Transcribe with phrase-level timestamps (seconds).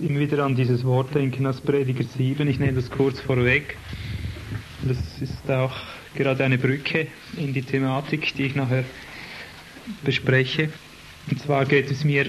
[0.00, 2.46] immer wieder an dieses Wort denken aus Prediger 7.
[2.48, 3.76] Ich nehme das kurz vorweg.
[4.82, 5.74] Das ist auch
[6.14, 8.84] gerade eine Brücke in die Thematik, die ich nachher
[10.04, 10.70] bespreche.
[11.30, 12.26] Und zwar geht es mir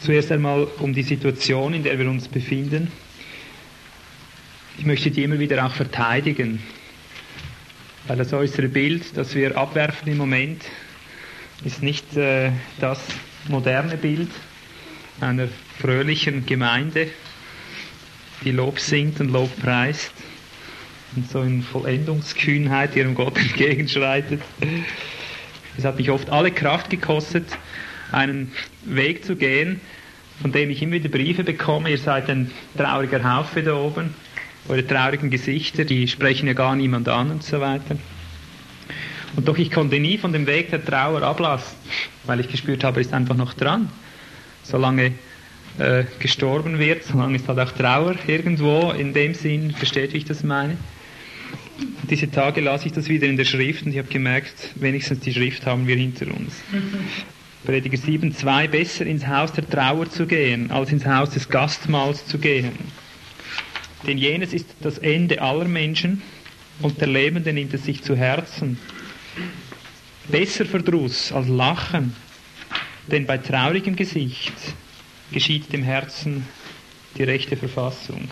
[0.00, 2.90] zuerst einmal um die Situation, in der wir uns befinden.
[4.78, 6.62] Ich möchte die immer wieder auch verteidigen,
[8.06, 10.64] weil das äußere Bild, das wir abwerfen im Moment,
[11.64, 13.00] ist nicht äh, das
[13.48, 14.28] moderne Bild
[15.20, 15.48] einer
[15.78, 17.08] fröhlichen Gemeinde,
[18.44, 20.12] die Lob singt und Lob preist
[21.14, 24.42] und so in Vollendungskühnheit ihrem Gott entgegenschreitet.
[25.76, 27.46] Es hat mich oft alle Kraft gekostet,
[28.12, 28.52] einen
[28.84, 29.80] Weg zu gehen,
[30.40, 31.90] von dem ich immer wieder Briefe bekomme.
[31.90, 34.14] Ihr seid ein trauriger Haufe da oben.
[34.68, 37.96] Eure traurigen Gesichter, die sprechen ja gar niemand an und so weiter.
[39.36, 41.76] Und doch ich konnte nie von dem Weg der Trauer ablassen,
[42.24, 43.90] weil ich gespürt habe, er ist einfach noch dran.
[44.66, 45.12] Solange
[45.78, 50.24] äh, gestorben wird, solange ist halt auch Trauer irgendwo, in dem Sinn, versteht, wie ich
[50.24, 50.76] das meine.
[52.10, 55.32] Diese Tage las ich das wieder in der Schrift und ich habe gemerkt, wenigstens die
[55.32, 56.54] Schrift haben wir hinter uns.
[57.64, 62.38] Prediger 7,2 besser ins Haus der Trauer zu gehen, als ins Haus des Gastmahls zu
[62.38, 62.72] gehen.
[64.06, 66.22] Denn jenes ist das Ende aller Menschen
[66.80, 68.78] und der Lebende nimmt es sich zu Herzen.
[70.28, 72.14] Besser Verdruss als Lachen,
[73.06, 74.52] denn bei traurigem Gesicht
[75.30, 76.46] geschieht dem Herzen
[77.16, 78.28] die rechte Verfassung.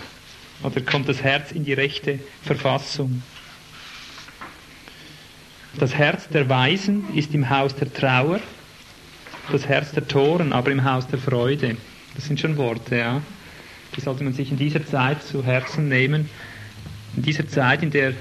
[0.63, 3.23] Oder kommt das Herz in die rechte Verfassung.
[5.79, 8.41] Das Herz der Weisen ist im Haus der Trauer,
[9.51, 11.77] das Herz der Toren aber im Haus der Freude.
[12.15, 13.23] Das sind schon Worte, ja.
[13.97, 16.31] Die sollte man sich in dieser Zeit zu Herzen nehmen.
[17.17, 18.15] In dieser Zeit, in der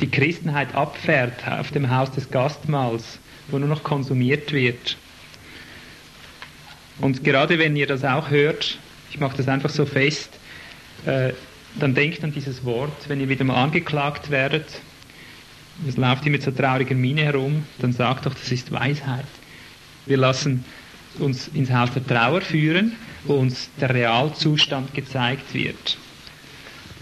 [0.00, 3.18] die Christenheit abfährt auf dem Haus des Gastmahls,
[3.48, 4.96] wo nur noch konsumiert wird.
[7.00, 8.78] Und gerade wenn ihr das auch hört,
[9.10, 10.30] ich mache das einfach so fest,
[11.06, 11.32] äh,
[11.78, 14.66] dann denkt an dieses Wort, wenn ihr wieder mal angeklagt werdet,
[15.88, 19.26] es läuft ihr mit so trauriger Miene herum, dann sagt doch, das ist Weisheit.
[20.06, 20.64] Wir lassen
[21.18, 22.92] uns ins Haus der Trauer führen,
[23.24, 25.98] wo uns der Realzustand gezeigt wird.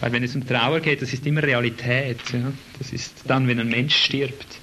[0.00, 2.18] Weil wenn es um Trauer geht, das ist immer Realität.
[2.32, 2.52] Ja?
[2.78, 4.58] Das ist dann, wenn ein Mensch stirbt,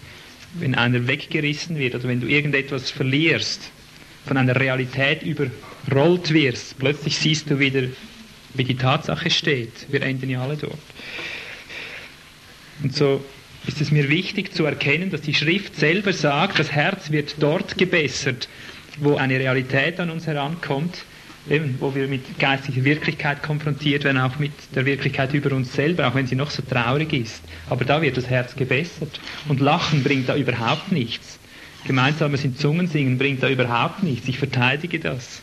[0.54, 3.72] wenn einer weggerissen wird oder wenn du irgendetwas verlierst,
[4.26, 7.84] von einer Realität überrollt wirst, plötzlich siehst du wieder,
[8.54, 9.88] wie die Tatsache steht.
[9.90, 10.78] Wir enden ja alle dort.
[12.84, 13.24] Und so
[13.68, 17.78] ist es mir wichtig zu erkennen, dass die Schrift selber sagt, das Herz wird dort
[17.78, 18.48] gebessert,
[19.00, 21.04] wo eine Realität an uns herankommt,
[21.50, 26.08] eben, wo wir mit geistiger Wirklichkeit konfrontiert werden, auch mit der Wirklichkeit über uns selber,
[26.08, 27.44] auch wenn sie noch so traurig ist.
[27.70, 29.20] Aber da wird das Herz gebessert.
[29.48, 31.39] Und Lachen bringt da überhaupt nichts.
[31.86, 34.28] Gemeinsames in Zungen singen bringt da überhaupt nichts.
[34.28, 35.42] Ich verteidige das.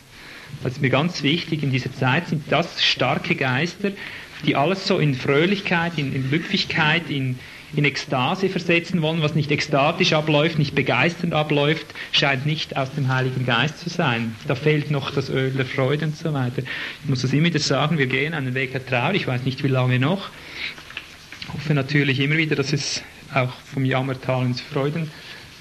[0.63, 1.63] Das ist mir ganz wichtig.
[1.63, 3.91] In dieser Zeit sind das starke Geister,
[4.45, 7.39] die alles so in Fröhlichkeit, in, in Lüpfigkeit, in,
[7.75, 13.07] in Ekstase versetzen wollen, was nicht ekstatisch abläuft, nicht begeisternd abläuft, scheint nicht aus dem
[13.07, 14.35] Heiligen Geist zu sein.
[14.47, 16.61] Da fehlt noch das Öl der Freude und so weiter.
[17.03, 19.63] Ich muss das immer wieder sagen, wir gehen einen Weg der Trauer, ich weiß nicht
[19.63, 20.29] wie lange noch.
[21.41, 23.03] Ich hoffe natürlich immer wieder, dass es
[23.33, 24.61] auch vom Jammertal ins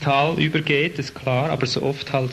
[0.00, 2.32] Freudental übergeht, ist klar, aber so oft halt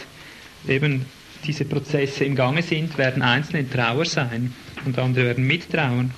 [0.68, 1.06] eben
[1.46, 4.54] diese Prozesse im Gange sind, werden Einzelne in Trauer sein
[4.86, 6.12] und andere werden mittrauern.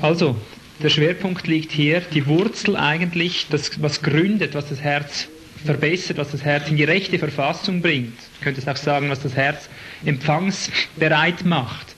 [0.00, 0.36] Also,
[0.82, 5.28] der Schwerpunkt liegt hier, die Wurzel eigentlich, das, was gründet, was das Herz
[5.64, 8.18] verbessert, was das Herz in die rechte Verfassung bringt.
[8.18, 9.68] Du könntest auch sagen, was das Herz
[10.04, 11.93] empfangsbereit macht,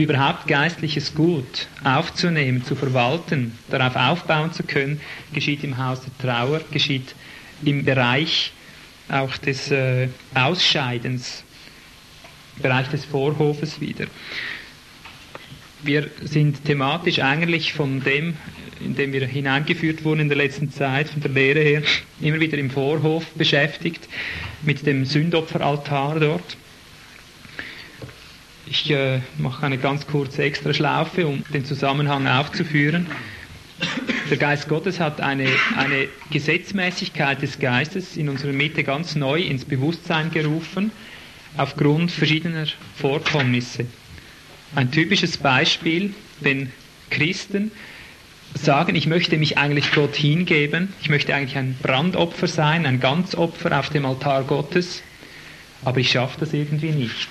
[0.00, 5.00] überhaupt geistliches Gut aufzunehmen, zu verwalten, darauf aufbauen zu können,
[5.32, 7.14] geschieht im Haus der Trauer, geschieht
[7.64, 8.52] im Bereich
[9.08, 11.44] auch des äh, Ausscheidens,
[12.56, 14.06] im Bereich des Vorhofes wieder
[15.82, 18.36] wir sind thematisch eigentlich von dem,
[18.80, 21.82] in dem wir hineingeführt wurden in der letzten Zeit, von der Lehre her,
[22.20, 24.08] immer wieder im Vorhof beschäftigt,
[24.62, 26.56] mit dem Sündopferaltar dort.
[28.70, 33.06] Ich äh, mache eine ganz kurze Extraschlaufe, um den Zusammenhang aufzuführen.
[34.28, 39.64] Der Geist Gottes hat eine, eine Gesetzmäßigkeit des Geistes in unserer Mitte ganz neu ins
[39.64, 40.90] Bewusstsein gerufen,
[41.56, 42.66] aufgrund verschiedener
[42.96, 43.86] Vorkommnisse.
[44.74, 46.70] Ein typisches Beispiel, wenn
[47.08, 47.70] Christen
[48.54, 53.78] sagen, ich möchte mich eigentlich Gott hingeben, ich möchte eigentlich ein Brandopfer sein, ein Ganzopfer
[53.78, 55.02] auf dem Altar Gottes,
[55.86, 57.28] aber ich schaffe das irgendwie nicht.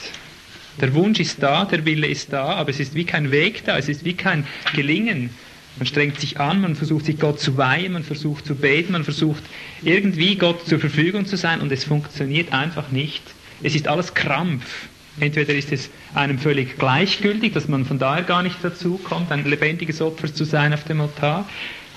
[0.79, 3.77] Der Wunsch ist da, der Wille ist da, aber es ist wie kein Weg da,
[3.77, 4.45] es ist wie kein
[4.75, 5.31] Gelingen.
[5.77, 9.03] Man strengt sich an, man versucht sich Gott zu weihen, man versucht zu beten, man
[9.03, 9.43] versucht
[9.83, 13.23] irgendwie Gott zur Verfügung zu sein und es funktioniert einfach nicht.
[13.63, 14.87] Es ist alles Krampf.
[15.19, 19.45] Entweder ist es einem völlig gleichgültig, dass man von daher gar nicht dazu kommt, ein
[19.45, 21.47] lebendiges Opfer zu sein auf dem Altar,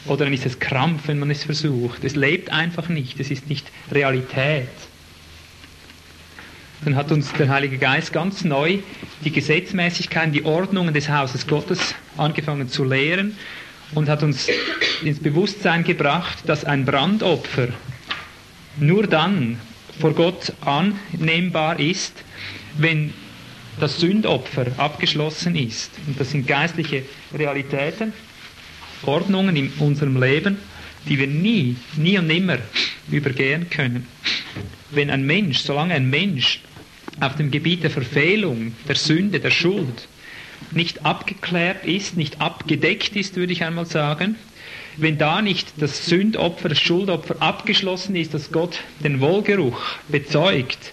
[0.06, 2.05] oder dann ist es Krampf, wenn man es versucht.
[2.05, 4.69] Es lebt einfach nicht, es ist nicht Realität.
[6.85, 8.79] Dann hat uns der Heilige Geist ganz neu
[9.23, 13.37] die Gesetzmäßigkeiten, die Ordnungen des Hauses Gottes angefangen zu lehren
[13.94, 14.49] und hat uns
[15.03, 17.69] ins Bewusstsein gebracht, dass ein Brandopfer
[18.79, 19.59] nur dann
[19.99, 22.25] vor Gott annehmbar ist,
[22.79, 23.12] wenn
[23.79, 25.91] das Sündopfer abgeschlossen ist.
[26.06, 27.03] Und das sind geistliche
[27.37, 28.15] Realitäten,
[29.05, 30.56] Ordnungen in unserem Leben,
[31.06, 32.59] die wir nie, nie und nimmer
[33.11, 34.06] übergehen können.
[34.91, 36.61] Wenn ein Mensch, solange ein Mensch
[37.19, 40.09] auf dem Gebiet der Verfehlung, der Sünde, der Schuld
[40.73, 44.37] nicht abgeklärt ist, nicht abgedeckt ist, würde ich einmal sagen,
[44.97, 50.93] wenn da nicht das Sündopfer, das Schuldopfer abgeschlossen ist, dass Gott den Wohlgeruch bezeugt,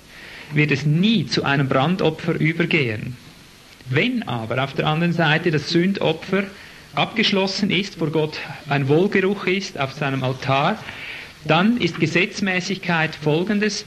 [0.54, 3.18] wird es nie zu einem Brandopfer übergehen.
[3.90, 6.44] Wenn aber auf der anderen Seite das Sündopfer
[6.96, 8.40] abgeschlossen ist, vor Gott
[8.70, 10.82] ein Wohlgeruch ist auf seinem Altar,
[11.46, 13.86] dann ist Gesetzmäßigkeit folgendes,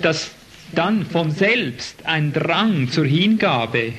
[0.00, 0.32] dass
[0.74, 3.92] dann von selbst ein Drang zur Hingabe,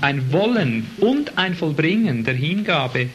[0.00, 3.08] ein Wollen und ein Vollbringen der Hingabe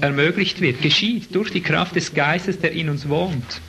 [0.00, 3.60] ermöglicht wird, geschieht durch die Kraft des Geistes, der in uns wohnt.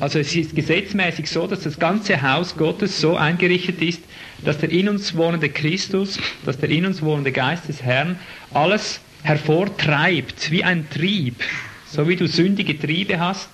[0.00, 4.02] Also es ist gesetzmäßig so, dass das ganze Haus Gottes so eingerichtet ist,
[4.44, 8.18] dass der in uns wohnende Christus, dass der in uns wohnende Geist des Herrn
[8.52, 11.36] alles hervortreibt, wie ein Trieb.
[11.86, 13.48] So wie du sündige Triebe hast,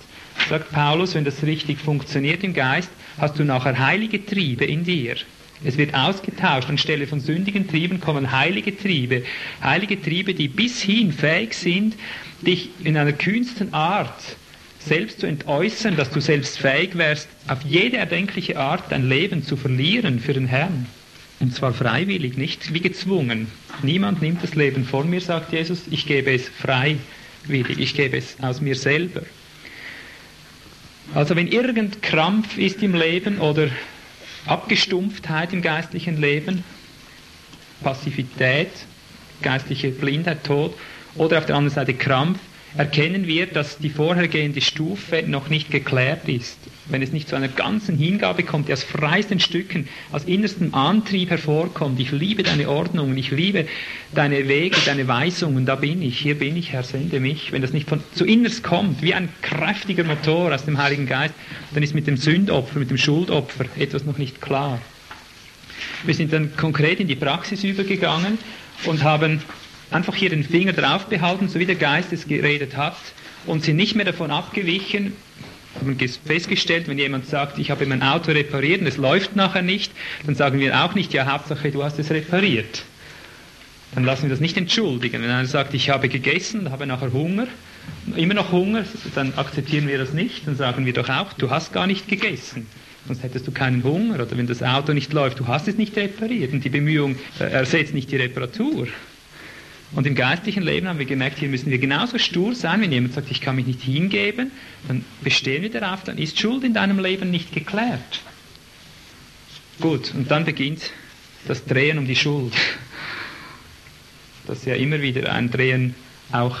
[0.47, 5.15] sagt Paulus, wenn das richtig funktioniert im Geist, hast du nachher heilige Triebe in dir.
[5.63, 6.69] Es wird ausgetauscht.
[6.69, 9.23] Anstelle von sündigen Trieben kommen heilige Triebe.
[9.61, 11.95] Heilige Triebe, die bis hin fähig sind,
[12.41, 14.37] dich in einer kühnsten Art
[14.79, 19.57] selbst zu entäußern, dass du selbst fähig wärst, auf jede erdenkliche Art dein Leben zu
[19.57, 20.85] verlieren für den Herrn.
[21.41, 23.47] Und zwar freiwillig, nicht wie gezwungen.
[23.83, 28.37] Niemand nimmt das Leben von mir, sagt Jesus, ich gebe es freiwillig, ich gebe es
[28.41, 29.21] aus mir selber.
[31.15, 33.69] Also wenn irgend Krampf ist im Leben oder
[34.45, 36.63] Abgestumpftheit im geistlichen Leben,
[37.81, 38.69] Passivität,
[39.41, 40.75] geistliche Blindheit, Tod,
[41.15, 42.39] oder auf der anderen Seite Krampf,
[42.77, 46.58] erkennen wir, dass die vorhergehende Stufe noch nicht geklärt ist.
[46.89, 51.29] Wenn es nicht zu einer ganzen Hingabe kommt, die aus freisten Stücken, aus innerstem Antrieb
[51.29, 53.67] hervorkommt, ich liebe deine Ordnung, ich liebe
[54.13, 57.51] deine Wege, deine Weisungen, da bin ich, hier bin ich, Herr, sende mich.
[57.51, 61.35] Wenn das nicht von, zu innerst kommt, wie ein kräftiger Motor aus dem Heiligen Geist,
[61.73, 64.81] dann ist mit dem Sündopfer, mit dem Schuldopfer etwas noch nicht klar.
[66.03, 68.39] Wir sind dann konkret in die Praxis übergegangen
[68.85, 69.41] und haben
[69.91, 72.97] einfach hier den Finger drauf behalten, so wie der Geist es geredet hat,
[73.45, 75.13] und sind nicht mehr davon abgewichen,
[75.75, 79.91] haben festgestellt, wenn jemand sagt, ich habe mein Auto repariert und es läuft nachher nicht,
[80.25, 82.83] dann sagen wir auch nicht, ja, Hauptsache du hast es repariert.
[83.95, 85.21] Dann lassen wir das nicht entschuldigen.
[85.21, 87.47] Wenn einer sagt, ich habe gegessen, habe nachher Hunger,
[88.15, 88.85] immer noch Hunger,
[89.15, 92.67] dann akzeptieren wir das nicht, dann sagen wir doch auch, du hast gar nicht gegessen.
[93.07, 95.95] Sonst hättest du keinen Hunger oder wenn das Auto nicht läuft, du hast es nicht
[95.97, 98.87] repariert und die Bemühung äh, ersetzt nicht die Reparatur.
[99.91, 103.13] Und im geistlichen Leben haben wir gemerkt, hier müssen wir genauso stur sein, wenn jemand
[103.13, 104.51] sagt, ich kann mich nicht hingeben,
[104.87, 108.21] dann bestehen wir darauf, dann ist Schuld in deinem Leben nicht geklärt.
[109.81, 110.91] Gut, und dann beginnt
[111.47, 112.53] das Drehen um die Schuld.
[114.45, 115.95] Das ja immer wieder ein Drehen
[116.31, 116.57] auch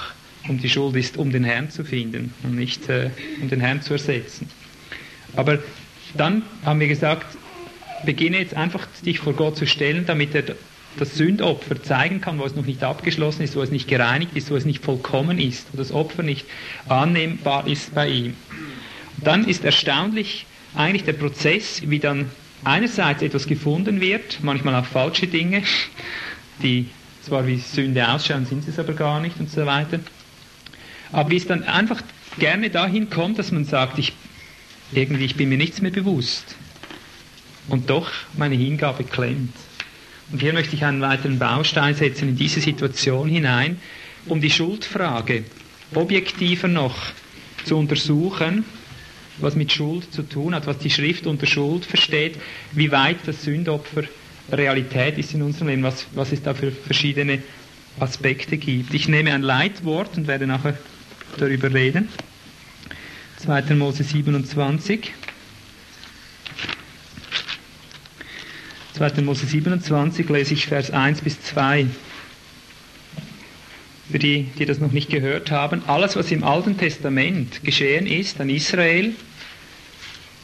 [0.47, 3.09] um die Schuld ist, um den Herrn zu finden und nicht äh,
[3.41, 4.49] um den Herrn zu ersetzen.
[5.35, 5.59] Aber
[6.15, 7.37] dann haben wir gesagt,
[8.05, 10.55] beginne jetzt einfach dich vor Gott zu stellen, damit er
[10.97, 14.51] das Sündopfer zeigen kann, wo es noch nicht abgeschlossen ist, wo es nicht gereinigt ist,
[14.51, 16.45] wo es nicht vollkommen ist, wo das Opfer nicht
[16.87, 18.35] annehmbar ist bei ihm.
[19.17, 22.29] Und dann ist erstaunlich eigentlich der Prozess, wie dann
[22.63, 25.63] einerseits etwas gefunden wird, manchmal auch falsche Dinge,
[26.61, 26.89] die
[27.21, 29.99] zwar wie Sünde ausschauen, sind sie es aber gar nicht und so weiter.
[31.11, 32.01] Aber wie es dann einfach
[32.37, 34.13] gerne dahin kommt, dass man sagt, ich,
[34.91, 36.55] irgendwie, ich bin mir nichts mehr bewusst.
[37.67, 39.53] Und doch meine Hingabe klemmt.
[40.31, 43.79] Und hier möchte ich einen weiteren Baustein setzen in diese Situation hinein,
[44.27, 45.43] um die Schuldfrage
[45.95, 46.95] objektiver noch
[47.63, 48.63] zu untersuchen,
[49.39, 52.37] was mit Schuld zu tun hat, was die Schrift unter Schuld versteht,
[52.73, 54.03] wie weit das Sündopfer
[54.51, 57.41] Realität ist in unserem Leben, was, was es da für verschiedene
[57.99, 58.93] Aspekte gibt.
[58.93, 60.77] Ich nehme ein Leitwort und werde nachher
[61.37, 62.09] darüber reden.
[63.37, 63.75] 2.
[63.75, 65.11] Mose 27.
[68.99, 69.21] 2.
[69.21, 71.87] Mose 27 lese ich Vers 1 bis 2.
[74.11, 78.41] Für die, die das noch nicht gehört haben, alles, was im Alten Testament geschehen ist
[78.41, 79.13] an Israel,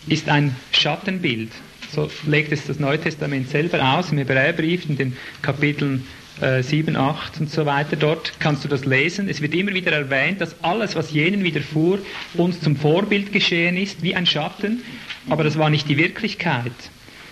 [0.07, 1.51] ist ein Schattenbild
[1.91, 6.05] So legt es das Neue Testament selber aus, im Hebräerbrief, in den Kapiteln
[6.39, 7.97] äh, 7, 8 und so weiter.
[7.97, 9.27] Dort kannst du das lesen.
[9.27, 11.99] Es wird immer wieder erwähnt, dass alles, was jenen widerfuhr,
[12.35, 14.81] uns zum Vorbild geschehen ist, wie ein Schatten,
[15.29, 16.71] aber das war nicht die Wirklichkeit.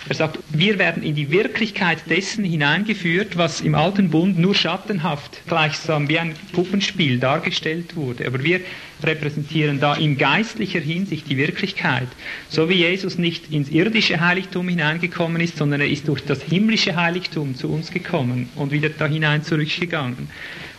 [0.10, 5.42] Er sagt, wir werden in die Wirklichkeit dessen hineingeführt, was im alten Bund nur schattenhaft,
[5.48, 8.28] gleichsam wie ein Puppenspiel dargestellt wurde.
[8.28, 8.60] Aber wir
[9.02, 12.10] repräsentieren da in geistlicher Hinsicht die Wirklichkeit.
[12.50, 16.98] So wie Jesus nicht ins irdische Heiligtum hineingekommen ist, sondern er ist durch das himmlische
[16.98, 20.28] Heiligtum zu uns gekommen und wieder da hinein zurückgegangen.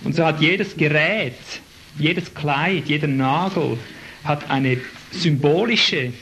[0.04, 1.32] Und so hat jedes Gerät,
[1.98, 3.78] jedes Kleid, jeder Nagel
[4.22, 4.78] hat eine
[5.12, 6.12] symbolische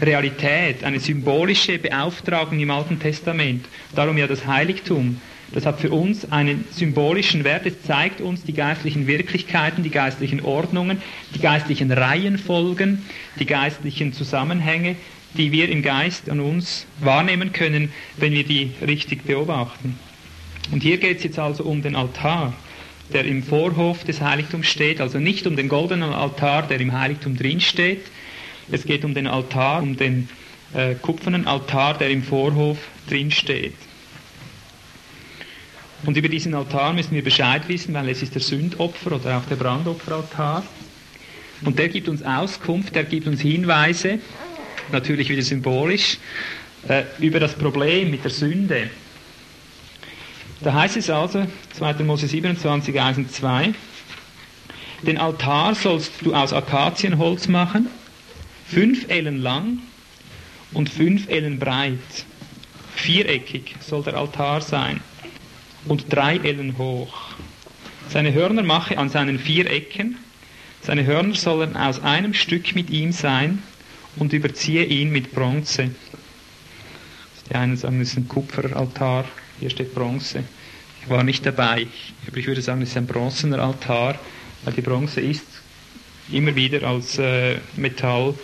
[0.00, 3.66] Realität, eine symbolische Beauftragung im Alten Testament.
[3.94, 5.20] Darum ja das Heiligtum.
[5.52, 7.66] Das hat für uns einen symbolischen Wert.
[7.66, 11.02] Es zeigt uns die geistlichen Wirklichkeiten, die geistlichen Ordnungen,
[11.34, 13.04] die geistlichen Reihenfolgen,
[13.40, 14.94] die geistlichen Zusammenhänge,
[15.34, 19.98] die wir im Geist an uns wahrnehmen können, wenn wir die richtig beobachten.
[20.70, 22.52] Und hier geht es jetzt also um den Altar,
[23.12, 27.36] der im Vorhof des Heiligtums steht, also nicht um den goldenen Altar, der im Heiligtum
[27.36, 28.06] drin steht,
[28.70, 30.28] es geht um den Altar, um den
[30.74, 33.74] äh, kupfernen Altar, der im Vorhof drin steht.
[36.04, 39.44] Und über diesen Altar müssen wir Bescheid wissen, weil es ist der Sündopfer oder auch
[39.44, 40.64] der Brandopferaltar.
[41.62, 44.18] Und der gibt uns Auskunft, der gibt uns Hinweise,
[44.92, 46.16] natürlich wieder symbolisch,
[46.88, 48.88] äh, über das Problem mit der Sünde.
[50.62, 52.04] Da heißt es also, 2.
[52.04, 53.74] Mose 27, 1 und 2,
[55.02, 57.88] den Altar sollst du aus Akazienholz machen
[58.70, 59.80] Fünf Ellen lang
[60.72, 61.98] und fünf Ellen breit.
[62.94, 65.00] Viereckig soll der Altar sein
[65.86, 67.30] und drei Ellen hoch.
[68.08, 70.18] Seine Hörner mache an seinen vier Ecken.
[70.82, 73.60] Seine Hörner sollen aus einem Stück mit ihm sein
[74.14, 75.90] und überziehe ihn mit Bronze.
[77.48, 79.24] Die einen sagen, es ist ein Kupferaltar,
[79.58, 80.44] hier steht Bronze.
[81.02, 81.88] Ich war nicht dabei,
[82.28, 84.16] aber ich würde sagen, es ist ein bronzener Altar,
[84.62, 85.42] weil die Bronze ist
[86.30, 88.34] immer wieder als äh, Metall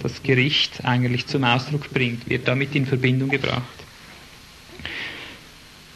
[0.00, 3.62] das Gericht eigentlich zum Ausdruck bringt, wird damit in Verbindung gebracht.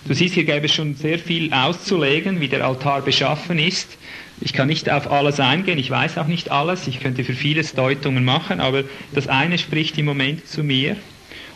[0.05, 3.97] Du siehst, hier gäbe es schon sehr viel auszulegen, wie der Altar beschaffen ist.
[4.41, 7.75] Ich kann nicht auf alles eingehen, ich weiß auch nicht alles, ich könnte für vieles
[7.75, 8.83] Deutungen machen, aber
[9.13, 10.97] das eine spricht im Moment zu mir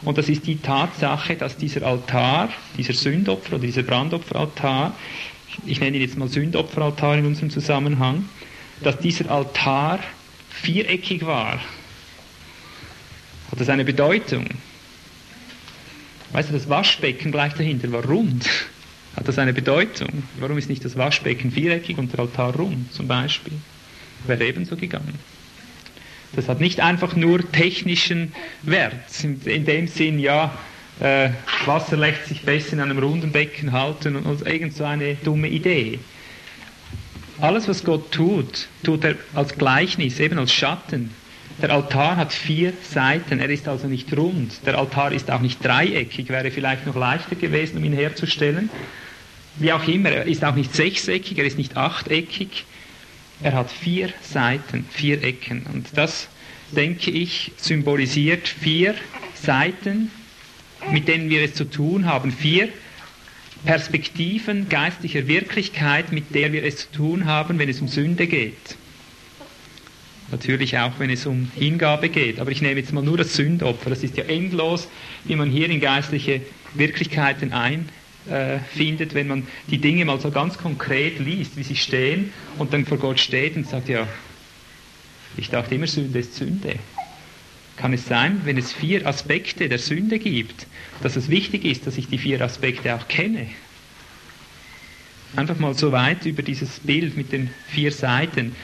[0.02, 4.94] und das ist die Tatsache, dass dieser Altar, dieser Sündopfer oder dieser Brandopferaltar,
[5.66, 8.28] ich nenne ihn jetzt mal Sündopferaltar in unserem Zusammenhang,
[8.82, 9.98] dass dieser Altar
[10.50, 11.58] viereckig war.
[13.56, 14.44] Hat das eine Bedeutung?
[16.32, 18.46] Weißt du, das Waschbecken gleich dahinter war rund.
[19.16, 20.24] Hat das eine Bedeutung?
[20.38, 23.54] Warum ist nicht das Waschbecken viereckig und der Altar rund zum Beispiel?
[24.26, 25.18] Wäre ebenso gegangen.
[26.34, 29.24] Das hat nicht einfach nur technischen Wert.
[29.24, 30.54] In dem Sinn, ja,
[31.00, 31.30] äh,
[31.64, 35.48] Wasser lässt sich besser in einem runden Becken halten und, und irgend so eine dumme
[35.48, 35.98] Idee.
[37.40, 41.10] Alles, was Gott tut, tut er als Gleichnis, eben als Schatten.
[41.62, 44.66] Der Altar hat vier Seiten, er ist also nicht rund.
[44.66, 48.68] Der Altar ist auch nicht dreieckig, wäre vielleicht noch leichter gewesen, um ihn herzustellen.
[49.58, 52.66] Wie auch immer, er ist auch nicht sechseckig, er ist nicht achteckig.
[53.42, 55.64] Er hat vier Seiten, vier Ecken.
[55.72, 56.28] Und das,
[56.72, 58.94] denke ich, symbolisiert vier
[59.34, 60.10] Seiten,
[60.90, 62.32] mit denen wir es zu tun haben.
[62.32, 62.68] Vier
[63.64, 68.76] Perspektiven geistlicher Wirklichkeit, mit der wir es zu tun haben, wenn es um Sünde geht.
[70.30, 72.40] Natürlich auch, wenn es um Hingabe geht.
[72.40, 73.90] Aber ich nehme jetzt mal nur das Sündopfer.
[73.90, 74.88] Das ist ja endlos,
[75.24, 76.40] wie man hier in geistliche
[76.74, 82.72] Wirklichkeiten einfindet, wenn man die Dinge mal so ganz konkret liest, wie sie stehen und
[82.72, 84.06] dann vor Gott steht und sagt, ja,
[85.36, 86.76] ich dachte immer, Sünde ist Sünde.
[87.76, 90.66] Kann es sein, wenn es vier Aspekte der Sünde gibt,
[91.02, 93.48] dass es wichtig ist, dass ich die vier Aspekte auch kenne?
[95.36, 98.56] Einfach mal so weit über dieses Bild mit den vier Seiten.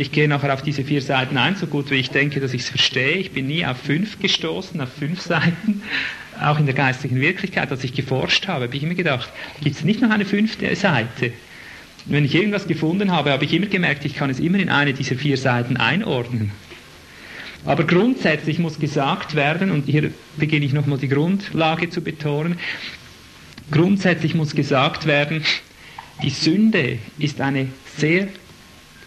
[0.00, 2.62] Ich gehe nachher auf diese vier Seiten ein, so gut wie ich denke, dass ich
[2.62, 3.16] es verstehe.
[3.16, 5.82] Ich bin nie auf fünf gestoßen, auf fünf Seiten.
[6.40, 9.30] Auch in der geistlichen Wirklichkeit, als ich geforscht habe, habe ich immer gedacht,
[9.62, 11.32] gibt es nicht noch eine fünfte Seite?
[12.06, 14.94] wenn ich irgendwas gefunden habe, habe ich immer gemerkt, ich kann es immer in eine
[14.94, 16.50] dieser vier Seiten einordnen.
[17.66, 22.58] Aber grundsätzlich muss gesagt werden, und hier beginne ich nochmal die Grundlage zu betonen,
[23.70, 25.44] grundsätzlich muss gesagt werden,
[26.22, 28.28] die Sünde ist eine sehr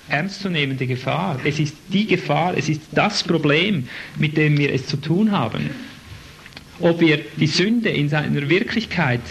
[0.10, 1.40] ernstzunehmende Gefahr.
[1.44, 5.70] Es ist die Gefahr, es ist das Problem, mit dem wir es zu tun haben.
[6.80, 9.22] Ob wir die Sünde in seiner Wirklichkeit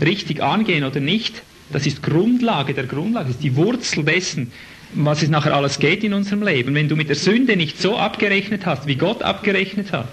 [0.00, 4.52] richtig angehen oder nicht, das ist Grundlage der Grundlage, das ist die Wurzel dessen,
[4.94, 6.74] was es nachher alles geht in unserem Leben.
[6.74, 10.12] Wenn du mit der Sünde nicht so abgerechnet hast, wie Gott abgerechnet hat,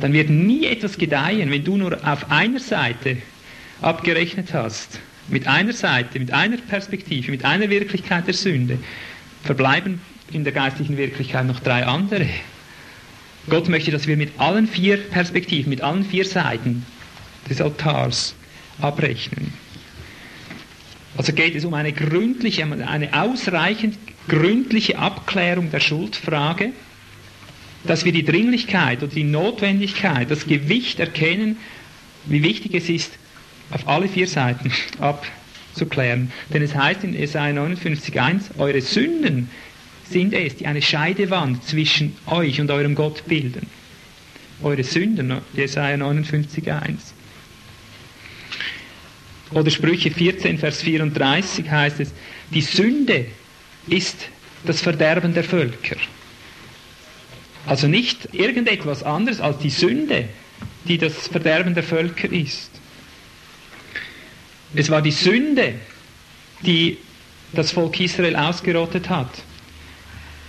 [0.00, 3.18] dann wird nie etwas gedeihen, wenn du nur auf einer Seite
[3.82, 5.00] abgerechnet hast.
[5.30, 8.78] Mit einer Seite, mit einer Perspektive, mit einer Wirklichkeit der Sünde.
[9.44, 10.00] Verbleiben
[10.32, 12.28] in der geistlichen Wirklichkeit noch drei andere.
[13.48, 16.84] Gott möchte, dass wir mit allen vier Perspektiven, mit allen vier Seiten
[17.48, 18.34] des Altars
[18.80, 19.52] abrechnen.
[21.16, 26.72] Also geht es um eine gründliche, eine ausreichend gründliche Abklärung der Schuldfrage,
[27.84, 31.56] dass wir die Dringlichkeit oder die Notwendigkeit, das Gewicht erkennen,
[32.26, 33.12] wie wichtig es ist,
[33.70, 36.32] auf alle vier Seiten abzuklären.
[36.52, 39.50] Denn es heißt in Jesaja 59,1, eure Sünden
[40.08, 43.66] sind es, die eine Scheidewand zwischen euch und eurem Gott bilden.
[44.62, 46.96] Eure Sünden, Jesaja 59,1.
[49.52, 52.12] Oder Sprüche 14, Vers 34 heißt es,
[52.52, 53.26] die Sünde
[53.88, 54.28] ist
[54.64, 55.96] das Verderben der Völker.
[57.66, 60.28] Also nicht irgendetwas anderes als die Sünde,
[60.86, 62.69] die das Verderben der Völker ist.
[64.74, 65.74] Es war die Sünde,
[66.64, 66.98] die
[67.52, 69.30] das Volk Israel ausgerottet hat,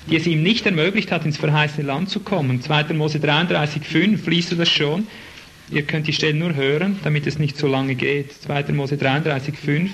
[0.09, 2.61] die es ihm nicht ermöglicht hat, ins verheißene Land zu kommen.
[2.61, 2.93] 2.
[2.93, 5.07] Mose 33,5 liest du das schon.
[5.71, 8.33] Ihr könnt die Stelle nur hören, damit es nicht so lange geht.
[8.33, 8.73] 2.
[8.73, 9.89] Mose 33,5.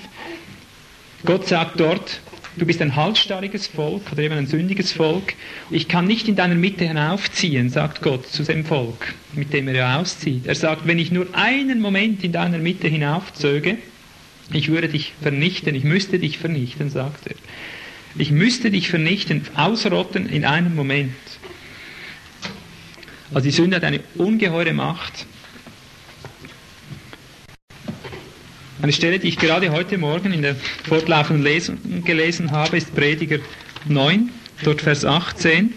[1.24, 2.20] Gott sagt dort,
[2.56, 5.34] du bist ein halsstarriges Volk oder eben ein sündiges Volk.
[5.70, 9.74] Ich kann nicht in deiner Mitte hinaufziehen, sagt Gott zu dem Volk, mit dem er
[9.74, 10.46] ja auszieht.
[10.46, 13.78] Er sagt, wenn ich nur einen Moment in deiner Mitte hinaufzöge,
[14.52, 17.36] ich würde dich vernichten, ich müsste dich vernichten, sagt er.
[18.16, 21.14] Ich müsste dich vernichten, ausrotten in einem Moment.
[23.32, 25.26] Also die Sünde hat eine ungeheure Macht.
[28.80, 33.38] Eine Stelle, die ich gerade heute Morgen in der fortlaufenden Lesung gelesen habe, ist Prediger
[33.86, 34.30] 9,
[34.62, 35.74] dort Vers 18.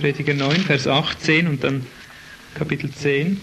[0.00, 1.84] Prediger 9, Vers 18 und dann
[2.54, 3.40] Kapitel 10,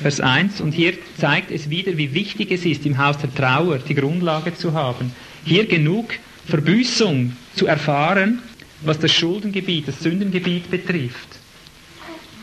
[0.00, 0.60] Vers 1.
[0.60, 4.54] Und hier zeigt es wieder, wie wichtig es ist, im Haus der Trauer die Grundlage
[4.54, 5.12] zu haben.
[5.44, 6.14] Hier genug
[6.46, 8.42] Verbüßung zu erfahren,
[8.82, 11.28] was das Schuldengebiet, das Sündengebiet betrifft.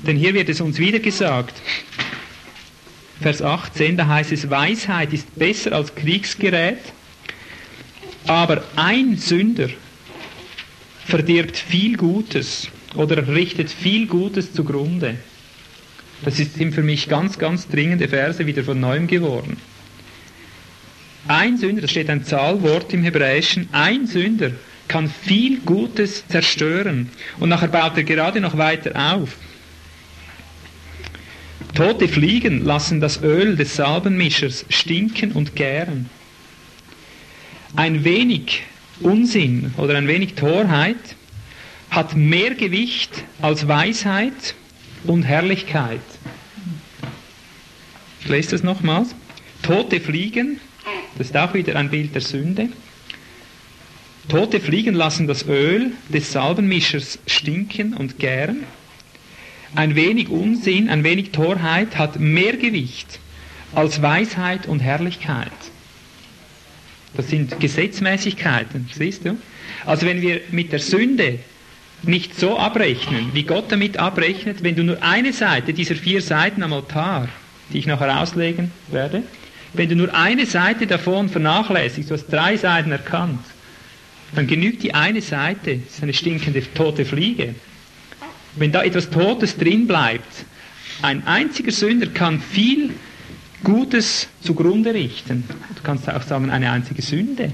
[0.06, 1.62] Denn hier wird es uns wieder gesagt,
[3.22, 6.80] Vers 18, da heißt es, Weisheit ist besser als Kriegsgerät,
[8.26, 9.70] aber ein Sünder
[11.06, 15.18] verdirbt viel Gutes oder richtet viel Gutes zugrunde.
[16.24, 19.58] Das sind für mich ganz, ganz dringende Verse wieder von neuem geworden.
[21.28, 24.52] Ein Sünder, da steht ein Zahlwort im Hebräischen, ein Sünder
[24.88, 27.10] kann viel Gutes zerstören.
[27.40, 29.38] Und nachher baut er gerade noch weiter auf.
[31.74, 36.10] Tote Fliegen lassen das Öl des Salbenmischers stinken und gären.
[37.76, 38.64] Ein wenig
[39.00, 40.98] Unsinn oder ein wenig Torheit
[41.90, 44.56] hat mehr Gewicht als Weisheit
[45.04, 46.02] und Herrlichkeit.
[48.22, 49.16] Ich lese das nochmals.
[49.62, 50.60] Tote Fliegen,
[51.18, 52.70] das ist auch wieder ein Bild der Sünde.
[54.28, 58.64] Tote Fliegen lassen das Öl des Salbenmischers stinken und gären.
[59.76, 63.20] Ein wenig Unsinn, ein wenig Torheit hat mehr Gewicht
[63.74, 65.52] als Weisheit und Herrlichkeit.
[67.16, 69.38] Das sind Gesetzmäßigkeiten, siehst du?
[69.86, 71.40] Also wenn wir mit der Sünde
[72.04, 76.64] nicht so abrechnen, wie Gott damit abrechnet, wenn du nur eine Seite dieser vier Seiten
[76.64, 77.28] am Altar,
[77.72, 79.24] die ich nachher auslegen werde,
[79.74, 83.40] wenn du nur eine Seite davon vernachlässigst, du hast drei Seiten erkannt,
[84.36, 87.56] dann genügt die eine Seite, das ist eine stinkende tote Fliege.
[88.56, 90.46] Wenn da etwas Totes drin bleibt,
[91.02, 92.92] ein einziger Sünder kann viel
[93.64, 95.44] Gutes zugrunde richten.
[95.76, 97.52] Du kannst auch sagen, eine einzige Sünde.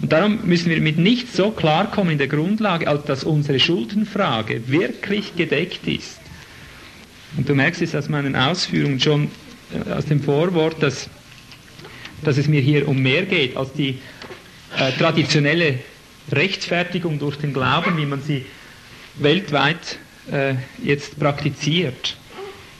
[0.00, 4.68] Und darum müssen wir mit nichts so klarkommen in der Grundlage, als dass unsere Schuldenfrage
[4.68, 6.20] wirklich gedeckt ist.
[7.36, 9.30] Und du merkst es aus meinen Ausführungen schon
[9.74, 11.08] äh, aus dem Vorwort, dass,
[12.22, 13.98] dass es mir hier um mehr geht als die
[14.76, 15.80] äh, traditionelle
[16.30, 18.46] Rechtfertigung durch den Glauben, wie man sie
[19.16, 19.98] weltweit
[20.30, 22.16] äh, jetzt praktiziert.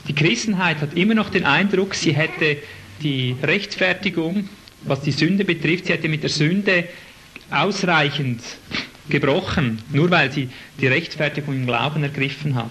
[0.07, 2.57] Die Christenheit hat immer noch den Eindruck, sie hätte
[3.01, 4.49] die Rechtfertigung,
[4.83, 6.85] was die Sünde betrifft, sie hätte mit der Sünde
[7.51, 8.41] ausreichend
[9.09, 12.69] gebrochen, nur weil sie die Rechtfertigung im Glauben ergriffen hat.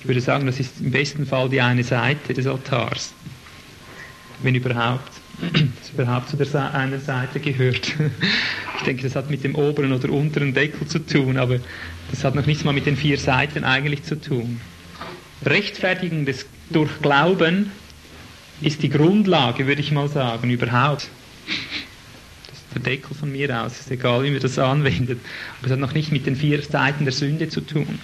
[0.00, 3.12] Ich würde sagen, das ist im besten Fall die eine Seite des Altars,
[4.42, 5.10] wenn überhaupt
[5.52, 7.92] das überhaupt zu der einen Seite gehört.
[8.78, 11.58] Ich denke, das hat mit dem oberen oder unteren Deckel zu tun, aber
[12.10, 14.60] das hat noch nichts mal mit den vier Seiten eigentlich zu tun.
[15.46, 17.72] Rechtfertigung des, durch Glauben
[18.60, 21.08] ist die Grundlage, würde ich mal sagen, überhaupt
[22.76, 25.20] der Deckel von mir aus, ist egal, wie wir das anwenden.
[25.58, 27.98] Aber es hat noch nicht mit den vier Seiten der Sünde zu tun.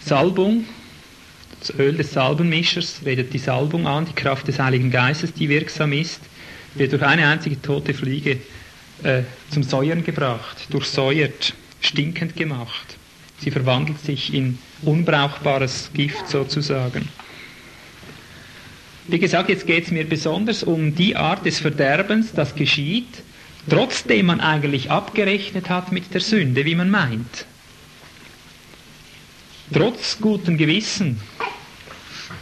[0.00, 0.64] Salbung,
[1.58, 5.92] das Öl des Salbenmischers redet die Salbung an, die Kraft des Heiligen Geistes, die wirksam
[5.92, 6.20] ist,
[6.74, 8.38] wird durch eine einzige tote Fliege
[9.02, 12.96] äh, zum Säuern gebracht, durchsäuert, stinkend gemacht.
[13.38, 17.08] Sie verwandelt sich in unbrauchbares Gift sozusagen.
[19.08, 23.22] Wie gesagt, jetzt geht es mir besonders um die Art des Verderbens, das geschieht,
[23.68, 27.46] trotzdem man eigentlich abgerechnet hat mit der Sünde, wie man meint.
[29.72, 31.20] Trotz gutem Gewissen.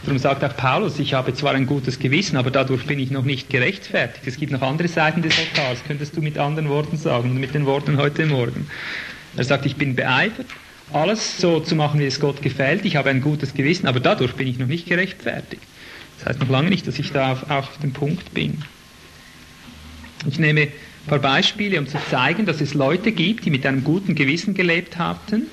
[0.03, 3.23] Darum sagt auch Paulus, ich habe zwar ein gutes Gewissen, aber dadurch bin ich noch
[3.23, 4.25] nicht gerechtfertigt.
[4.25, 7.65] Es gibt noch andere Seiten des Altars, könntest du mit anderen Worten sagen mit den
[7.67, 8.67] Worten heute Morgen.
[9.37, 10.47] Er sagt, ich bin beeifert,
[10.93, 12.85] alles so zu machen, wie es Gott gefällt.
[12.85, 15.61] Ich habe ein gutes Gewissen, aber dadurch bin ich noch nicht gerechtfertigt.
[16.17, 18.63] Das heißt noch lange nicht, dass ich da auf, auf dem Punkt bin.
[20.27, 20.71] Ich nehme ein
[21.07, 24.97] paar Beispiele, um zu zeigen, dass es Leute gibt, die mit einem guten Gewissen gelebt
[24.97, 25.43] hatten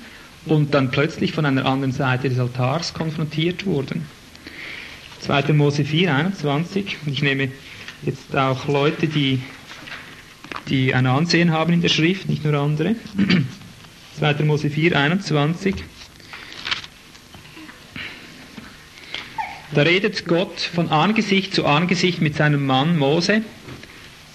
[0.45, 4.05] und dann plötzlich von einer anderen Seite des Altars konfrontiert wurden.
[5.21, 5.53] 2.
[5.53, 6.97] Mose 4, 21.
[7.05, 7.49] Ich nehme
[8.01, 9.41] jetzt auch Leute, die,
[10.67, 12.95] die ein Ansehen haben in der Schrift, nicht nur andere.
[14.19, 14.43] 2.
[14.43, 15.75] Mose 4, 21.
[19.73, 23.41] Da redet Gott von Angesicht zu Angesicht mit seinem Mann Mose.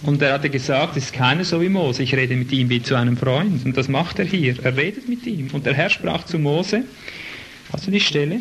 [0.03, 2.83] Und er hatte gesagt, es ist keiner so wie Mose, ich rede mit ihm wie
[2.83, 3.65] zu einem Freund.
[3.65, 4.57] Und das macht er hier.
[4.65, 5.49] Er redet mit ihm.
[5.53, 6.83] Und der Herr sprach zu Mose,
[7.73, 8.41] hast du die Stelle?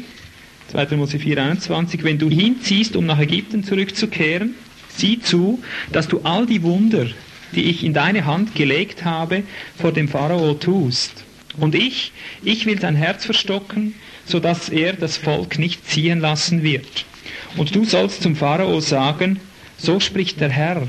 [0.71, 0.95] 2.
[0.97, 2.03] Mose 4, 21.
[2.03, 4.55] Wenn du hinziehst, um nach Ägypten zurückzukehren,
[4.89, 7.05] sieh zu, dass du all die Wunder,
[7.53, 9.43] die ich in deine Hand gelegt habe,
[9.79, 11.25] vor dem Pharao tust.
[11.57, 12.11] Und ich,
[12.43, 13.93] ich will dein Herz verstocken,
[14.27, 17.05] so dass er das Volk nicht ziehen lassen wird.
[17.55, 19.39] Und du sollst zum Pharao sagen,
[19.77, 20.87] so spricht der Herr,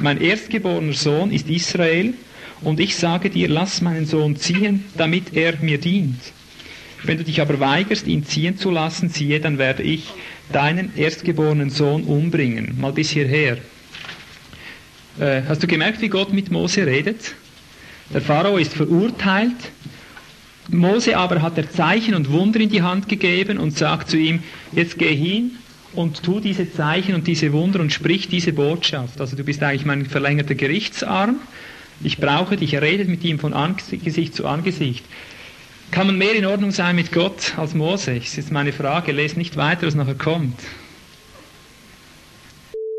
[0.00, 2.14] mein erstgeborener Sohn ist Israel,
[2.62, 6.20] und ich sage dir, lass meinen Sohn ziehen, damit er mir dient.
[7.02, 10.04] Wenn du dich aber weigerst, ihn ziehen zu lassen, siehe, dann werde ich
[10.52, 12.76] deinen erstgeborenen Sohn umbringen.
[12.78, 13.56] Mal bis hierher.
[15.18, 17.34] Äh, hast du gemerkt, wie Gott mit Mose redet?
[18.12, 19.56] Der Pharao ist verurteilt,
[20.72, 24.42] Mose aber hat er Zeichen und Wunder in die Hand gegeben und sagt zu ihm,
[24.72, 25.52] jetzt geh hin
[25.94, 29.20] und tu diese Zeichen und diese Wunder und sprich diese Botschaft.
[29.20, 31.36] Also du bist eigentlich mein verlängerter Gerichtsarm.
[32.02, 32.74] Ich brauche dich.
[32.74, 35.04] Er redet mit ihm von Angesicht zu Angesicht.
[35.90, 38.14] Kann man mehr in Ordnung sein mit Gott als Mose?
[38.14, 39.12] Das ist jetzt meine Frage.
[39.12, 40.58] Lest nicht weiter, was nachher kommt.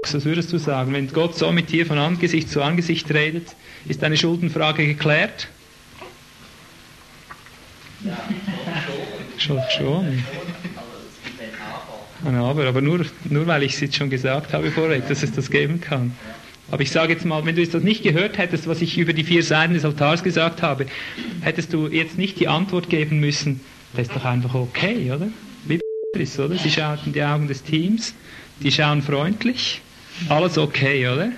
[0.04, 3.56] Was würdest du sagen, wenn Gott so mit dir von Angesicht zu Angesicht redet,
[3.88, 5.48] ist deine Schuldenfrage geklärt?
[8.06, 8.18] Ja,
[9.38, 9.62] schon.
[9.70, 10.24] Schon,
[12.26, 15.32] Ein Aber, aber nur, nur weil ich es jetzt schon gesagt habe vorweg, dass es
[15.32, 16.16] das geben kann.
[16.70, 19.24] Aber ich sage jetzt mal, wenn du das nicht gehört hättest, was ich über die
[19.24, 20.86] vier Seiten des Altars gesagt habe,
[21.42, 23.60] hättest du jetzt nicht die Antwort geben müssen,
[23.94, 25.28] das ist doch einfach okay, oder?
[25.66, 25.80] Wie
[26.18, 26.56] ist, oder?
[26.56, 28.14] Sie schauen in die Augen des Teams,
[28.62, 29.82] die schauen freundlich,
[30.30, 31.32] alles okay, oder?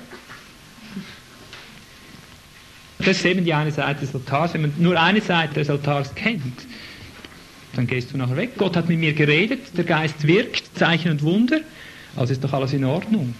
[3.05, 4.53] Das ist eben die eine Seite des Altars.
[4.53, 6.65] Wenn man nur eine Seite des Altars kennt,
[7.75, 8.51] dann gehst du nachher weg.
[8.57, 11.61] Gott hat mit mir geredet, der Geist wirkt, Zeichen und Wunder,
[12.15, 13.33] also ist doch alles in Ordnung.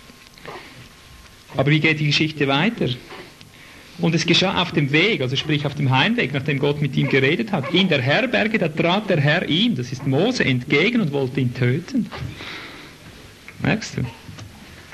[1.55, 2.87] Aber wie geht die Geschichte weiter?
[3.99, 7.09] Und es geschah auf dem Weg, also sprich auf dem Heimweg, nachdem Gott mit ihm
[7.09, 7.71] geredet hat.
[7.73, 11.53] In der Herberge, da trat der Herr ihm, das ist Mose, entgegen und wollte ihn
[11.53, 12.09] töten.
[13.61, 14.01] Merkst du?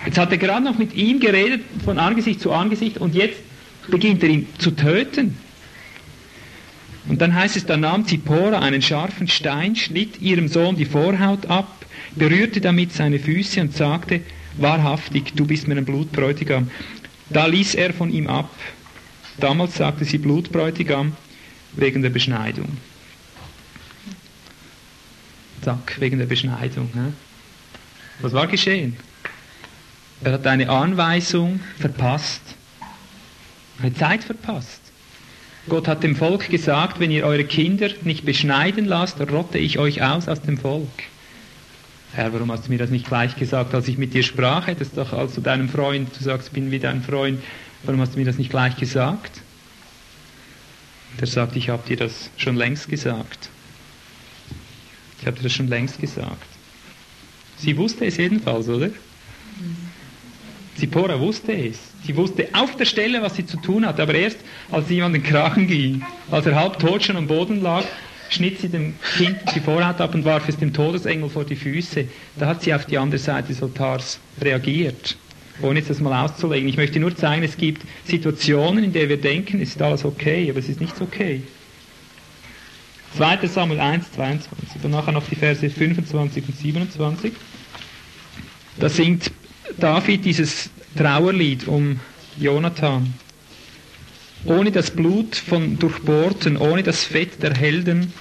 [0.06, 3.40] Jetzt hat er gerade noch mit ihm geredet, von Angesicht zu Angesicht, und jetzt
[3.88, 5.38] beginnt er ihn zu töten.
[7.08, 11.48] Und dann heißt es, da nahm Zippora einen scharfen Stein, schnitt ihrem Sohn die Vorhaut
[11.48, 14.22] ab, berührte damit seine Füße und sagte,
[14.58, 16.70] wahrhaftig, du bist mir ein Blutbräutigam.
[17.30, 18.50] Da ließ er von ihm ab.
[19.38, 21.15] Damals sagte sie Blutbräutigam
[21.74, 22.78] wegen der Beschneidung.
[25.62, 26.89] Zack, wegen der Beschneidung.
[26.94, 27.13] Ne?
[28.22, 28.98] Was war geschehen?
[30.24, 32.42] Er hat eine Anweisung verpasst
[33.82, 34.82] eine Zeit verpasst.
[35.68, 40.02] Gott hat dem Volk gesagt, wenn ihr eure Kinder nicht beschneiden lasst, rotte ich euch
[40.02, 40.88] aus aus dem Volk.
[42.13, 44.68] Herr, warum hast du mir das nicht gleich gesagt, als ich mit dir sprach?
[44.68, 47.39] Hättest doch als du deinem Freund, du sagst, ich bin wie dein Freund,
[47.84, 49.42] warum hast du mir das nicht gleich gesagt?
[51.20, 53.50] Der sagt, ich habe dir das schon längst gesagt.
[55.20, 56.48] Ich habe dir das schon längst gesagt.
[57.58, 58.89] Sie wusste es jedenfalls, oder?
[60.80, 61.78] Zipporah wusste es.
[62.06, 64.38] Sie wusste auf der Stelle, was sie zu tun hatte, aber erst,
[64.72, 67.84] als sie an den Kragen ging, als er halb tot schon am Boden lag,
[68.30, 72.08] schnitt sie dem Kind die Vorhaut ab und warf es dem Todesengel vor die Füße.
[72.38, 75.18] Da hat sie auf die andere Seite des Altars reagiert.
[75.62, 76.70] Ohne jetzt das mal auszulegen.
[76.70, 80.50] Ich möchte nur zeigen, es gibt Situationen, in denen wir denken, es ist alles okay,
[80.50, 81.42] aber es ist nicht okay.
[83.18, 83.48] 2.
[83.48, 87.34] Samuel 1, 22 und nachher noch die Verse 25 und 27.
[88.80, 89.32] Da singt
[89.80, 92.00] David dieses Trauerlied um
[92.38, 93.13] Jonathan.
[94.46, 98.13] Ohne das Blut von Durchbohrten, ohne das Fett der Helden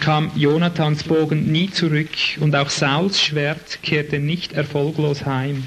[0.00, 5.64] kam Jonathans Bogen nie zurück und auch Sauls Schwert kehrte nicht erfolglos heim.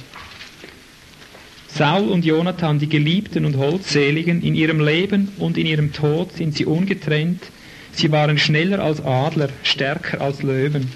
[1.68, 6.56] Saul und Jonathan, die Geliebten und Holdseligen, in ihrem Leben und in ihrem Tod sind
[6.56, 7.44] sie ungetrennt.
[7.92, 10.90] Sie waren schneller als Adler, stärker als Löwen.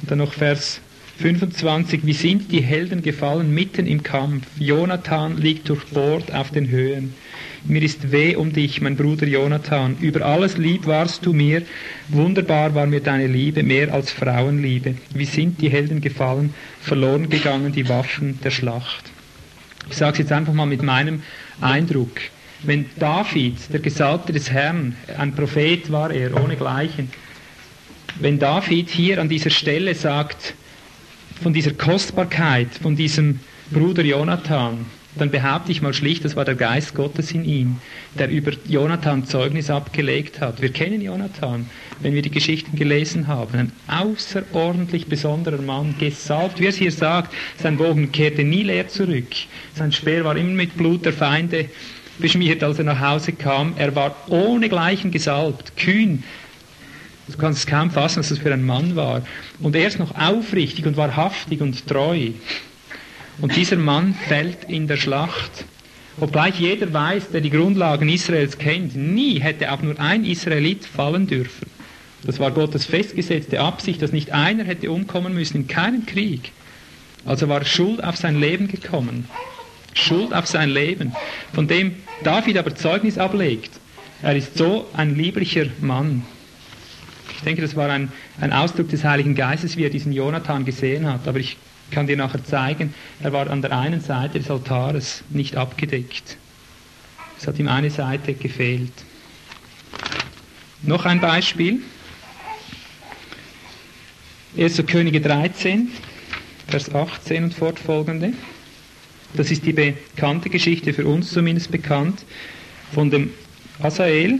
[0.00, 0.80] Und dann noch Vers
[1.22, 2.04] 25.
[2.04, 4.44] Wie sind die Helden gefallen mitten im Kampf?
[4.58, 7.14] Jonathan liegt durchbohrt auf den Höhen.
[7.64, 9.96] Mir ist weh um dich, mein Bruder Jonathan.
[10.00, 11.62] Über alles lieb warst du mir.
[12.08, 14.96] Wunderbar war mir deine Liebe, mehr als Frauenliebe.
[15.14, 19.12] Wie sind die Helden gefallen, verloren gegangen die Waffen der Schlacht.
[19.88, 21.22] Ich sage es jetzt einfach mal mit meinem
[21.60, 22.20] Eindruck.
[22.64, 27.10] Wenn David, der Gesalbte des Herrn, ein Prophet war er, ohne Gleichen,
[28.18, 30.54] wenn David hier an dieser Stelle sagt,
[31.42, 36.54] von dieser Kostbarkeit, von diesem Bruder Jonathan, dann behaupte ich mal schlicht, das war der
[36.54, 37.76] Geist Gottes in ihm,
[38.18, 40.62] der über Jonathan Zeugnis abgelegt hat.
[40.62, 41.68] Wir kennen Jonathan,
[42.00, 43.58] wenn wir die Geschichten gelesen haben.
[43.58, 49.28] Ein außerordentlich besonderer Mann, gesalbt, wie es hier sagt, sein Bogen kehrte nie leer zurück.
[49.74, 51.66] Sein Speer war immer mit Blut der Feinde
[52.18, 53.74] beschmiert, als er nach Hause kam.
[53.76, 56.22] Er war ohne Gleichen gesalbt, kühn.
[57.32, 59.22] Du kannst es kaum fassen, was das für ein Mann war.
[59.60, 62.30] Und er ist noch aufrichtig und wahrhaftig und treu.
[63.40, 65.64] Und dieser Mann fällt in der Schlacht.
[66.20, 71.26] Obgleich jeder weiß, der die Grundlagen Israels kennt, nie hätte auch nur ein Israelit fallen
[71.26, 71.66] dürfen.
[72.24, 76.52] Das war Gottes festgesetzte Absicht, dass nicht einer hätte umkommen müssen in keinem Krieg.
[77.24, 79.26] Also war Schuld auf sein Leben gekommen.
[79.94, 81.14] Schuld auf sein Leben,
[81.52, 83.70] von dem David aber Zeugnis ablegt.
[84.22, 86.24] Er ist so ein lieblicher Mann.
[87.42, 91.12] Ich denke, das war ein, ein Ausdruck des Heiligen Geistes, wie er diesen Jonathan gesehen
[91.12, 91.26] hat.
[91.26, 91.56] Aber ich
[91.90, 96.36] kann dir nachher zeigen, er war an der einen Seite des Altares nicht abgedeckt.
[97.36, 98.92] Es hat ihm eine Seite gefehlt.
[100.82, 101.80] Noch ein Beispiel.
[104.56, 104.80] 1.
[104.86, 105.88] Könige 13,
[106.68, 108.34] Vers 18 und fortfolgende.
[109.34, 112.24] Das ist die bekannte Geschichte, für uns zumindest bekannt,
[112.94, 113.30] von dem
[113.82, 114.38] Asael.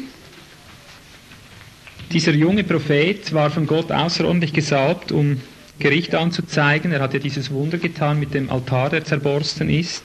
[2.13, 5.41] Dieser junge Prophet war von Gott außerordentlich gesalbt, um
[5.79, 6.93] Gericht anzuzeigen.
[6.93, 10.05] Er hat ja dieses Wunder getan mit dem Altar, der zerborsten ist.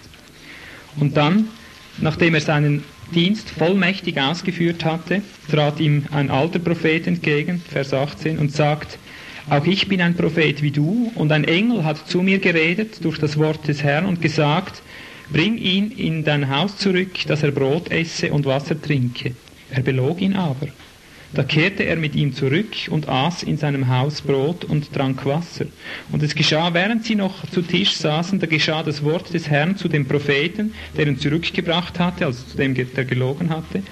[0.98, 1.50] Und dann,
[1.98, 8.38] nachdem er seinen Dienst vollmächtig ausgeführt hatte, trat ihm ein alter Prophet entgegen, Vers 18,
[8.38, 8.98] und sagt,
[9.50, 13.20] auch ich bin ein Prophet wie du, und ein Engel hat zu mir geredet durch
[13.20, 14.82] das Wort des Herrn und gesagt,
[15.30, 19.34] bring ihn in dein Haus zurück, dass er Brot esse und Wasser trinke.
[19.72, 20.68] Er belog ihn aber.
[21.34, 25.66] Da kehrte er mit ihm zurück und aß in seinem Haus Brot und trank Wasser.
[26.12, 29.76] Und es geschah, während sie noch zu Tisch saßen, da geschah das Wort des Herrn
[29.76, 33.84] zu dem Propheten, der ihn zurückgebracht hatte, also zu dem, der gelogen hatte.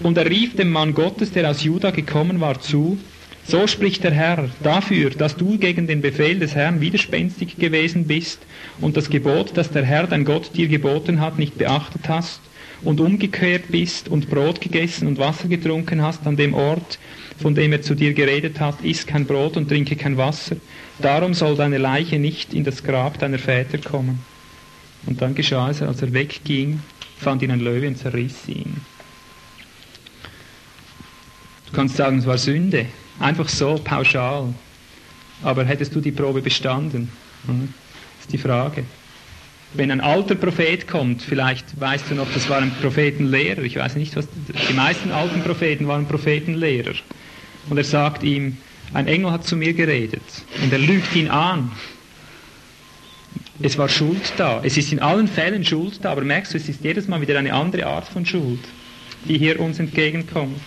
[0.00, 2.98] Und er rief dem Mann Gottes, der aus Juda gekommen war, zu,
[3.44, 8.40] so spricht der Herr, dafür, dass du gegen den Befehl des Herrn widerspenstig gewesen bist
[8.78, 12.42] und das Gebot, das der Herr, dein Gott, dir geboten hat, nicht beachtet hast,
[12.82, 16.98] und umgekehrt bist und Brot gegessen und Wasser getrunken hast an dem Ort,
[17.40, 20.56] von dem er zu dir geredet hat, iss kein Brot und trinke kein Wasser,
[20.98, 24.20] darum soll deine Leiche nicht in das Grab deiner Väter kommen.
[25.06, 26.80] Und dann geschah es, als er wegging,
[27.18, 28.80] fand ihn ein Löwe und zerriss ihn.
[31.66, 32.86] Du kannst sagen, es war Sünde,
[33.18, 34.54] einfach so, pauschal.
[35.42, 37.10] Aber hättest du die Probe bestanden?
[37.46, 37.72] Hm?
[38.16, 38.84] Das ist die Frage.
[39.74, 43.96] Wenn ein alter Prophet kommt, vielleicht weißt du noch, das war ein Prophetenlehrer, ich weiß
[43.96, 44.26] nicht, was,
[44.68, 46.94] die meisten alten Propheten waren Prophetenlehrer.
[47.68, 48.56] Und er sagt ihm,
[48.94, 50.22] ein Engel hat zu mir geredet
[50.62, 51.70] und er lügt ihn an.
[53.60, 54.62] Es war Schuld da.
[54.62, 57.38] Es ist in allen Fällen Schuld da, aber merkst du, es ist jedes Mal wieder
[57.38, 58.60] eine andere Art von Schuld,
[59.26, 60.60] die hier uns entgegenkommt.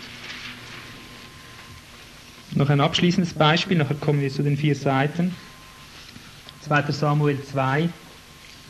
[2.53, 5.33] Noch ein abschließendes Beispiel, nachher kommen wir zu den vier Seiten.
[6.67, 6.91] 2.
[6.91, 7.89] Samuel 2,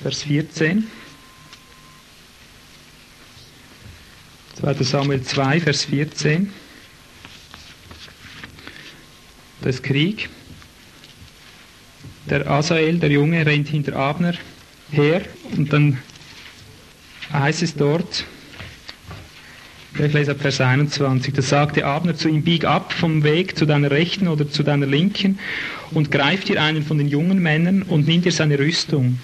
[0.01, 0.87] Vers 14.
[4.59, 4.83] 2.
[4.83, 6.51] Samuel 2, Vers 14.
[9.61, 10.29] Das Krieg.
[12.27, 14.33] Der Asael, der Junge, rennt hinter Abner
[14.91, 15.21] her
[15.55, 15.99] und dann
[17.31, 18.25] heißt es dort,
[19.93, 23.67] ich lese ab Vers 21, da sagte Abner zu ihm, bieg ab vom Weg zu
[23.67, 25.37] deiner Rechten oder zu deiner Linken
[25.91, 29.19] und greif dir einen von den jungen Männern und nimm dir seine Rüstung.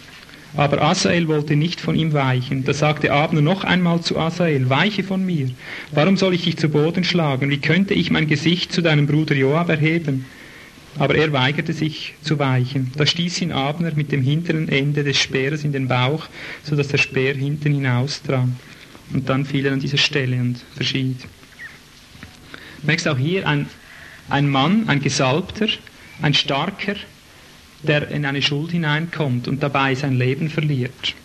[0.55, 2.63] Aber Asael wollte nicht von ihm weichen.
[2.63, 5.49] Da sagte Abner noch einmal zu Asael, weiche von mir.
[5.91, 7.49] Warum soll ich dich zu Boden schlagen?
[7.49, 10.25] Wie könnte ich mein Gesicht zu deinem Bruder Joab erheben?
[10.97, 12.91] Aber er weigerte sich zu weichen.
[12.95, 16.27] Da stieß ihn Abner mit dem hinteren Ende des Speeres in den Bauch,
[16.63, 18.55] so dass der Speer hinten hinausdrang.
[19.13, 21.21] Und dann fiel er an dieser Stelle und verschied.
[22.81, 23.67] Du merkst auch hier ein,
[24.29, 25.67] ein Mann, ein Gesalbter,
[26.21, 26.95] ein Starker,
[27.83, 31.15] der in eine Schuld hineinkommt und dabei sein Leben verliert.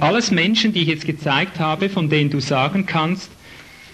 [0.00, 3.30] Alles Menschen, die ich jetzt gezeigt habe, von denen du sagen kannst,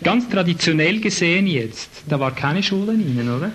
[0.02, 3.52] ganz traditionell gesehen jetzt, da war keine Schuld an ihnen, oder?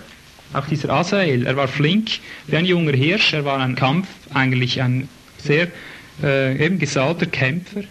[0.53, 2.11] Auch dieser Asael, er war flink
[2.47, 5.69] wie ein junger Hirsch, er war ein Kampf, eigentlich ein sehr
[6.21, 7.81] äh, eben gesalter Kämpfer.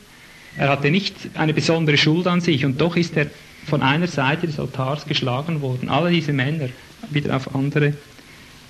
[0.56, 3.26] Er hatte nicht eine besondere Schuld an sich und doch ist er
[3.66, 5.88] von einer Seite des Altars geschlagen worden.
[5.88, 6.68] Alle diese Männer
[7.10, 7.94] wieder auf andere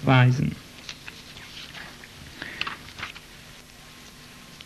[0.02, 0.52] Weisen.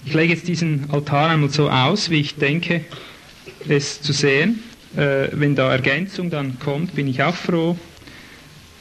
[0.09, 2.81] Ich lege jetzt diesen Altar einmal so aus, wie ich denke,
[3.69, 4.61] es zu sehen.
[4.97, 7.77] Äh, wenn da Ergänzung dann kommt, bin ich auch froh.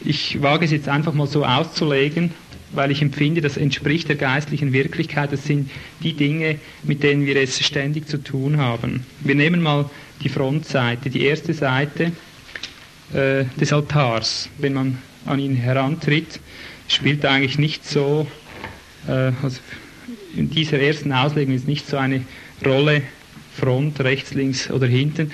[0.05, 2.31] Ich wage es jetzt einfach mal so auszulegen,
[2.71, 5.33] weil ich empfinde, das entspricht der geistlichen Wirklichkeit.
[5.33, 5.69] Das sind
[6.01, 9.05] die Dinge, mit denen wir es ständig zu tun haben.
[9.19, 9.89] Wir nehmen mal
[10.23, 12.13] die Frontseite, die erste Seite
[13.13, 14.47] äh, des Altars.
[14.59, 16.39] Wenn man an ihn herantritt,
[16.87, 18.27] spielt eigentlich nicht so,
[19.09, 19.59] äh, also
[20.37, 22.21] in dieser ersten Auslegung ist nicht so eine
[22.65, 23.01] Rolle,
[23.57, 25.31] Front, rechts, links oder hinten.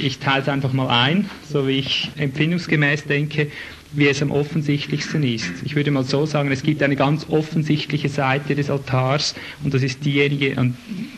[0.00, 3.48] Ich teile es einfach mal ein, so wie ich empfindungsgemäß denke,
[3.92, 5.50] wie es am offensichtlichsten ist.
[5.64, 9.82] Ich würde mal so sagen, es gibt eine ganz offensichtliche Seite des Altars und das
[9.82, 10.56] ist diejenige,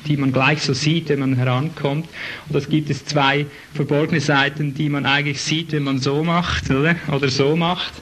[0.07, 2.07] die man gleich so sieht, wenn man herankommt.
[2.49, 6.70] Und das gibt es zwei verborgene Seiten, die man eigentlich sieht, wenn man so macht
[6.70, 7.92] oder, oder so macht.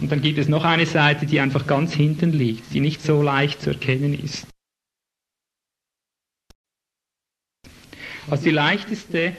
[0.00, 3.22] Und dann gibt es noch eine Seite, die einfach ganz hinten liegt, die nicht so
[3.22, 4.46] leicht zu erkennen ist.
[8.30, 9.32] Also die leichteste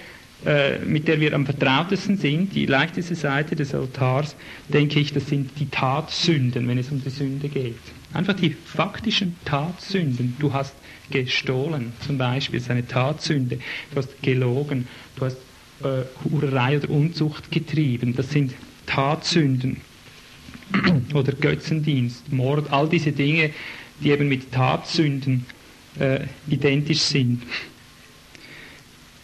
[0.45, 4.38] äh, mit der wir am vertrautesten sind, die leichteste Seite des Altars,
[4.69, 7.75] denke ich, das sind die Tatsünden, wenn es um die Sünde geht.
[8.13, 10.38] Einfach die faktischen Tatsünden.
[10.39, 10.73] Du hast
[11.12, 13.60] gestohlen, zum Beispiel, ist eine Tatsünde.
[13.91, 15.38] Du hast gelogen, du hast
[15.84, 18.54] äh, Hurerei oder Unzucht getrieben, das sind
[18.86, 19.82] Tatsünden.
[21.13, 23.49] oder Götzendienst, Mord, all diese Dinge,
[24.02, 25.45] die eben mit Tatsünden
[25.99, 27.41] äh, identisch sind.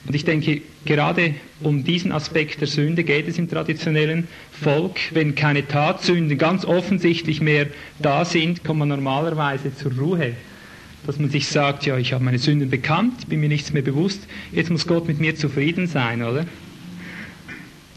[0.07, 4.99] Und ich denke, gerade um diesen Aspekt der Sünde geht es im traditionellen Volk.
[5.11, 7.67] Wenn keine Tatsünden ganz offensichtlich mehr
[7.99, 10.33] da sind, kommt man normalerweise zur Ruhe.
[11.07, 14.27] Dass man sich sagt, ja, ich habe meine Sünden bekannt, bin mir nichts mehr bewusst,
[14.51, 16.45] jetzt muss Gott mit mir zufrieden sein, oder?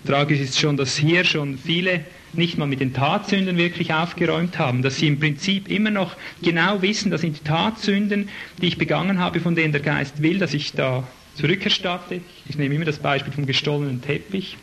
[0.07, 2.01] Tragisch ist schon, dass hier schon viele
[2.33, 6.83] nicht mal mit den Tatsünden wirklich aufgeräumt haben, dass sie im Prinzip immer noch genau
[6.83, 8.29] wissen, das sind die Tatsünden,
[8.61, 11.07] die ich begangen habe, von denen der Geist will, dass ich da
[11.39, 12.21] zurückerstatte.
[12.49, 14.57] Ich nehme immer das Beispiel vom gestohlenen Teppich.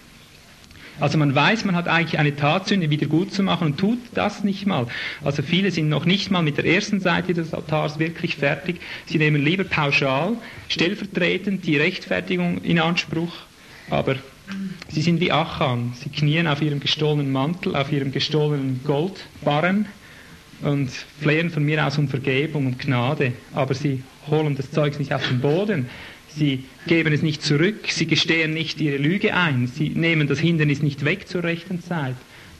[1.00, 4.44] Also man weiß, man hat eigentlich eine Tatsünde wieder gut zu machen und tut das
[4.44, 4.88] nicht mal.
[5.24, 8.80] Also viele sind noch nicht mal mit der ersten Seite des Altars wirklich fertig.
[9.06, 10.38] Sie nehmen lieber pauschal,
[10.70, 13.34] stellvertretend die Rechtfertigung in Anspruch,
[13.90, 14.16] aber
[14.90, 15.94] sie sind wie Achan.
[16.02, 19.88] Sie knien auf ihrem gestohlenen Mantel, auf ihrem gestohlenen Goldbarren
[20.62, 25.14] und flehen von mir aus um Vergebung und Gnade, aber sie holen das Zeug nicht
[25.14, 25.90] auf den Boden.
[26.38, 30.82] Sie geben es nicht zurück, sie gestehen nicht ihre Lüge ein, sie nehmen das Hindernis
[30.82, 32.16] nicht weg zur rechten Zeit.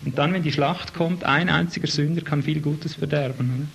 [0.06, 3.52] Und dann, wenn die Schlacht kommt, ein einziger Sünder kann viel Gutes verderben.
[3.56, 3.68] Oder?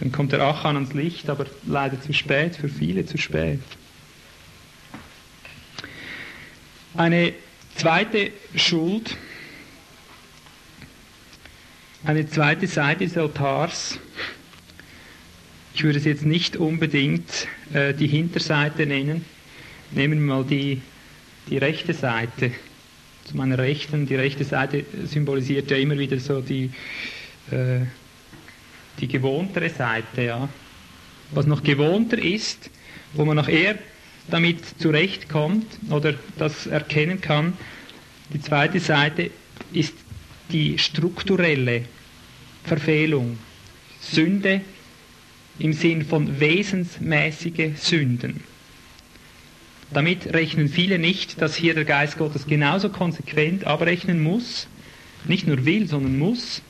[0.00, 3.60] Dann kommt der Achan ans Licht, aber leider zu spät, für viele zu spät.
[6.94, 7.32] Eine
[7.76, 9.16] zweite Schuld,
[12.04, 13.98] eine zweite Seite des Altars,
[15.74, 19.24] ich würde es jetzt nicht unbedingt äh, die Hinterseite nennen.
[19.90, 20.80] Nehmen wir mal die,
[21.48, 22.52] die rechte Seite.
[23.24, 26.70] Zu meiner Rechten, die rechte Seite symbolisiert ja immer wieder so die,
[27.50, 27.80] äh,
[29.00, 30.22] die gewohntere Seite.
[30.22, 30.48] Ja.
[31.32, 32.70] Was noch gewohnter ist,
[33.12, 33.76] wo man noch eher
[34.30, 37.54] damit zurechtkommt oder das erkennen kann.
[38.32, 39.30] Die zweite Seite
[39.72, 39.94] ist
[40.50, 41.84] die strukturelle
[42.64, 43.38] Verfehlung.
[44.00, 44.60] Sünde
[45.58, 48.44] im Sinn von wesensmäßige Sünden.
[49.90, 54.68] Damit rechnen viele nicht, dass hier der Geist Gottes genauso konsequent abrechnen muss,
[55.26, 56.62] nicht nur will, sondern muss,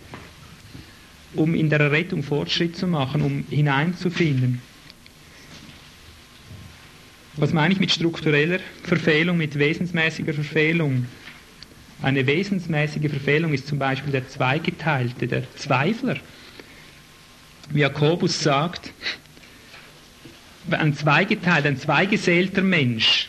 [1.34, 4.62] um in der Errettung Fortschritt zu machen, um hineinzufinden.
[7.36, 11.06] Was meine ich mit struktureller Verfehlung, mit wesensmäßiger Verfehlung?
[12.02, 16.16] Eine wesensmäßige Verfehlung ist zum Beispiel der Zweigeteilte, der Zweifler.
[17.74, 18.92] Jakobus sagt,
[20.70, 23.28] ein zweigeteilt, ein zweigesählter Mensch,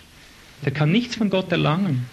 [0.65, 2.05] der kann nichts von Gott erlangen.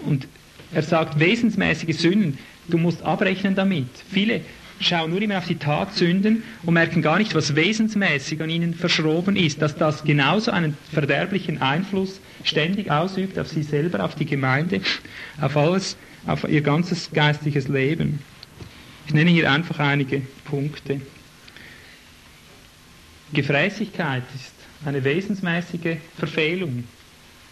[0.00, 0.28] Und
[0.72, 3.88] er sagt, wesensmäßige Sünden, du musst abrechnen damit.
[4.10, 4.42] Viele
[4.80, 9.36] schauen nur immer auf die Tatsünden und merken gar nicht, was wesensmäßig an ihnen verschroben
[9.36, 14.80] ist, dass das genauso einen verderblichen Einfluss ständig ausübt auf sie selber, auf die Gemeinde,
[15.40, 18.20] auf alles, auf ihr ganzes geistliches Leben.
[19.06, 21.00] Ich nenne hier einfach einige Punkte.
[23.32, 26.84] Gefräßigkeit ist eine wesensmäßige Verfehlung.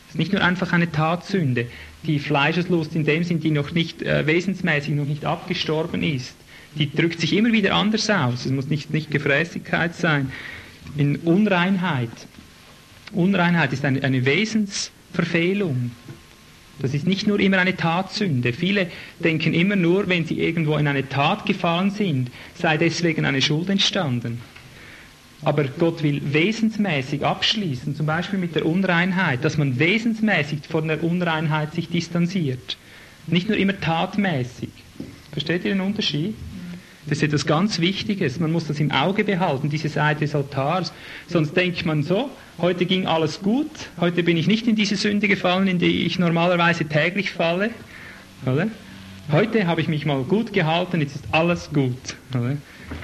[0.08, 1.66] Es ist nicht nur einfach eine Tatsünde,
[2.04, 6.34] die Fleischeslust in dem Sinn, die noch nicht äh, wesensmäßig, noch nicht abgestorben ist.
[6.76, 8.46] Die drückt sich immer wieder anders aus.
[8.46, 10.32] Es muss nicht, nicht Gefräßigkeit sein.
[10.96, 12.10] In Unreinheit.
[13.12, 15.90] Unreinheit ist eine, eine Wesensverfehlung.
[16.80, 18.52] Das ist nicht nur immer eine Tatsünde.
[18.52, 23.42] Viele denken immer nur, wenn sie irgendwo in eine Tat gefallen sind, sei deswegen eine
[23.42, 24.40] Schuld entstanden.
[25.42, 31.02] Aber Gott will wesensmäßig abschließen, zum Beispiel mit der Unreinheit, dass man wesensmäßig von der
[31.02, 32.76] Unreinheit sich distanziert.
[33.26, 34.70] Nicht nur immer tatmäßig.
[35.32, 36.34] Versteht ihr den Unterschied?
[37.08, 38.38] Das ist etwas ganz Wichtiges.
[38.38, 40.92] Man muss das im Auge behalten, diese Seite des Altars.
[41.26, 45.26] Sonst denkt man so, heute ging alles gut, heute bin ich nicht in diese Sünde
[45.26, 47.70] gefallen, in die ich normalerweise täglich falle.
[48.44, 48.68] Oder?
[49.32, 52.16] Heute habe ich mich mal gut gehalten, jetzt ist alles gut.
[52.34, 52.56] Oder?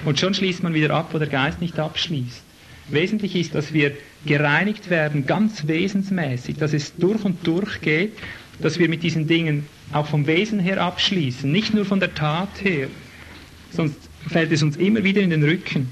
[0.05, 2.43] Und schon schließt man wieder ab, wo der Geist nicht abschließt.
[2.89, 3.93] Wesentlich ist, dass wir
[4.27, 8.13] gereinigt werden, ganz wesensmäßig, dass es durch und durch geht,
[8.61, 12.49] dass wir mit diesen Dingen auch vom Wesen her abschließen, nicht nur von der Tat
[12.63, 12.89] her.
[13.75, 13.97] Sonst
[14.29, 15.89] fällt es uns immer wieder in den Rücken.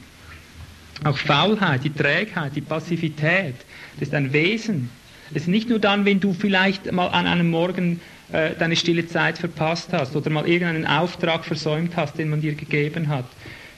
[1.04, 3.54] Auch Faulheit, die Trägheit, die Passivität,
[3.98, 4.88] das ist ein Wesen.
[5.30, 8.00] Es ist nicht nur dann, wenn du vielleicht mal an einem Morgen
[8.32, 12.54] äh, deine stille Zeit verpasst hast oder mal irgendeinen Auftrag versäumt hast, den man dir
[12.54, 13.24] gegeben hat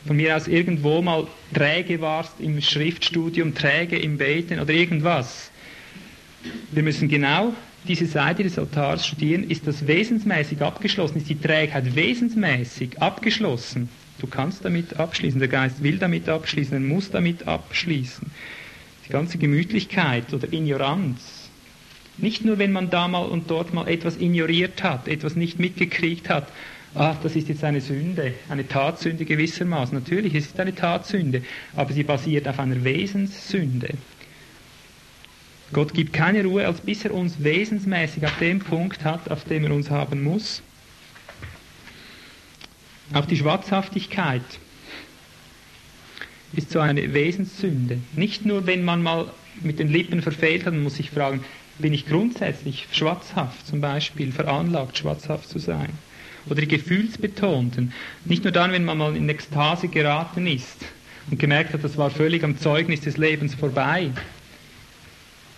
[0.06, 5.50] von mir aus irgendwo mal träge warst im Schriftstudium, träge im Beten oder irgendwas.
[6.72, 7.54] Wir müssen genau
[7.86, 9.48] diese Seite des Altars studieren.
[9.48, 11.18] Ist das wesensmäßig abgeschlossen?
[11.18, 13.88] Ist die Trägheit wesensmäßig abgeschlossen?
[14.18, 15.38] Du kannst damit abschließen.
[15.38, 16.74] Der Geist will damit abschließen.
[16.74, 18.30] Er muss damit abschließen.
[19.06, 21.50] Die ganze Gemütlichkeit oder Ignoranz.
[22.16, 26.28] Nicht nur, wenn man da mal und dort mal etwas ignoriert hat, etwas nicht mitgekriegt
[26.28, 26.48] hat,
[26.94, 29.98] ah, das ist jetzt eine Sünde, eine Tatsünde gewissermaßen.
[29.98, 31.42] Natürlich, es ist eine Tatsünde,
[31.74, 33.94] aber sie basiert auf einer Wesenssünde.
[35.74, 39.64] Gott gibt keine Ruhe, als bis er uns wesensmäßig auf dem Punkt hat, auf dem
[39.64, 40.62] er uns haben muss.
[43.12, 44.42] Auch die Schwatzhaftigkeit
[46.52, 47.98] ist so eine Wesenssünde.
[48.14, 49.30] Nicht nur, wenn man mal
[49.62, 51.44] mit den Lippen verfehlt hat, muss sich fragen,
[51.78, 55.90] bin ich grundsätzlich schwatzhaft zum Beispiel, veranlagt, schwatzhaft zu sein
[56.46, 57.92] oder die gefühlsbetonten.
[58.24, 60.84] Nicht nur dann, wenn man mal in Ekstase geraten ist
[61.30, 64.10] und gemerkt hat, das war völlig am Zeugnis des Lebens vorbei.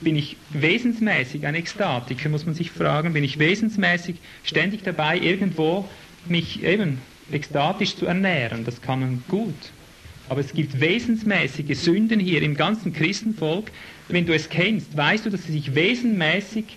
[0.01, 5.89] Bin ich wesensmäßig ein Ekstatiker, muss man sich fragen, bin ich wesensmäßig ständig dabei, irgendwo
[6.27, 7.01] mich eben
[7.33, 8.65] ekstatisch zu ernähren?
[8.65, 9.55] Das kann man gut.
[10.29, 13.71] Aber es gibt wesensmäßige Sünden hier im ganzen Christenvolk.
[14.09, 16.77] Wenn du es kennst, weißt du, dass sie sich wesensmäßig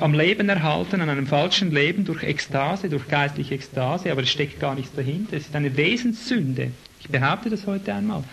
[0.00, 4.60] am Leben erhalten, an einem falschen Leben durch Ekstase, durch geistliche Ekstase, aber es steckt
[4.60, 5.36] gar nichts dahinter.
[5.36, 6.72] Es ist eine Wesenssünde.
[7.00, 8.24] Ich behaupte das heute einmal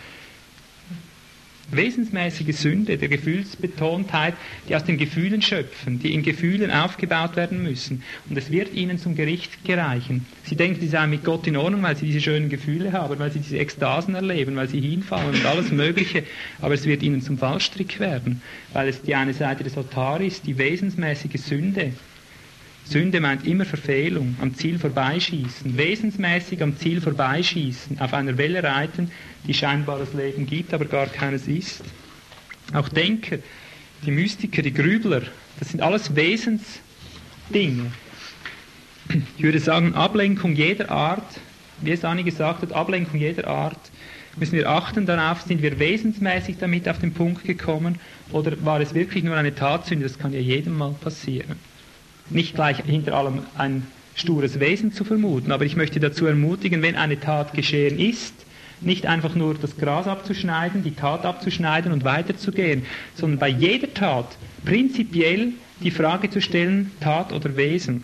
[1.71, 4.35] wesensmäßige Sünde der Gefühlsbetontheit,
[4.67, 8.03] die aus den Gefühlen schöpfen, die in Gefühlen aufgebaut werden müssen.
[8.29, 10.25] Und es wird ihnen zum Gericht gereichen.
[10.43, 13.31] Sie denken, sie seien mit Gott in Ordnung, weil sie diese schönen Gefühle haben, weil
[13.31, 16.23] sie diese Ekstasen erleben, weil sie hinfallen und alles Mögliche.
[16.61, 18.41] Aber es wird ihnen zum Fallstrick werden,
[18.73, 21.93] weil es die eine Seite des Altares die wesensmäßige Sünde,
[22.87, 29.11] Sünde meint immer Verfehlung, am Ziel vorbeischießen, wesensmäßig am Ziel vorbeischießen, auf einer Welle reiten,
[29.47, 31.83] die scheinbar das Leben gibt, aber gar keines ist.
[32.73, 33.39] Auch Denker,
[34.05, 35.23] die Mystiker, die Grübler,
[35.59, 37.91] das sind alles Wesensdinge.
[39.37, 41.39] Ich würde sagen, Ablenkung jeder Art,
[41.81, 43.79] wie es Anni gesagt hat, Ablenkung jeder Art,
[44.37, 47.97] müssen wir achten darauf, sind wir wesensmäßig damit auf den Punkt gekommen
[48.31, 51.55] oder war es wirklich nur eine Tatsünde, das kann ja jedem mal passieren
[52.29, 56.95] nicht gleich hinter allem ein stures Wesen zu vermuten, aber ich möchte dazu ermutigen, wenn
[56.95, 58.33] eine Tat geschehen ist,
[58.81, 64.37] nicht einfach nur das Gras abzuschneiden, die Tat abzuschneiden und weiterzugehen, sondern bei jeder Tat
[64.63, 68.03] prinzipiell die Frage zu stellen, Tat oder Wesen.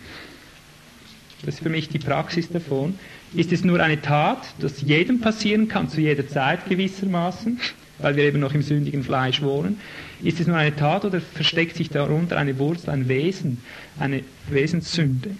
[1.44, 2.94] Das ist für mich die Praxis davon.
[3.34, 7.58] Ist es nur eine Tat, das jedem passieren kann, zu jeder Zeit gewissermaßen,
[7.98, 9.80] weil wir eben noch im sündigen Fleisch wohnen?
[10.22, 13.58] Ist es nur eine Tat oder versteckt sich darunter eine Wurzel, ein Wesen,
[13.98, 15.30] eine Wesenssünde?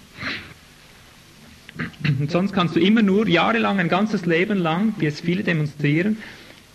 [2.19, 6.17] Und sonst kannst du immer nur jahrelang, ein ganzes Leben lang, wie es viele demonstrieren,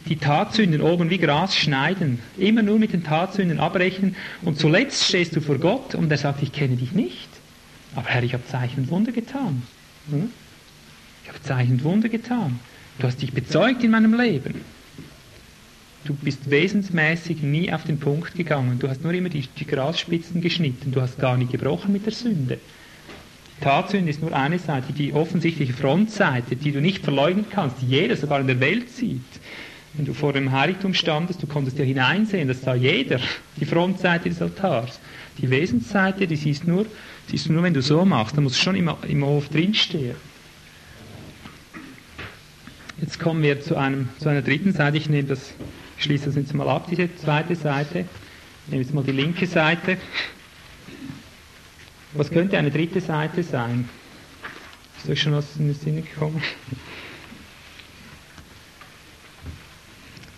[0.09, 5.37] die Tatsünden oben wie Gras schneiden, immer nur mit den Tatsünden abrechnen und zuletzt stehst
[5.37, 7.29] du vor Gott und er sagt, ich kenne dich nicht.
[7.95, 9.63] Aber Herr, ich habe Zeichen und Wunder getan.
[10.11, 10.31] Hm?
[11.23, 12.59] Ich habe Zeichen und Wunder getan.
[12.99, 14.63] Du hast dich bezeugt in meinem Leben.
[16.05, 18.79] Du bist wesensmäßig nie auf den Punkt gegangen.
[18.79, 20.93] Du hast nur immer die, die Grasspitzen geschnitten.
[20.93, 22.59] Du hast gar nicht gebrochen mit der Sünde.
[23.61, 28.17] Tatsünde ist nur eine Seite, die offensichtliche Frontseite, die du nicht verleugnen kannst, die jeder
[28.17, 29.21] sogar in der Welt sieht.
[29.95, 33.19] Wenn du vor dem Heiligtum standest, du konntest ja hineinsehen, das sah jeder,
[33.57, 35.01] die Frontseite des Altars.
[35.39, 36.87] Die Wesensseite, die siehst nur,
[37.29, 40.15] siehst du nur, wenn du so machst, da muss schon im, im Hof drinstehen.
[43.01, 44.97] Jetzt kommen wir zu, einem, zu einer dritten Seite.
[44.97, 45.55] Ich nehme das,
[45.99, 48.01] schließe das jetzt mal ab, diese zweite Seite.
[48.01, 49.99] Ich nehme jetzt mal die linke Seite.
[52.15, 53.89] Was könnte eine dritte Seite sein?
[54.99, 56.43] Ist euch schon was in den Sinn gekommen?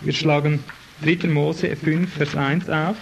[0.02, 0.64] Wir schlagen
[1.02, 1.28] 3.
[1.28, 2.96] Mose 5, Vers 1 auf.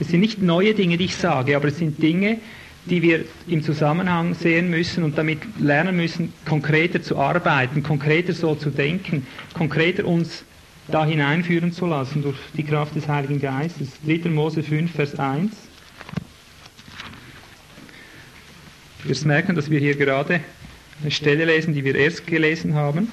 [0.00, 2.38] Es sind nicht neue Dinge, die ich sage, aber es sind Dinge,
[2.86, 8.54] die wir im Zusammenhang sehen müssen und damit lernen müssen, konkreter zu arbeiten, konkreter so
[8.54, 10.44] zu denken, konkreter uns
[10.88, 13.88] da hineinführen zu lassen durch die Kraft des Heiligen Geistes.
[14.06, 14.28] 3.
[14.30, 15.52] Mose 5, Vers 1.
[19.04, 20.40] Wir merken, dass wir hier gerade
[21.02, 23.10] eine Stelle lesen, die wir erst gelesen haben.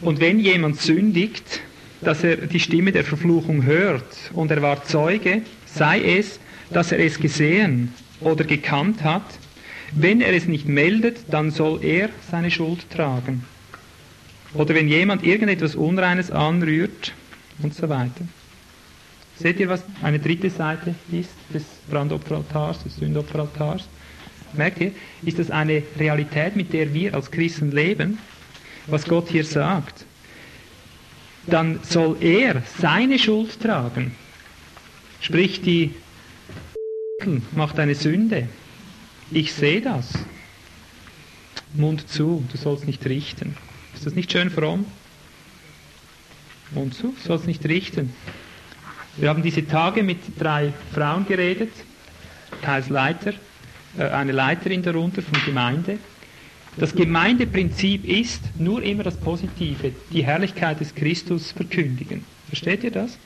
[0.00, 1.60] Und wenn jemand sündigt,
[2.00, 6.38] dass er die Stimme der Verfluchung hört und er war Zeuge, sei es,
[6.70, 9.24] dass er es gesehen oder gekannt hat.
[9.92, 13.44] Wenn er es nicht meldet, dann soll er seine Schuld tragen.
[14.58, 17.14] Oder wenn jemand irgendetwas Unreines anrührt
[17.62, 18.26] und so weiter.
[19.36, 23.88] Seht ihr, was eine dritte Seite ist des Brandopferaltars, des Sündopferaltars?
[24.54, 24.92] Merkt ihr,
[25.22, 28.18] ist das eine Realität, mit der wir als Christen leben,
[28.88, 30.04] was Gott hier sagt?
[31.46, 34.16] Dann soll er seine Schuld tragen.
[35.20, 35.94] Sprich, die
[37.52, 38.48] macht eine Sünde.
[39.30, 40.14] Ich sehe das.
[41.74, 43.54] Mund zu, du sollst nicht richten.
[43.98, 44.86] Ist das nicht schön fromm?
[46.70, 48.12] Mund zu, du sollst nicht richten.
[49.16, 51.72] Wir haben diese Tage mit drei Frauen geredet,
[52.62, 53.32] teils Leiter,
[53.98, 55.98] äh, eine Leiterin darunter von Gemeinde.
[56.76, 62.24] Das Gemeindeprinzip ist nur immer das Positive, die Herrlichkeit des Christus verkündigen.
[62.46, 63.18] Versteht ihr das?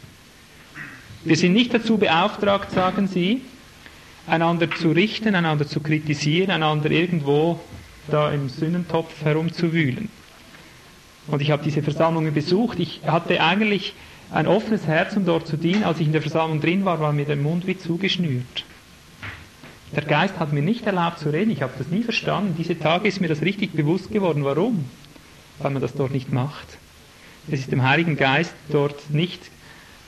[1.23, 3.43] Wir sind nicht dazu beauftragt, sagen sie,
[4.27, 7.61] einander zu richten, einander zu kritisieren, einander irgendwo
[8.09, 10.09] da im Sündentopf herumzuwühlen.
[11.33, 12.79] Und ich habe diese Versammlungen besucht.
[12.79, 13.95] Ich hatte eigentlich
[14.31, 15.83] ein offenes Herz, um dort zu dienen.
[15.83, 18.67] Als ich in der Versammlung drin war, war mir der Mund wie zugeschnürt.
[19.97, 21.51] Der Geist hat mir nicht erlaubt zu reden.
[21.51, 22.55] Ich habe das nie verstanden.
[22.59, 24.45] Diese Tage ist mir das richtig bewusst geworden.
[24.45, 24.85] Warum?
[25.59, 26.67] Weil man das dort nicht macht.
[27.49, 29.41] Es ist dem Heiligen Geist dort nicht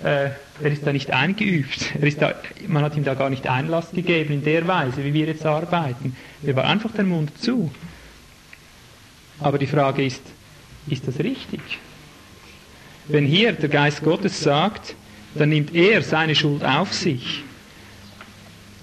[0.03, 0.31] äh,
[0.63, 1.95] er ist da nicht eingeübt.
[1.99, 2.35] Er ist da,
[2.67, 6.17] man hat ihm da gar nicht Einlass gegeben in der Weise, wie wir jetzt arbeiten.
[6.43, 7.71] Er war einfach der Mund zu.
[9.41, 10.23] Aber die Frage ist,
[10.87, 11.61] ist das richtig?
[13.07, 14.95] Wenn hier der Geist Gottes sagt,
[15.35, 17.43] dann nimmt er seine Schuld auf sich,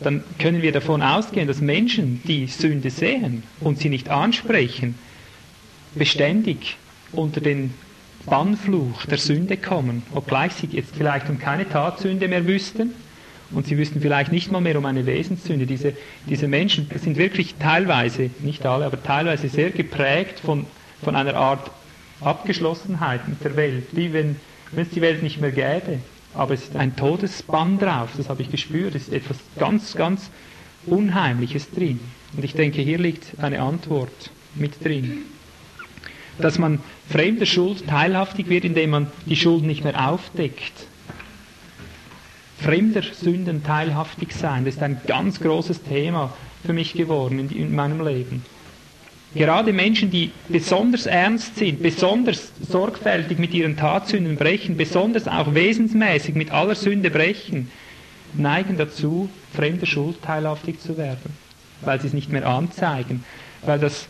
[0.01, 4.95] dann können wir davon ausgehen, dass Menschen, die Sünde sehen und sie nicht ansprechen,
[5.95, 6.77] beständig
[7.11, 7.73] unter den
[8.25, 12.91] Bannfluch der Sünde kommen, obgleich sie jetzt vielleicht um keine Tatsünde mehr wüssten
[13.51, 15.65] und sie wüssten vielleicht nicht mal mehr um eine Wesenssünde.
[15.65, 15.93] Diese,
[16.27, 20.65] diese Menschen sind wirklich teilweise, nicht alle, aber teilweise sehr geprägt von,
[21.03, 21.69] von einer Art
[22.22, 24.36] Abgeschlossenheit mit der Welt, wie wenn,
[24.72, 25.99] wenn es die Welt nicht mehr gäbe.
[26.34, 30.30] Aber es ist ein Todesbann drauf, das habe ich gespürt, es ist etwas ganz, ganz
[30.86, 31.99] Unheimliches drin.
[32.36, 35.26] Und ich denke, hier liegt eine Antwort mit drin
[36.38, 40.88] dass man fremder Schuld teilhaftig wird, indem man die Schuld nicht mehr aufdeckt.
[42.59, 47.76] Fremder Sünden teilhaftig sein, das ist ein ganz großes Thema für mich geworden in, in
[47.76, 48.45] meinem Leben.
[49.34, 56.36] Gerade Menschen, die besonders ernst sind, besonders sorgfältig mit ihren Tatsünden brechen, besonders auch wesensmäßig
[56.36, 57.71] mit aller Sünde brechen,
[58.34, 61.38] neigen dazu, fremder Schuld teilhaftig zu werden,
[61.82, 63.23] weil sie es nicht mehr anzeigen,
[63.65, 64.09] weil das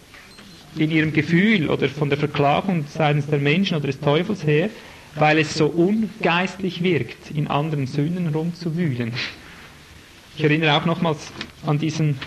[0.76, 4.70] in ihrem Gefühl oder von der Verklagung seitens der Menschen oder des Teufels her,
[5.16, 9.14] weil es so ungeistlich wirkt, in anderen Sünden rumzuwühlen.
[10.38, 11.32] Ich erinnere auch nochmals
[11.66, 12.18] an diesen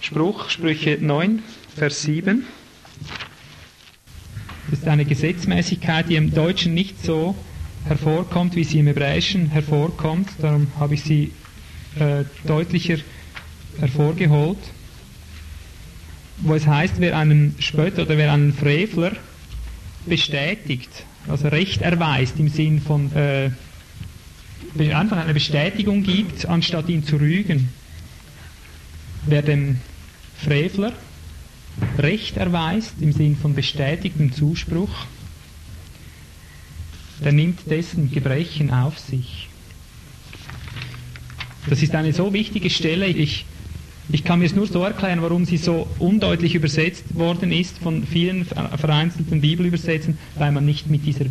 [0.00, 1.42] Spruch, Sprüche 9,
[1.78, 2.44] Vers 7.
[4.70, 7.34] Das ist eine Gesetzmäßigkeit, die im Deutschen nicht so
[7.86, 10.28] hervorkommt, wie sie im Hebräischen hervorkommt.
[10.40, 11.32] Darum habe ich sie
[11.98, 12.98] äh, deutlicher
[13.78, 14.58] hervorgeholt
[16.40, 19.12] wo es heißt, wer einen Spötter oder wer einen Frevler
[20.06, 23.50] bestätigt, also Recht erweist im Sinn von äh,
[24.92, 27.68] einfach eine Bestätigung gibt, anstatt ihn zu rügen.
[29.26, 29.78] Wer dem
[30.38, 30.92] Frevler
[31.98, 35.06] Recht erweist im Sinn von bestätigtem Zuspruch,
[37.24, 39.48] der nimmt dessen Gebrechen auf sich.
[41.68, 43.06] Das ist eine so wichtige Stelle.
[43.06, 43.44] Ich,
[44.10, 48.06] ich kann mir es nur so erklären, warum sie so undeutlich übersetzt worden ist von
[48.06, 51.26] vielen vereinzelten Bibelübersetzen, weil man nicht mit dieser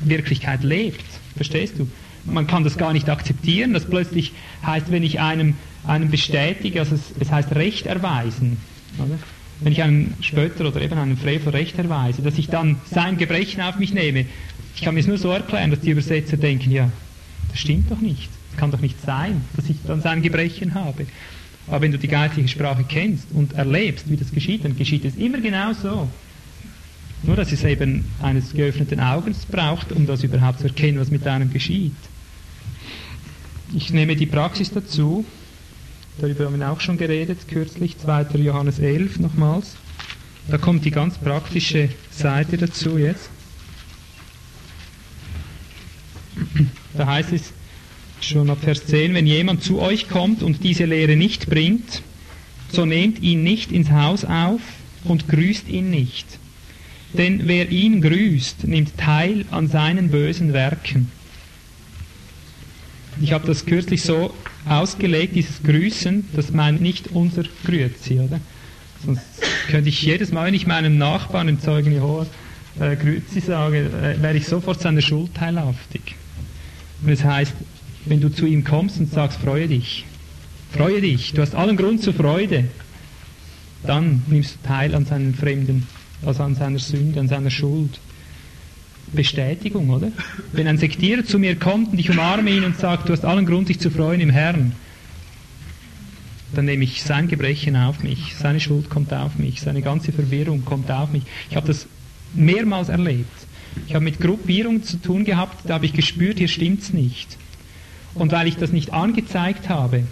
[0.00, 1.04] Wirklichkeit lebt.
[1.36, 1.88] Verstehst du?
[2.24, 4.32] Man kann das gar nicht akzeptieren, dass plötzlich
[4.64, 5.54] heißt, wenn ich einem,
[5.86, 8.56] einem bestätige, also es, es heißt Recht erweisen.
[8.98, 9.18] Oder?
[9.60, 13.62] Wenn ich einem Spötter oder eben einem Frevel Recht erweise, dass ich dann sein Gebrechen
[13.62, 14.26] auf mich nehme.
[14.74, 16.90] Ich kann mir es nur so erklären, dass die Übersetzer denken, ja,
[17.50, 18.28] das stimmt doch nicht.
[18.50, 21.06] Das kann doch nicht sein, dass ich dann sein Gebrechen habe.
[21.68, 25.16] Aber wenn du die geistliche Sprache kennst und erlebst, wie das geschieht, dann geschieht es
[25.16, 26.08] immer genau so.
[27.22, 31.26] Nur, dass es eben eines geöffneten Augens braucht, um das überhaupt zu erkennen, was mit
[31.26, 31.96] einem geschieht.
[33.74, 35.24] Ich nehme die Praxis dazu,
[36.18, 38.38] darüber haben wir auch schon geredet, kürzlich, 2.
[38.38, 39.76] Johannes 11 nochmals.
[40.48, 43.30] Da kommt die ganz praktische Seite dazu jetzt.
[46.94, 47.52] Da heißt es
[48.20, 52.02] schon ab Vers 10, wenn jemand zu euch kommt und diese Lehre nicht bringt,
[52.72, 54.60] so nehmt ihn nicht ins Haus auf
[55.04, 56.26] und grüßt ihn nicht.
[57.12, 61.10] Denn wer ihn grüßt, nimmt teil an seinen bösen Werken.
[63.20, 64.34] Ich habe das kürzlich so
[64.68, 68.40] ausgelegt, dieses Grüßen, das meint nicht unser Grüezi, oder?
[69.04, 69.22] Sonst
[69.68, 72.28] könnte ich jedes Mal, wenn ich meinem Nachbarn, dem Zeugen Jehovas,
[72.78, 76.14] äh, Grüezi sage, äh, wäre ich sofort seiner Schuld teilhaftig.
[77.02, 77.54] Und es das heißt,
[78.04, 80.04] wenn du zu ihm kommst und sagst, freue dich,
[80.70, 82.64] freue dich, du hast allen Grund zur Freude,
[83.82, 85.86] dann nimmst du teil an seinen Fremden,
[86.24, 87.98] also an seiner Sünde, an seiner Schuld.
[89.12, 90.10] Bestätigung, oder?
[90.52, 93.46] Wenn ein Sektierer zu mir kommt und ich umarme ihn und sage, du hast allen
[93.46, 94.72] Grund, dich zu freuen im Herrn,
[96.54, 100.64] dann nehme ich sein Gebrechen auf mich, seine Schuld kommt auf mich, seine ganze Verwirrung
[100.64, 101.22] kommt auf mich.
[101.50, 101.86] Ich habe das
[102.34, 103.46] mehrmals erlebt.
[103.86, 107.36] Ich habe mit Gruppierungen zu tun gehabt, da habe ich gespürt, hier stimmt es nicht.
[108.14, 110.04] Und weil ich das nicht angezeigt habe,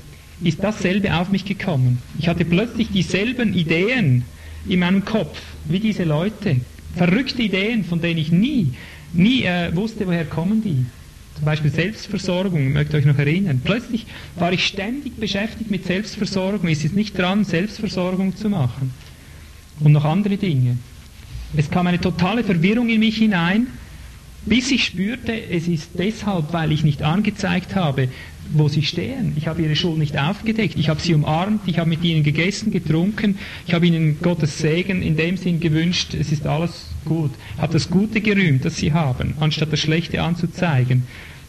[0.43, 2.03] ist dasselbe auf mich gekommen.
[2.19, 4.25] Ich hatte plötzlich dieselben Ideen
[4.69, 6.61] in meinem Kopf wie diese Leute.
[6.97, 8.73] Verrückte Ideen, von denen ich nie,
[9.13, 10.87] nie äh, wusste, woher kommen die.
[11.37, 13.61] Zum Beispiel Selbstversorgung, mögt ihr euch noch erinnern.
[13.65, 16.69] Plötzlich war ich ständig beschäftigt mit Selbstversorgung.
[16.69, 18.93] Es ist nicht dran, Selbstversorgung zu machen.
[19.81, 20.77] Und noch andere Dinge.
[21.57, 23.67] Es kam eine totale Verwirrung in mich hinein,
[24.47, 28.09] bis ich spürte, es ist deshalb, weil ich nicht angezeigt habe,
[28.53, 29.33] wo sie stehen.
[29.37, 30.77] Ich habe ihre Schuld nicht aufgedeckt.
[30.79, 35.03] Ich habe sie umarmt, ich habe mit ihnen gegessen, getrunken, ich habe ihnen Gottes Segen
[35.03, 37.31] in dem Sinn gewünscht, es ist alles gut.
[37.57, 41.05] Ich habe das Gute gerühmt, das sie haben, anstatt das Schlechte anzuzeigen,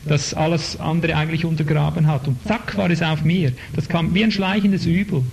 [0.08, 2.28] das alles andere eigentlich untergraben hat.
[2.28, 3.52] Und zack war es auf mir.
[3.76, 5.24] Das kam wie ein schleichendes Übel.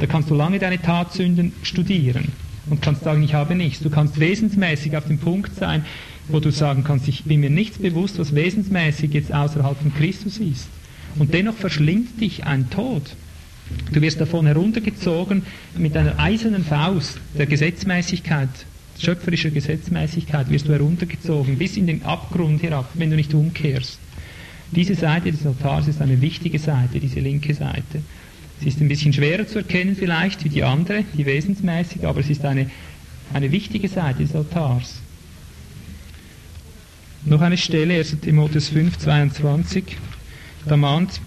[0.00, 2.32] Da kannst du lange deine Tatsünden studieren
[2.68, 3.80] und kannst sagen, ich habe nichts.
[3.80, 5.84] Du kannst wesensmäßig auf dem Punkt sein,
[6.28, 10.38] wo du sagen kannst, ich bin mir nichts bewusst, was wesensmäßig jetzt außerhalb von Christus
[10.38, 10.68] ist.
[11.18, 13.02] Und dennoch verschlingt dich ein Tod.
[13.92, 15.42] Du wirst davon heruntergezogen
[15.76, 18.48] mit einer eisernen Faust der Gesetzmäßigkeit,
[18.98, 23.98] schöpferischer Gesetzmäßigkeit wirst du heruntergezogen bis in den Abgrund herab, wenn du nicht umkehrst.
[24.70, 28.02] Diese Seite des Altars ist eine wichtige Seite, diese linke Seite.
[28.60, 32.30] Sie ist ein bisschen schwerer zu erkennen vielleicht wie die andere, die wesensmäßige, aber es
[32.30, 32.70] ist eine,
[33.32, 35.00] eine wichtige Seite des Altars.
[37.28, 38.20] Noch eine Stelle, 1.
[38.20, 39.96] Timotheus 5, 22.
[40.64, 41.20] Da mahnt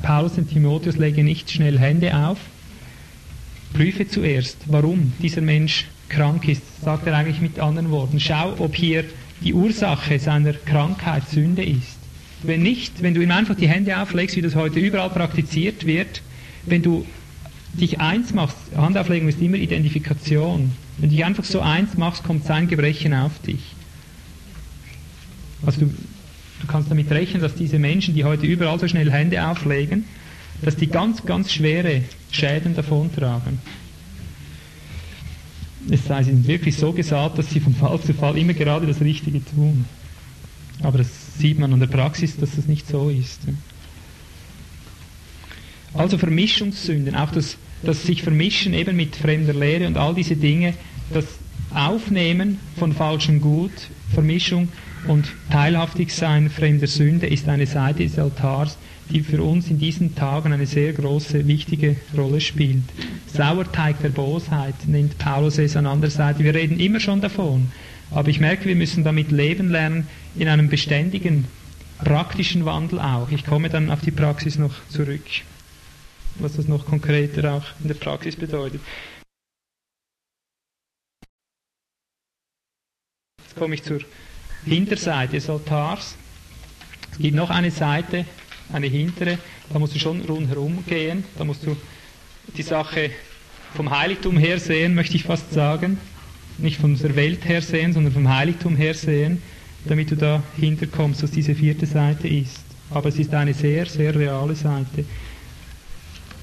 [0.00, 2.38] Paulus und Timotheus, lege nicht schnell Hände auf.
[3.74, 8.20] Prüfe zuerst, warum dieser Mensch krank ist, sagt er eigentlich mit anderen Worten.
[8.20, 9.04] Schau, ob hier
[9.42, 11.98] die Ursache seiner Krankheit Sünde ist.
[12.42, 16.22] Wenn nicht, wenn du ihm einfach die Hände auflegst, wie das heute überall praktiziert wird,
[16.64, 17.04] wenn du
[17.74, 20.72] dich eins machst, Handauflegung ist immer Identifikation.
[20.96, 23.60] Wenn du dich einfach so eins machst, kommt sein Gebrechen auf dich.
[25.64, 29.46] Also du, du kannst damit rechnen, dass diese Menschen, die heute überall so schnell Hände
[29.46, 30.04] auflegen,
[30.62, 33.58] dass die ganz, ganz schwere Schäden davontragen.
[35.90, 38.86] Es sei, sie sind wirklich so gesagt, dass sie von Fall zu Fall immer gerade
[38.86, 39.86] das Richtige tun.
[40.82, 41.08] Aber das
[41.38, 43.40] sieht man an der Praxis, dass das nicht so ist.
[45.94, 50.74] Also Vermischungssünden, auch das, das sich vermischen eben mit fremder Lehre und all diese Dinge,
[51.12, 51.24] das
[51.74, 53.72] Aufnehmen von falschem Gut,
[54.12, 54.68] Vermischung
[55.06, 58.76] und teilhaftig sein fremder Sünde ist eine Seite des Altars,
[59.10, 62.84] die für uns in diesen Tagen eine sehr große, wichtige Rolle spielt.
[63.26, 66.44] Sauerteig der Bosheit nennt Paulus es an anderer Seite.
[66.44, 67.72] Wir reden immer schon davon.
[68.12, 71.46] Aber ich merke, wir müssen damit leben lernen, in einem beständigen,
[71.98, 73.30] praktischen Wandel auch.
[73.30, 75.24] Ich komme dann auf die Praxis noch zurück,
[76.36, 78.80] was das noch konkreter auch in der Praxis bedeutet.
[83.42, 84.00] Jetzt komme ich zur
[84.64, 86.16] Hinterseite des Altars.
[87.12, 88.24] Es gibt noch eine Seite,
[88.72, 89.38] eine hintere,
[89.72, 91.76] da musst du schon rundherum gehen, da musst du
[92.56, 93.10] die Sache
[93.74, 95.98] vom Heiligtum her sehen, möchte ich fast sagen.
[96.58, 99.42] Nicht von der Welt her sehen, sondern vom Heiligtum her sehen,
[99.86, 102.64] damit du da hinterkommst, was diese vierte Seite ist.
[102.90, 105.04] Aber es ist eine sehr, sehr reale Seite.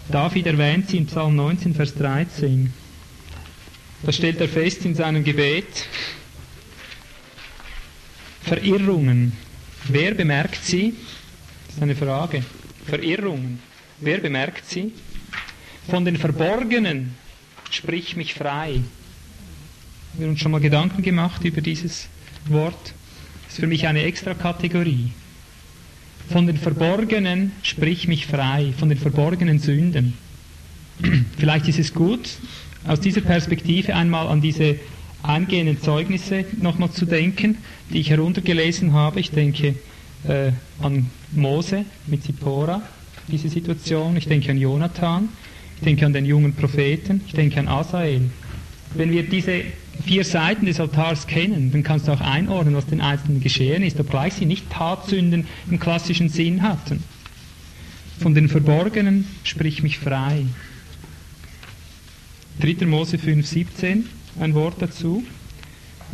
[0.09, 2.73] David erwähnt sie in Psalm 19, Vers 13.
[4.03, 5.85] Da stellt er fest in seinem Gebet,
[8.47, 9.33] Verirrungen.
[9.89, 10.93] Wer bemerkt sie?
[11.65, 12.43] Das ist eine Frage.
[12.85, 13.59] Verirrungen.
[13.99, 14.93] Wer bemerkt sie?
[15.89, 17.13] Von den Verborgenen
[17.69, 18.79] sprich mich frei.
[20.13, 22.07] Wir haben uns schon mal Gedanken gemacht über dieses
[22.47, 22.93] Wort.
[23.43, 25.11] Das ist für mich eine extra Kategorie.
[26.29, 30.13] Von den Verborgenen sprich mich frei, von den verborgenen Sünden.
[31.37, 32.29] Vielleicht ist es gut,
[32.85, 34.79] aus dieser Perspektive einmal an diese
[35.23, 37.57] eingehenden Zeugnisse nochmal zu denken,
[37.91, 39.19] die ich heruntergelesen habe.
[39.19, 39.75] Ich denke
[40.27, 40.51] äh,
[40.81, 42.81] an Mose mit Zippora,
[43.27, 44.15] diese Situation.
[44.17, 45.29] Ich denke an Jonathan.
[45.77, 47.21] Ich denke an den jungen Propheten.
[47.27, 48.21] Ich denke an Asael.
[48.95, 49.63] Wenn wir diese
[50.05, 53.99] vier Seiten des Altars kennen, dann kannst du auch einordnen, was den Einzelnen geschehen ist,
[53.99, 57.03] obgleich sie nicht Tatsünden im klassischen Sinn hatten.
[58.19, 60.45] Von den Verborgenen sprich mich frei.
[62.59, 62.85] 3.
[62.87, 64.09] Mose 5, 17
[64.39, 65.23] ein Wort dazu.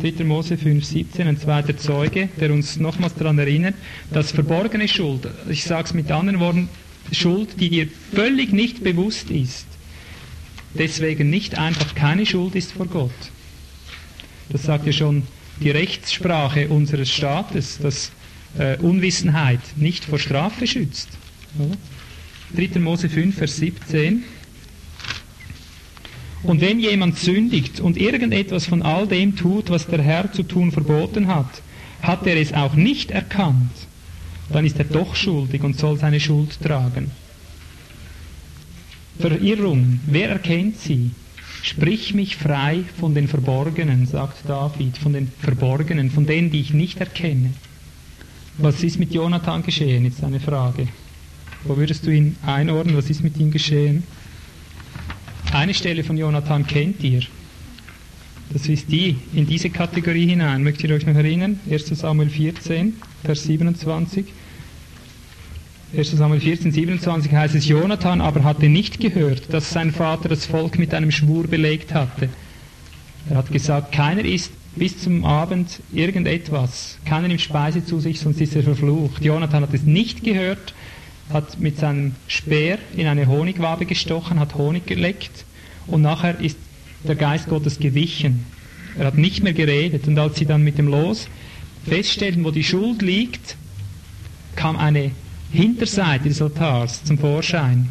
[0.00, 0.24] 3.
[0.24, 3.74] Mose 5, 17, ein zweiter Zeuge, der uns nochmals daran erinnert,
[4.12, 6.68] dass verborgene Schuld, ich sage es mit anderen Worten,
[7.12, 9.66] Schuld, die dir völlig nicht bewusst ist,
[10.74, 13.12] deswegen nicht einfach keine Schuld ist vor Gott.
[14.48, 15.22] Das sagt ja schon
[15.60, 18.10] die Rechtssprache unseres Staates, dass
[18.58, 21.08] äh, Unwissenheit nicht vor Strafe schützt.
[22.56, 22.80] 3.
[22.80, 24.24] Mose 5, Vers 17.
[26.44, 30.72] Und wenn jemand sündigt und irgendetwas von all dem tut, was der Herr zu tun
[30.72, 31.62] verboten hat,
[32.02, 33.72] hat er es auch nicht erkannt,
[34.52, 37.10] dann ist er doch schuldig und soll seine Schuld tragen.
[39.18, 41.12] Verirrung, wer erkennt sie?
[41.62, 46.74] Sprich mich frei von den Verborgenen, sagt David, von den Verborgenen, von denen, die ich
[46.74, 47.54] nicht erkenne.
[48.58, 50.88] Was ist mit Jonathan geschehen, ist eine Frage.
[51.64, 52.96] Wo würdest du ihn einordnen?
[52.96, 54.02] Was ist mit ihm geschehen?
[55.54, 57.20] Eine Stelle von Jonathan kennt ihr.
[58.52, 60.64] Das ist die, in diese Kategorie hinein.
[60.64, 61.60] Möchtet ihr euch noch erinnern?
[61.70, 64.26] 1 Samuel 14, Vers 27.
[65.96, 70.44] 1 Samuel 14, 27 heißt es, Jonathan aber hatte nicht gehört, dass sein Vater das
[70.44, 72.30] Volk mit einem Schwur belegt hatte.
[73.30, 78.40] Er hat gesagt, keiner isst bis zum Abend irgendetwas, keiner nimmt Speise zu sich, sonst
[78.40, 79.24] ist er verflucht.
[79.24, 80.74] Jonathan hat es nicht gehört,
[81.32, 85.44] hat mit seinem Speer in eine Honigwabe gestochen, hat Honig geleckt
[85.86, 86.58] und nachher ist
[87.06, 88.46] der Geist Gottes gewichen.
[88.98, 91.28] Er hat nicht mehr geredet und als sie dann mit dem Los
[91.86, 93.56] feststellten, wo die Schuld liegt,
[94.56, 95.10] kam eine
[95.52, 97.88] Hinterseite des Altars zum Vorschein.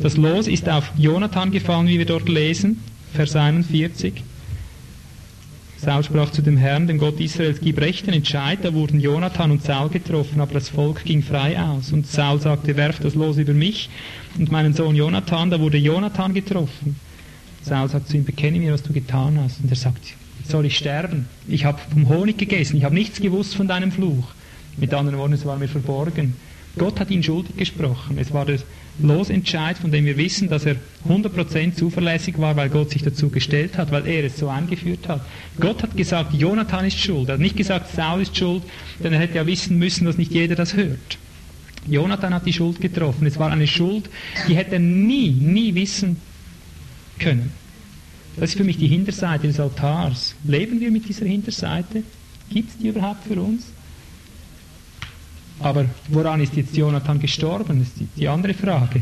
[0.00, 2.80] Das Los ist auf Jonathan gefallen, wie wir dort lesen,
[3.12, 4.22] Vers 41.
[5.80, 8.58] Saul sprach zu dem Herrn, dem Gott Israels, gib rechten Entscheid.
[8.62, 11.92] Da wurden Jonathan und Saul getroffen, aber das Volk ging frei aus.
[11.92, 13.88] Und Saul sagte, werf das Los über mich
[14.36, 15.50] und meinen Sohn Jonathan.
[15.50, 16.96] Da wurde Jonathan getroffen.
[17.62, 19.60] Saul sagt zu ihm, bekenne mir, was du getan hast.
[19.62, 20.14] Und er sagt,
[20.44, 21.26] soll ich sterben?
[21.46, 24.26] Ich habe vom Honig gegessen, ich habe nichts gewusst von deinem Fluch.
[24.78, 26.34] Mit anderen Worten, es war mir verborgen.
[26.76, 28.18] Gott hat ihn schuldig gesprochen.
[28.18, 28.58] Es war der
[29.00, 30.76] Losentscheid, von dem wir wissen, dass er
[31.08, 35.20] 100% zuverlässig war, weil Gott sich dazu gestellt hat, weil er es so eingeführt hat.
[35.60, 37.28] Gott hat gesagt, Jonathan ist schuld.
[37.28, 38.62] Er hat nicht gesagt, Saul ist schuld,
[39.02, 41.18] denn er hätte ja wissen müssen, dass nicht jeder das hört.
[41.86, 43.26] Jonathan hat die Schuld getroffen.
[43.26, 44.10] Es war eine Schuld,
[44.48, 46.16] die hätte er nie, nie wissen
[47.18, 47.52] können.
[48.36, 50.34] Das ist für mich die Hinterseite des Altars.
[50.44, 52.02] Leben wir mit dieser Hinterseite?
[52.50, 53.66] Gibt es die überhaupt für uns?
[55.60, 57.80] Aber woran ist jetzt Jonathan gestorben?
[57.80, 59.00] Das ist die andere Frage.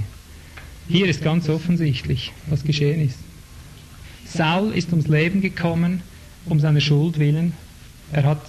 [0.89, 3.19] Hier ist ganz offensichtlich, was geschehen ist.
[4.25, 6.03] Saul ist ums Leben gekommen,
[6.47, 7.53] um seiner Schuld willen.
[8.13, 8.41] Er hat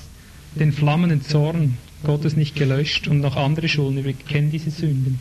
[0.56, 4.04] den flammenden Zorn Gottes nicht gelöscht und noch andere Schulden.
[4.04, 5.20] Wir kennen diese Sünden.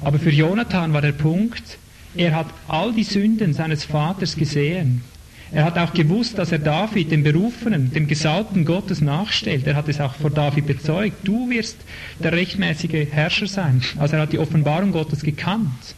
[0.00, 1.78] Aber für Jonathan war der Punkt,
[2.14, 5.02] er hat all die Sünden seines Vaters gesehen.
[5.50, 9.66] Er hat auch gewusst, dass er David, dem Berufenen, dem Gesalbten Gottes nachstellt.
[9.66, 11.16] Er hat es auch vor David bezeugt.
[11.24, 11.78] Du wirst
[12.18, 13.82] der rechtmäßige Herrscher sein.
[13.98, 15.94] Also er hat die Offenbarung Gottes gekannt.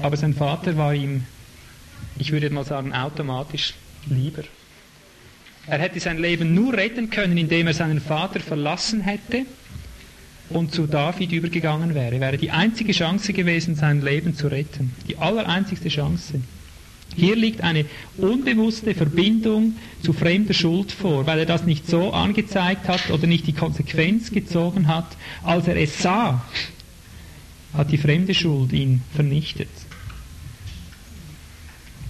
[0.00, 1.24] Aber sein Vater war ihm,
[2.18, 3.74] ich würde mal sagen, automatisch
[4.06, 4.42] lieber.
[5.68, 9.46] Er hätte sein Leben nur retten können, indem er seinen Vater verlassen hätte
[10.48, 12.18] und zu David übergegangen wäre.
[12.18, 14.92] Wäre die einzige Chance gewesen, sein Leben zu retten.
[15.08, 16.40] Die allereinzigste Chance.
[17.16, 17.84] Hier liegt eine
[18.16, 23.46] unbewusste Verbindung zu fremder Schuld vor, weil er das nicht so angezeigt hat oder nicht
[23.46, 25.16] die Konsequenz gezogen hat.
[25.42, 26.44] Als er es sah,
[27.74, 29.68] hat die fremde Schuld ihn vernichtet.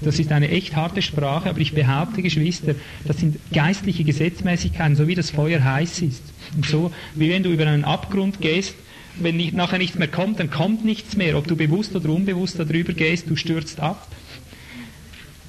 [0.00, 2.74] Das ist eine echt harte Sprache, aber ich behaupte, Geschwister,
[3.04, 6.22] das sind geistliche Gesetzmäßigkeiten, so wie das Feuer heiß ist.
[6.56, 8.74] Und so, wie wenn du über einen Abgrund gehst,
[9.20, 11.36] wenn nicht, nachher nichts mehr kommt, dann kommt nichts mehr.
[11.36, 14.08] Ob du bewusst oder unbewusst darüber gehst, du stürzt ab.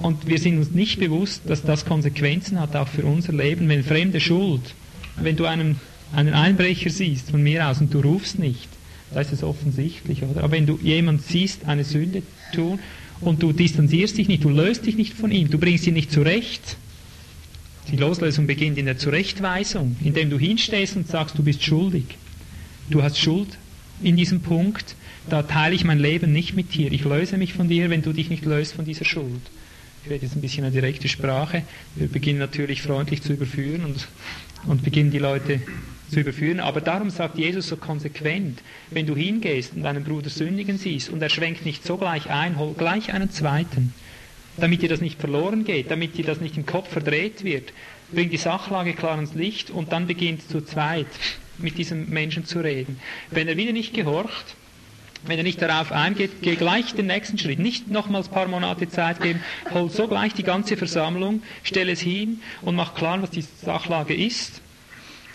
[0.04, 3.70] Und wir sind uns nicht bewusst, dass das Konsequenzen hat, auch für unser Leben.
[3.70, 4.76] Wenn fremde Schuld,
[5.16, 5.80] wenn du einen,
[6.14, 8.68] einen Einbrecher siehst von mir aus und du rufst nicht,
[9.14, 10.44] da ist es offensichtlich, oder?
[10.44, 12.22] Aber wenn du jemand siehst, eine Sünde
[12.54, 12.80] tun
[13.22, 16.12] und du distanzierst dich nicht, du löst dich nicht von ihm, du bringst ihn nicht
[16.12, 16.76] zurecht.
[17.90, 22.04] Die Loslösung beginnt in der Zurechtweisung, indem du hinstehst und sagst, du bist schuldig.
[22.90, 23.58] Du hast Schuld
[24.02, 24.96] in diesem Punkt,
[25.30, 26.92] da teile ich mein Leben nicht mit dir.
[26.92, 29.42] Ich löse mich von dir, wenn du dich nicht löst von dieser Schuld.
[30.04, 31.64] Ich rede jetzt ein bisschen eine direkte Sprache.
[31.96, 34.10] Wir beginnen natürlich freundlich zu überführen und,
[34.68, 35.62] und beginnen die Leute
[36.10, 36.60] zu überführen.
[36.60, 41.22] Aber darum sagt Jesus so konsequent, wenn du hingehst und deinen Bruder sündigen siehst und
[41.22, 43.94] er schwenkt nicht sogleich ein, hol gleich einen zweiten,
[44.58, 47.72] damit dir das nicht verloren geht, damit dir das nicht im Kopf verdreht wird.
[48.12, 51.08] Bring die Sachlage klar ins Licht und dann beginnt zu zweit
[51.58, 53.00] mit diesem Menschen zu reden.
[53.32, 54.58] Wenn er wieder nicht gehorcht,
[55.26, 57.60] wenn er nicht darauf eingeht, geh gleich den nächsten Schritt.
[57.60, 59.42] Nicht nochmals ein paar Monate Zeit geben,
[59.74, 64.16] hol so gleich die ganze Versammlung, stell es hin und mach klar, was die Sachlage
[64.16, 64.62] ist.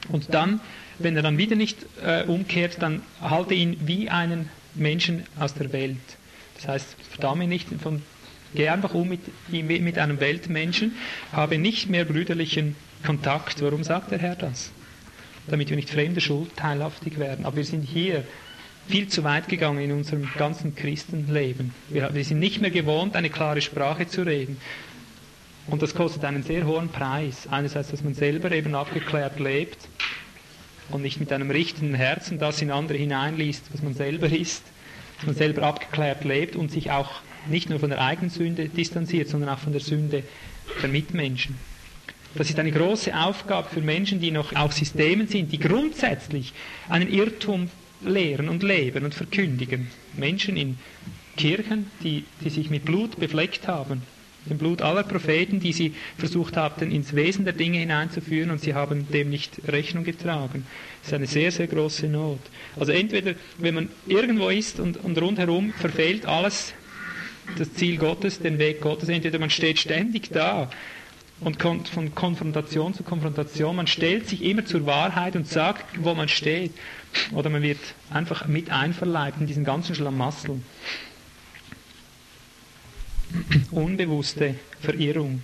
[0.08, 0.60] Und dann,
[0.98, 5.72] wenn er dann wieder nicht äh, umkehrt, dann halte ihn wie einen Menschen aus der
[5.72, 5.96] Welt.
[6.56, 8.02] Das heißt, verdamme nicht, von,
[8.54, 10.92] geh einfach um mit, mit einem Weltmenschen,
[11.32, 13.62] habe nicht mehr brüderlichen Kontakt.
[13.62, 14.70] Warum sagt der Herr das?
[15.46, 17.46] Damit wir nicht fremde Schuld teilhaftig werden.
[17.46, 18.24] Aber wir sind hier
[18.88, 21.74] viel zu weit gegangen in unserem ganzen Christenleben.
[21.88, 24.56] Wir, wir sind nicht mehr gewohnt, eine klare Sprache zu reden.
[25.66, 27.46] Und das kostet einen sehr hohen Preis.
[27.50, 29.88] Einerseits, dass man selber eben abgeklärt lebt
[30.90, 34.62] und nicht mit einem richtenden Herzen das in andere hineinliest, was man selber ist,
[35.16, 39.28] dass man selber abgeklärt lebt und sich auch nicht nur von der eigenen Sünde distanziert,
[39.28, 40.22] sondern auch von der Sünde
[40.82, 41.56] der Mitmenschen.
[42.34, 46.52] Das ist eine große Aufgabe für Menschen, die noch auf Systemen sind, die grundsätzlich
[46.88, 47.70] einen Irrtum
[48.00, 49.88] lehren und leben und verkündigen.
[50.16, 50.78] Menschen in
[51.36, 54.02] Kirchen, die, die sich mit Blut befleckt haben,
[54.48, 58.74] dem Blut aller Propheten, die sie versucht haben, ins Wesen der Dinge hineinzuführen und sie
[58.74, 60.66] haben dem nicht Rechnung getragen.
[61.02, 62.40] Das ist eine sehr, sehr große Not.
[62.76, 66.72] Also entweder, wenn man irgendwo ist und, und rundherum verfehlt alles
[67.56, 70.70] das Ziel Gottes, den Weg Gottes, entweder man steht ständig da
[71.40, 76.14] und kommt von Konfrontation zu Konfrontation, man stellt sich immer zur Wahrheit und sagt, wo
[76.14, 76.72] man steht.
[77.32, 77.78] Oder man wird
[78.10, 80.60] einfach mit einverleibt in diesen ganzen Schlamassel.
[83.70, 85.42] Unbewusste Verirrung.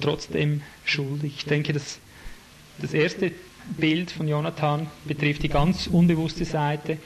[0.00, 1.34] Trotzdem schuldig.
[1.38, 1.98] Ich denke, das,
[2.78, 3.32] das erste
[3.76, 6.98] Bild von Jonathan betrifft die ganz unbewusste Seite.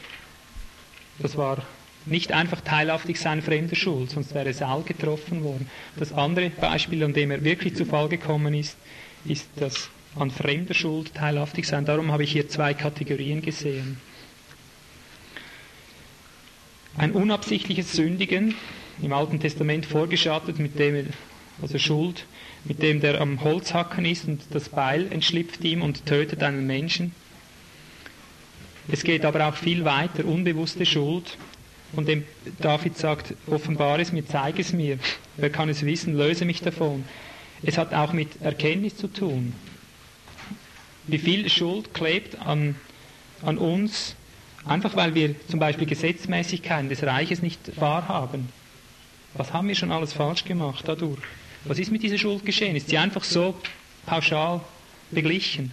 [1.19, 1.63] Das war
[2.07, 5.69] nicht einfach teilhaftig sein fremder Schuld, sonst wäre Saul getroffen worden.
[5.97, 8.77] Das andere Beispiel, an dem er wirklich zu Fall gekommen ist,
[9.25, 11.85] ist das an fremder Schuld teilhaftig sein.
[11.85, 13.99] Darum habe ich hier zwei Kategorien gesehen.
[16.97, 18.55] Ein unabsichtliches Sündigen,
[19.01, 21.07] im Alten Testament vorgeschattet, mit dem,
[21.63, 22.27] also Schuld,
[22.65, 27.15] mit dem der am Holzhacken ist und das Beil entschlüpft ihm und tötet einen Menschen.
[28.89, 31.39] Es geht aber auch viel weiter, unbewusste Schuld,
[31.95, 32.25] von dem
[32.61, 34.99] David sagt, offenbar es mir, zeige es mir.
[35.37, 37.05] Wer kann es wissen, löse mich davon.
[37.63, 39.55] Es hat auch mit Erkenntnis zu tun
[41.11, 42.77] wie viel Schuld klebt an,
[43.43, 44.15] an uns,
[44.65, 48.49] einfach weil wir zum Beispiel Gesetzmäßigkeiten des Reiches nicht wahrhaben.
[49.35, 51.21] Was haben wir schon alles falsch gemacht dadurch?
[51.65, 52.77] Was ist mit dieser Schuld geschehen?
[52.77, 53.55] Ist sie einfach so
[54.07, 54.61] pauschal
[55.11, 55.73] beglichen?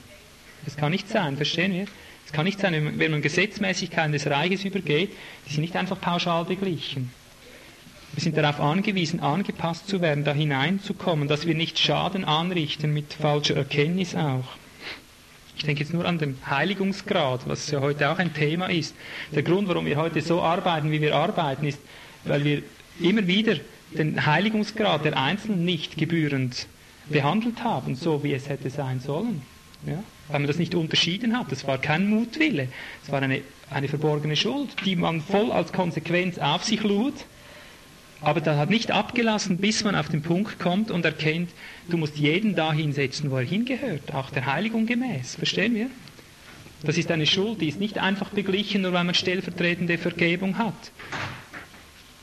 [0.65, 1.85] Das kann nicht sein, verstehen wir?
[2.27, 5.11] Es kann nicht sein, wenn man Gesetzmäßigkeiten des Reiches übergeht,
[5.47, 7.09] die sind nicht einfach pauschal beglichen.
[8.11, 13.13] Wir sind darauf angewiesen, angepasst zu werden, da hineinzukommen, dass wir nicht Schaden anrichten mit
[13.13, 14.43] falscher Erkenntnis auch.
[15.55, 18.93] Ich denke jetzt nur an den Heiligungsgrad, was ja heute auch ein Thema ist.
[19.33, 21.79] Der Grund, warum wir heute so arbeiten, wie wir arbeiten, ist,
[22.25, 22.61] weil wir
[22.99, 23.55] immer wieder
[23.91, 26.67] den Heiligungsgrad der Einzelnen nicht gebührend
[27.07, 29.43] behandelt haben, so wie es hätte sein sollen.
[29.85, 30.03] Ja?
[30.29, 31.51] Weil man das nicht unterschieden hat.
[31.51, 32.67] Das war kein Mutwille.
[33.03, 37.13] Es war eine, eine verborgene Schuld, die man voll als Konsequenz auf sich lud.
[38.19, 41.51] Aber das hat nicht abgelassen, bis man auf den Punkt kommt und erkennt,
[41.87, 45.35] du musst jeden da hinsetzen, wo er hingehört, auch der Heiligung gemäß.
[45.35, 45.89] Verstehen wir?
[46.83, 50.91] Das ist eine Schuld, die ist nicht einfach beglichen, nur weil man stellvertretende Vergebung hat.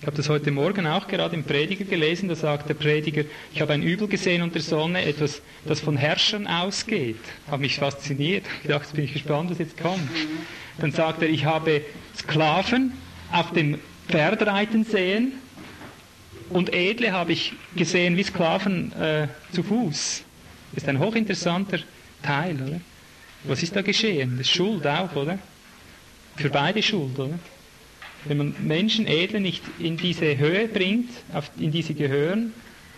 [0.04, 3.24] Ich habe das heute Morgen auch gerade im Prediger gelesen, da sagt der Prediger,
[3.54, 7.16] ich habe ein Übel gesehen unter Sonne, etwas, das von Herrschern ausgeht.
[7.50, 8.44] Hat mich fasziniert.
[8.62, 10.10] Ich dachte, jetzt bin ich gespannt, was jetzt kommt.
[10.76, 11.80] Dann sagt er, ich habe
[12.14, 12.92] Sklaven
[13.32, 15.32] auf dem Pferd reiten sehen
[16.50, 20.22] und Edle habe ich gesehen wie Sklaven äh, zu Fuß.
[20.76, 21.78] Ist ein hochinteressanter
[22.22, 22.80] Teil, oder?
[23.44, 24.36] Was ist da geschehen?
[24.36, 25.38] Das ist Schuld auch, oder?
[26.36, 27.38] Für beide Schuld, oder?
[28.24, 32.52] Wenn man Menschen edle nicht in diese Höhe bringt, auf, in die sie gehören,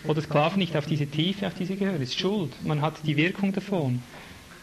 [0.04, 2.52] oder Sklaven nicht auf diese Tiefe, auf die sie gehören, ist Schuld.
[2.64, 4.02] Man hat die Wirkung davon.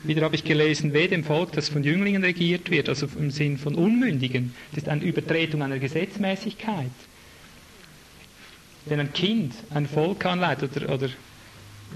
[0.04, 3.58] Wieder habe ich gelesen, weh dem Volk, das von Jünglingen regiert wird, also im Sinn
[3.58, 4.54] von Unmündigen.
[4.72, 6.92] Das ist eine Übertretung einer Gesetzmäßigkeit.
[8.86, 11.10] Wenn ein Kind ein Volk anleitet, oder, oder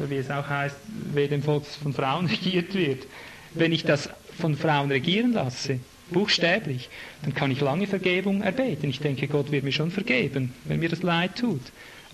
[0.09, 0.77] wie es auch heißt,
[1.13, 3.05] weh dem Volk, das von Frauen regiert wird,
[3.53, 4.09] wenn ich das
[4.39, 5.79] von Frauen regieren lasse,
[6.11, 6.89] buchstäblich,
[7.23, 8.89] dann kann ich lange Vergebung erbeten.
[8.89, 11.61] Ich denke, Gott wird mir schon vergeben, wenn mir das leid tut.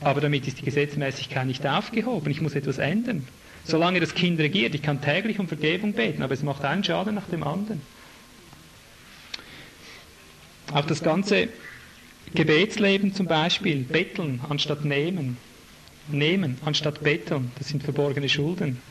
[0.01, 2.31] Aber damit ist die Gesetzmäßigkeit nicht aufgehoben.
[2.31, 3.25] Ich muss etwas ändern.
[3.65, 7.15] Solange das Kind regiert, ich kann täglich um Vergebung beten, aber es macht einen Schaden
[7.15, 7.81] nach dem anderen.
[10.73, 11.49] Auch das ganze
[12.33, 15.37] Gebetsleben zum Beispiel, betteln anstatt nehmen,
[16.07, 18.81] nehmen anstatt betteln, das sind verborgene Schulden.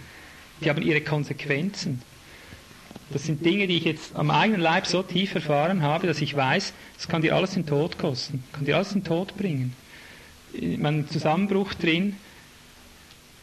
[0.61, 2.01] Die haben ihre Konsequenzen.
[3.13, 6.35] Das sind Dinge, die ich jetzt am eigenen Leib so tief erfahren habe, dass ich
[6.35, 9.75] weiß, das kann dir alles den Tod kosten, kann dir alles den Tod bringen.
[10.53, 12.17] In meinem Zusammenbruch drin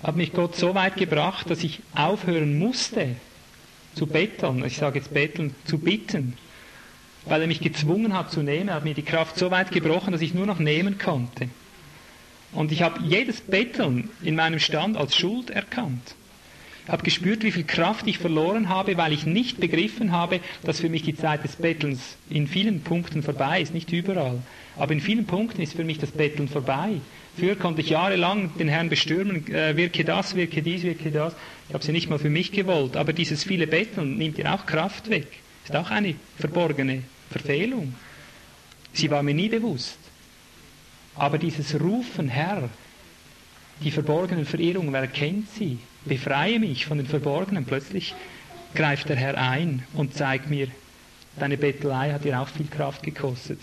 [0.01, 3.15] hat mich Gott so weit gebracht, dass ich aufhören musste
[3.95, 6.35] zu betteln, ich sage jetzt betteln, zu bitten,
[7.25, 10.11] weil er mich gezwungen hat zu nehmen, er hat mir die Kraft so weit gebrochen,
[10.11, 11.49] dass ich nur noch nehmen konnte.
[12.53, 16.15] Und ich habe jedes Betteln in meinem Stand als Schuld erkannt
[16.89, 20.89] habe gespürt, wie viel Kraft ich verloren habe, weil ich nicht begriffen habe, dass für
[20.89, 24.41] mich die Zeit des Bettelns in vielen Punkten vorbei ist, nicht überall.
[24.77, 27.01] Aber in vielen Punkten ist für mich das Betteln vorbei.
[27.37, 31.33] Früher konnte ich jahrelang den Herrn bestürmen, äh, wirke das, wirke dies, wirke das.
[31.67, 32.97] Ich habe sie nicht mal für mich gewollt.
[32.97, 35.27] Aber dieses viele Betteln nimmt dir auch Kraft weg.
[35.63, 37.93] Ist auch eine verborgene Verfehlung.
[38.93, 39.99] Sie war mir nie bewusst.
[41.15, 42.69] Aber dieses Rufen, Herr,
[43.83, 45.77] die verborgenen Verirrungen, wer kennt sie?
[46.05, 47.65] Befreie mich von den Verborgenen.
[47.65, 48.15] Plötzlich
[48.75, 50.67] greift der Herr ein und zeigt mir,
[51.37, 53.59] deine Bettelei hat dir auch viel Kraft gekostet.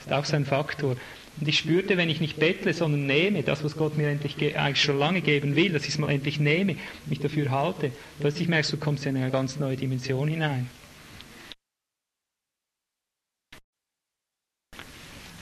[0.00, 0.96] Ist auch so ein Faktor.
[1.40, 4.82] Und ich spürte, wenn ich nicht bettle, sondern nehme, das, was Gott mir endlich eigentlich
[4.82, 8.72] schon lange geben will, dass ich es mal endlich nehme, mich dafür halte, plötzlich merkst
[8.72, 10.68] du, kommst in eine ganz neue Dimension hinein.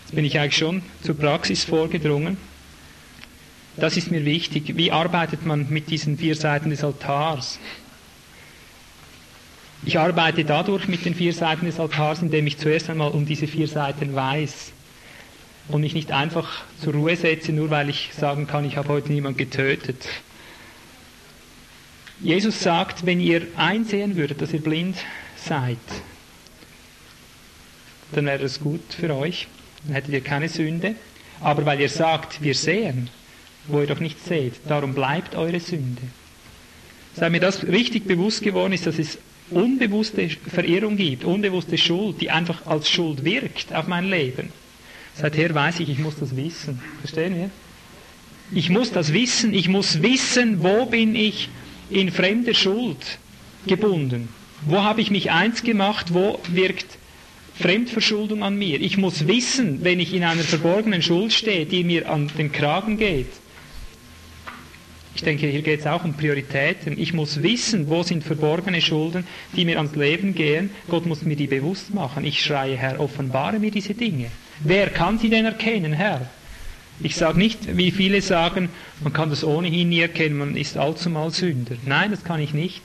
[0.04, 2.38] Jetzt bin ich eigentlich schon zur Praxis vorgedrungen.
[3.76, 4.76] Das ist mir wichtig.
[4.76, 7.58] Wie arbeitet man mit diesen vier Seiten des Altars?
[9.84, 13.48] Ich arbeite dadurch mit den vier Seiten des Altars, indem ich zuerst einmal um diese
[13.48, 14.72] vier Seiten weiß
[15.68, 19.10] und mich nicht einfach zur Ruhe setze, nur weil ich sagen kann, ich habe heute
[19.10, 20.08] niemand getötet.
[22.20, 24.96] Jesus sagt, wenn ihr einsehen würdet, dass ihr blind
[25.36, 25.78] seid,
[28.12, 29.48] dann wäre das gut für euch,
[29.84, 30.94] dann hättet ihr keine Sünde.
[31.40, 33.10] Aber weil ihr sagt, wir sehen,
[33.66, 34.54] wo ihr doch nicht seht.
[34.66, 36.02] Darum bleibt eure Sünde.
[37.14, 39.18] Seit mir das richtig bewusst geworden ist, dass es
[39.50, 44.50] unbewusste Verirrung gibt, unbewusste Schuld, die einfach als Schuld wirkt auf mein Leben.
[45.14, 46.80] Seither weiß ich, ich muss das wissen.
[47.00, 47.50] Verstehen wir?
[48.54, 49.52] Ich muss das wissen.
[49.52, 51.48] Ich muss wissen, wo bin ich
[51.90, 53.18] in fremder Schuld
[53.66, 54.28] gebunden.
[54.66, 56.14] Wo habe ich mich eins gemacht?
[56.14, 56.98] Wo wirkt
[57.60, 58.80] Fremdverschuldung an mir?
[58.80, 62.96] Ich muss wissen, wenn ich in einer verborgenen Schuld stehe, die mir an den Kragen
[62.96, 63.28] geht,
[65.14, 66.98] ich denke, hier geht es auch um Prioritäten.
[66.98, 70.70] Ich muss wissen, wo sind verborgene Schulden, die mir ans Leben gehen.
[70.88, 72.24] Gott muss mir die bewusst machen.
[72.24, 74.28] Ich schreie, Herr, offenbare mir diese Dinge.
[74.60, 76.30] Wer kann sie denn erkennen, Herr?
[77.00, 78.68] Ich sage nicht, wie viele sagen,
[79.02, 81.74] man kann das ohnehin nie erkennen, man ist allzumal Sünder.
[81.84, 82.82] Nein, das kann ich nicht.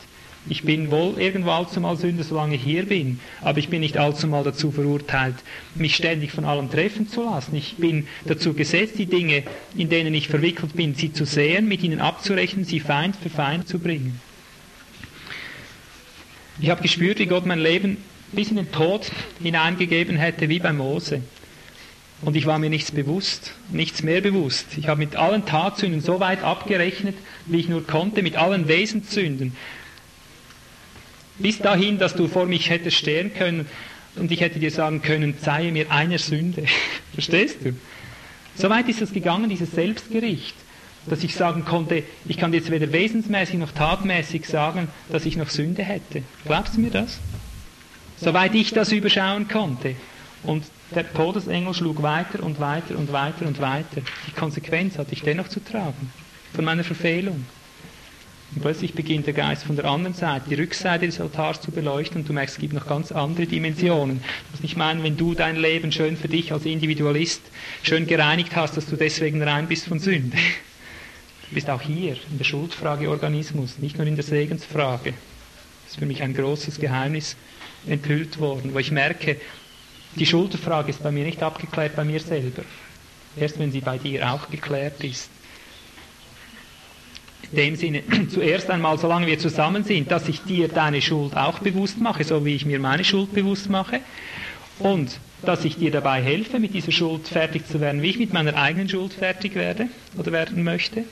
[0.50, 4.44] Ich bin wohl irgendwo allzumal Sünder, solange ich hier bin, aber ich bin nicht allzumal
[4.44, 5.36] dazu verurteilt,
[5.76, 7.56] mich ständig von allem treffen zu lassen.
[7.56, 9.44] Ich bin dazu gesetzt, die Dinge,
[9.76, 13.68] in denen ich verwickelt bin, sie zu sehen, mit ihnen abzurechnen, sie Feind für Feind
[13.68, 14.22] zu bringen.
[16.60, 17.98] Ich habe gespürt, wie Gott mein Leben
[18.32, 21.22] bis in den Tod hineingegeben hätte, wie bei Mose.
[22.22, 24.66] Und ich war mir nichts bewusst, nichts mehr bewusst.
[24.78, 29.56] Ich habe mit allen Tatsünden so weit abgerechnet, wie ich nur konnte, mit allen Wesenssünden,
[31.40, 33.66] bis dahin, dass du vor mich hättest stehen können
[34.16, 36.66] und ich hätte dir sagen können, zeige mir eine Sünde.
[37.14, 37.74] Verstehst du?
[38.56, 40.56] So weit ist es gegangen, dieses Selbstgericht,
[41.06, 45.50] dass ich sagen konnte, ich kann jetzt weder wesensmäßig noch tatmäßig sagen, dass ich noch
[45.50, 46.24] Sünde hätte.
[46.46, 47.20] Glaubst du mir das?
[48.20, 49.96] Soweit ich das überschauen konnte.
[50.44, 50.64] Und
[50.96, 54.02] der Todesengel schlug weiter und weiter und weiter und weiter.
[54.28, 56.12] Die Konsequenz hatte ich dennoch zu tragen
[56.54, 57.46] von meiner Verfehlung.
[58.54, 62.22] Und plötzlich beginnt der Geist von der anderen Seite, die Rückseite des Altars zu beleuchten
[62.22, 64.20] und du merkst, es gibt noch ganz andere Dimensionen.
[64.20, 67.42] Du musst nicht meinen, wenn du dein Leben schön für dich als Individualist
[67.84, 70.38] schön gereinigt hast, dass du deswegen rein bist von Sünde.
[71.50, 75.12] Du bist auch hier in der Schuldfrage Organismus, nicht nur in der Segensfrage.
[75.12, 77.36] Das ist für mich ein großes Geheimnis
[77.86, 79.38] enthüllt worden, wo ich merke,
[80.16, 82.64] die Schuldfrage ist bei mir nicht abgeklärt bei mir selber.
[83.36, 85.30] Erst wenn sie bei dir auch geklärt ist
[87.52, 91.60] in dem Sinne, zuerst einmal, solange wir zusammen sind, dass ich dir deine Schuld auch
[91.60, 94.02] bewusst mache, so wie ich mir meine Schuld bewusst mache.
[94.80, 98.34] Und dass ich dir dabei helfe, mit dieser Schuld fertig zu werden, wie ich mit
[98.34, 101.06] meiner eigenen Schuld fertig werde oder werden möchte.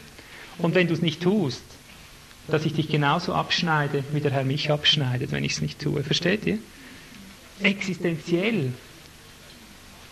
[0.57, 1.63] Und wenn du es nicht tust,
[2.47, 6.03] dass ich dich genauso abschneide, wie der Herr mich abschneidet, wenn ich es nicht tue.
[6.03, 6.59] Versteht ihr?
[7.61, 8.73] Existenziell.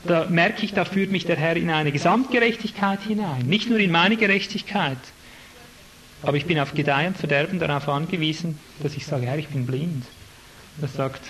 [0.06, 3.46] Da merke ich, da führt mich der Herr in eine Gesamtgerechtigkeit hinein.
[3.46, 4.98] Nicht nur in meine Gerechtigkeit,
[6.24, 9.66] aber ich bin auf Gedeih und Verderben darauf angewiesen, dass ich sage, Herr, ich bin
[9.66, 10.06] blind.
[10.82, 11.22] Er sagt,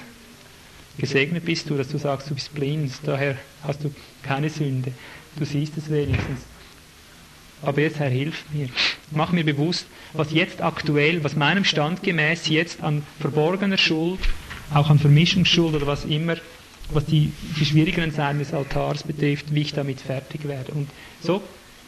[0.97, 4.93] gesegnet bist du, dass du sagst, du bist blind, daher hast du keine Sünde.
[5.35, 6.41] Du siehst es wenigstens.
[7.63, 8.69] Aber jetzt, Herr, hilf mir.
[9.11, 14.19] Mach mir bewusst, was jetzt aktuell, was meinem Stand gemäß jetzt an verborgener Schuld,
[14.73, 16.35] auch an Vermischungsschuld oder was immer,
[16.91, 20.73] was die, die schwierigeren Seiten des Altars betrifft, wie ich damit fertig werde.
[20.73, 20.89] Und
[21.21, 21.41] so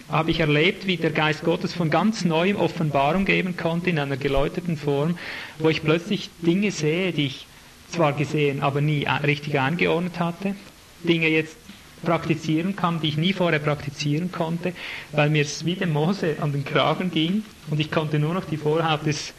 [0.09, 4.17] habe ich erlebt, wie der Geist Gottes von ganz neuem Offenbarung geben konnte in einer
[4.17, 5.17] geläuterten Form,
[5.57, 7.47] wo ich plötzlich Dinge sehe, die ich
[7.89, 10.55] zwar gesehen, aber nie richtig eingeordnet hatte,
[11.03, 11.57] Dinge jetzt
[12.03, 14.73] praktizieren kann, die ich nie vorher praktizieren konnte,
[15.11, 18.45] weil mir es wie dem Mose an den Kragen ging und ich konnte nur noch
[18.45, 19.33] die Vorhaut des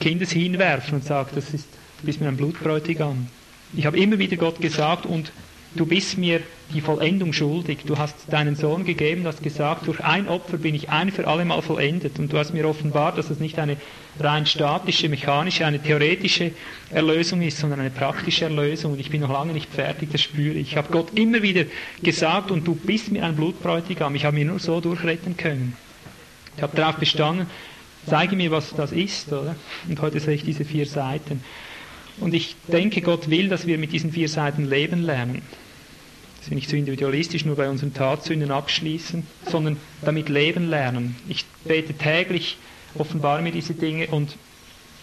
[0.00, 1.68] Kindes hinwerfen und sagen, das ist,
[2.00, 3.28] du bist mir ein Blutbräutigam.
[3.74, 5.32] Ich habe immer wieder Gott gesagt und
[5.76, 6.40] du bist mir
[6.74, 7.78] die Vollendung schuldig.
[7.86, 11.26] Du hast deinen Sohn gegeben, du hast gesagt, durch ein Opfer bin ich ein für
[11.28, 12.18] alle Mal vollendet.
[12.18, 13.76] Und du hast mir offenbart, dass es nicht eine
[14.18, 16.52] rein statische, mechanische, eine theoretische
[16.90, 18.92] Erlösung ist, sondern eine praktische Erlösung.
[18.92, 20.72] Und ich bin noch lange nicht fertig, das spüre ich.
[20.72, 21.64] Ich habe Gott immer wieder
[22.02, 24.14] gesagt, und du bist mir ein Blutbräutigam.
[24.14, 25.76] Ich habe mir nur so durchretten können.
[26.56, 27.46] Ich habe darauf bestanden,
[28.06, 29.32] zeige mir, was das ist.
[29.32, 29.54] Oder?
[29.88, 31.44] Und heute sehe ich diese vier Seiten.
[32.18, 35.42] Und ich denke, Gott will, dass wir mit diesen vier Seiten leben lernen
[36.46, 41.16] dass wir nicht so individualistisch nur bei unseren Tatsünden abschließen, sondern damit leben lernen.
[41.28, 42.56] Ich bete täglich,
[42.94, 44.36] offenbare mir diese Dinge und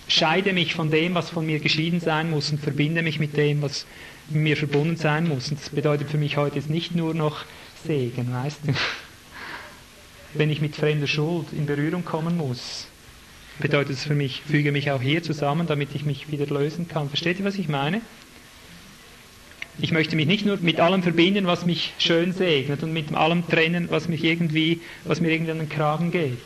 [0.07, 3.61] scheide mich von dem, was von mir geschieden sein muss und verbinde mich mit dem,
[3.61, 3.85] was
[4.29, 5.51] mir verbunden sein muss.
[5.51, 7.43] Und das bedeutet für mich heute nicht nur noch
[7.85, 8.73] Segen, weißt du.
[10.35, 12.87] Wenn ich mit fremder Schuld in Berührung kommen muss,
[13.59, 17.09] bedeutet es für mich, füge mich auch hier zusammen, damit ich mich wieder lösen kann.
[17.09, 17.99] Versteht ihr, was ich meine?
[19.80, 23.47] Ich möchte mich nicht nur mit allem verbinden, was mich schön segnet und mit allem
[23.47, 26.38] trennen, was mich irgendwie, was mir irgendwie an den Kragen geht.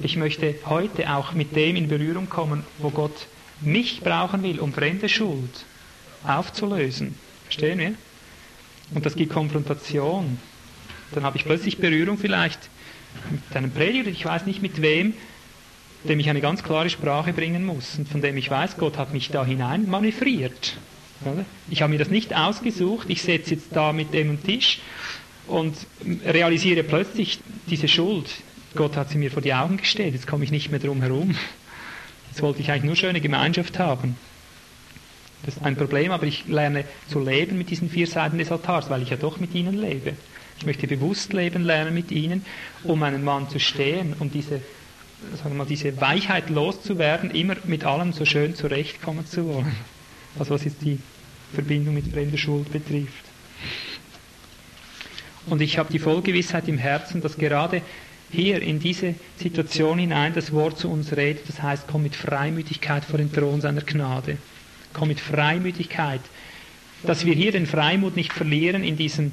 [0.00, 3.28] Ich möchte heute auch mit dem in Berührung kommen, wo Gott
[3.60, 5.64] mich brauchen will, um fremde Schuld
[6.26, 7.14] aufzulösen.
[7.44, 7.94] Verstehen wir?
[8.94, 10.38] Und das gibt Konfrontation.
[11.12, 12.68] Dann habe ich plötzlich Berührung vielleicht
[13.30, 15.14] mit einem Prediger, ich weiß nicht mit wem,
[16.02, 19.12] dem ich eine ganz klare Sprache bringen muss und von dem ich weiß, Gott hat
[19.12, 20.76] mich da hinein manövriert.
[21.70, 24.80] Ich habe mir das nicht ausgesucht, ich sitze jetzt da mit dem Tisch
[25.46, 25.74] und
[26.24, 28.28] realisiere plötzlich diese Schuld.
[28.74, 31.36] Gott hat sie mir vor die Augen gestellt, jetzt komme ich nicht mehr drum herum.
[32.30, 34.16] Jetzt wollte ich eigentlich nur schöne Gemeinschaft haben.
[35.44, 38.90] Das ist ein Problem, aber ich lerne zu leben mit diesen vier Seiten des Altars,
[38.90, 40.14] weil ich ja doch mit ihnen lebe.
[40.58, 42.44] Ich möchte bewusst leben lernen mit ihnen,
[42.82, 44.60] um einen Mann zu stehen, um diese,
[45.36, 49.76] sagen wir mal, diese Weichheit loszuwerden, immer mit allem so schön zurechtkommen zu wollen.
[50.38, 50.98] Also was jetzt die
[51.54, 53.24] Verbindung mit fremder Schuld betrifft.
[55.46, 57.82] Und ich habe die Vollgewissheit im Herzen, dass gerade
[58.30, 61.48] hier in diese Situation hinein das Wort zu uns redet.
[61.48, 64.38] Das heißt, komm mit Freimütigkeit vor den Thron seiner Gnade.
[64.92, 66.20] Komm mit Freimütigkeit.
[67.02, 69.32] Dass wir hier den Freimut nicht verlieren in diesem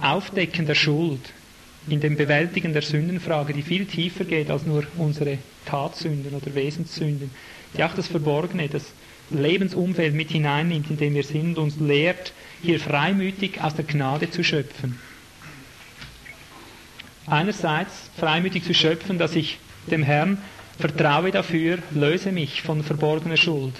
[0.00, 1.32] Aufdecken der Schuld,
[1.88, 7.30] in dem Bewältigen der Sündenfrage, die viel tiefer geht als nur unsere Tatsünden oder Wesenssünden,
[7.76, 8.92] die auch das Verborgene, das
[9.30, 12.32] Lebensumfeld mit hineinnimmt, in dem wir sind, uns lehrt,
[12.62, 14.98] hier freimütig aus der Gnade zu schöpfen.
[17.26, 19.58] Einerseits freimütig zu schöpfen, dass ich
[19.90, 20.38] dem Herrn
[20.78, 23.74] vertraue dafür, löse mich von verborgener Schuld.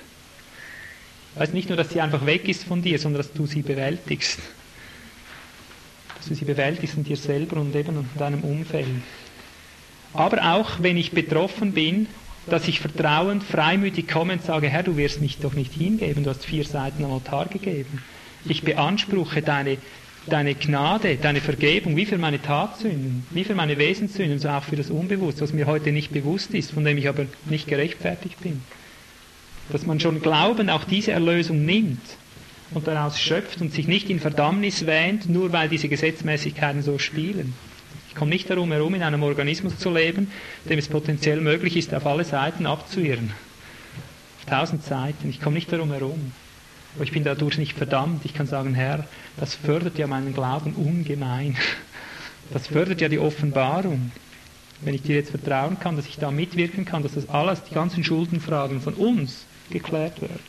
[1.34, 4.40] Weißt nicht nur, dass sie einfach weg ist von dir, sondern dass du sie bewältigst.
[6.16, 8.88] dass du sie bewältigst in dir selber und eben in deinem Umfeld.
[10.12, 12.08] Aber auch wenn ich betroffen bin,
[12.48, 16.30] dass ich vertrauend, freimütig komme und sage, Herr, du wirst mich doch nicht hingeben, du
[16.30, 18.02] hast vier Seiten am Altar gegeben.
[18.44, 19.78] Ich beanspruche deine,
[20.26, 24.76] deine Gnade, deine Vergebung, wie für meine Tatsünden, wie für meine Wesenssünden, so auch für
[24.76, 28.62] das Unbewusste, was mir heute nicht bewusst ist, von dem ich aber nicht gerechtfertigt bin.
[29.70, 32.00] Dass man schon glaubend auch diese Erlösung nimmt
[32.70, 37.54] und daraus schöpft und sich nicht in Verdammnis wähnt, nur weil diese Gesetzmäßigkeiten so spielen.
[38.18, 40.28] Ich komme nicht darum herum, in einem Organismus zu leben,
[40.68, 43.30] dem es potenziell möglich ist, auf alle Seiten abzuirren.
[44.40, 45.30] Auf tausend Seiten.
[45.30, 46.32] Ich komme nicht darum herum.
[46.96, 48.24] Aber ich bin dadurch nicht verdammt.
[48.24, 51.56] Ich kann sagen, Herr, das fördert ja meinen Glauben ungemein.
[52.52, 54.10] Das fördert ja die Offenbarung.
[54.80, 57.74] Wenn ich dir jetzt vertrauen kann, dass ich da mitwirken kann, dass das alles, die
[57.74, 60.40] ganzen Schuldenfragen von uns geklärt werden.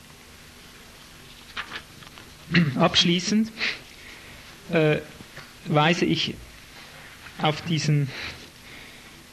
[2.80, 3.52] Abschließend
[4.72, 4.98] äh,
[5.68, 6.34] weise ich
[7.42, 8.10] auf diesen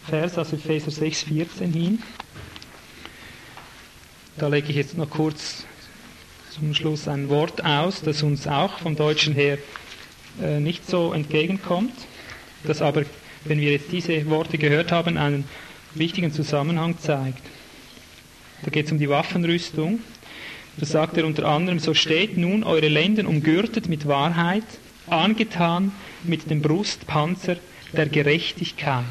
[0.09, 2.03] Vers aus Epheser 6,14 hin.
[4.37, 5.65] Da lege ich jetzt noch kurz
[6.51, 9.59] zum Schluss ein Wort aus, das uns auch vom Deutschen her
[10.41, 11.95] äh, nicht so entgegenkommt,
[12.65, 13.05] das aber,
[13.45, 15.45] wenn wir jetzt diese Worte gehört haben, einen
[15.95, 17.43] wichtigen Zusammenhang zeigt.
[18.63, 20.01] Da geht es um die Waffenrüstung
[20.79, 24.65] da sagt er unter anderem, so steht nun eure Lenden umgürtet mit Wahrheit,
[25.07, 25.93] angetan
[26.23, 27.57] mit dem Brustpanzer
[27.93, 29.05] der Gerechtigkeit.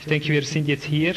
[0.00, 1.14] Ich denke, wir sind jetzt hier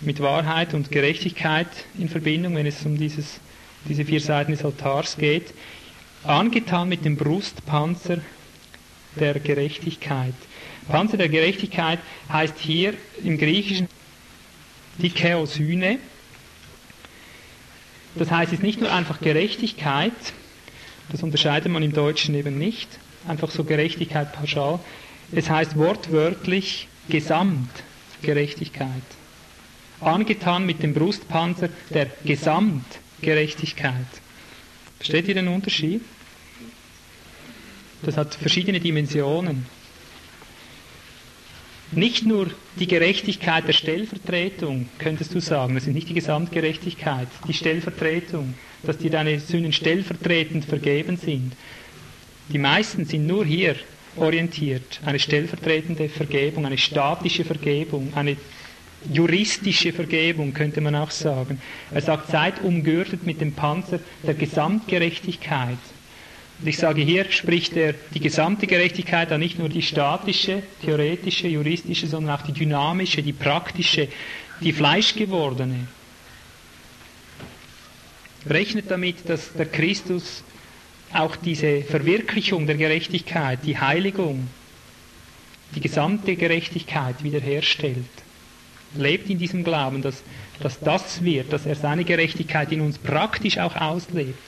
[0.00, 1.68] mit Wahrheit und Gerechtigkeit
[1.98, 3.40] in Verbindung, wenn es um dieses,
[3.88, 5.52] diese vier Seiten des Altars geht.
[6.24, 8.18] Angetan mit dem Brustpanzer
[9.18, 10.34] der Gerechtigkeit.
[10.88, 11.98] Panzer der Gerechtigkeit
[12.32, 13.88] heißt hier im Griechischen
[14.96, 15.98] die Keosyne.
[18.14, 20.12] Das heißt, es ist nicht nur einfach Gerechtigkeit,
[21.10, 22.88] das unterscheidet man im Deutschen eben nicht,
[23.26, 24.80] einfach so Gerechtigkeit pauschal.
[25.32, 28.88] Es heißt wortwörtlich Gesamtgerechtigkeit.
[30.00, 34.06] Angetan mit dem Brustpanzer der Gesamtgerechtigkeit.
[34.96, 36.02] Versteht ihr den Unterschied?
[38.02, 39.66] Das hat verschiedene Dimensionen
[41.92, 47.54] nicht nur die Gerechtigkeit der Stellvertretung, könntest du sagen, das ist nicht die Gesamtgerechtigkeit, die
[47.54, 51.54] Stellvertretung, dass dir deine Sünden stellvertretend vergeben sind.
[52.50, 53.76] Die meisten sind nur hier
[54.20, 55.00] orientiert.
[55.04, 58.36] Eine stellvertretende Vergebung, eine statische Vergebung, eine
[59.12, 61.60] juristische Vergebung, könnte man auch sagen.
[61.92, 65.78] Er sagt, seid umgürtet mit dem Panzer der Gesamtgerechtigkeit.
[66.60, 71.46] Und ich sage, hier spricht er die gesamte Gerechtigkeit an, nicht nur die statische, theoretische,
[71.46, 74.08] juristische, sondern auch die dynamische, die praktische,
[74.60, 75.86] die fleischgewordene.
[78.48, 80.42] Rechnet damit, dass der Christus
[81.12, 84.48] auch diese Verwirklichung der Gerechtigkeit, die Heiligung,
[85.74, 87.96] die gesamte Gerechtigkeit wiederherstellt.
[88.96, 90.22] Lebt in diesem Glauben, dass,
[90.60, 94.38] dass das wird, dass er seine Gerechtigkeit in uns praktisch auch auslebt.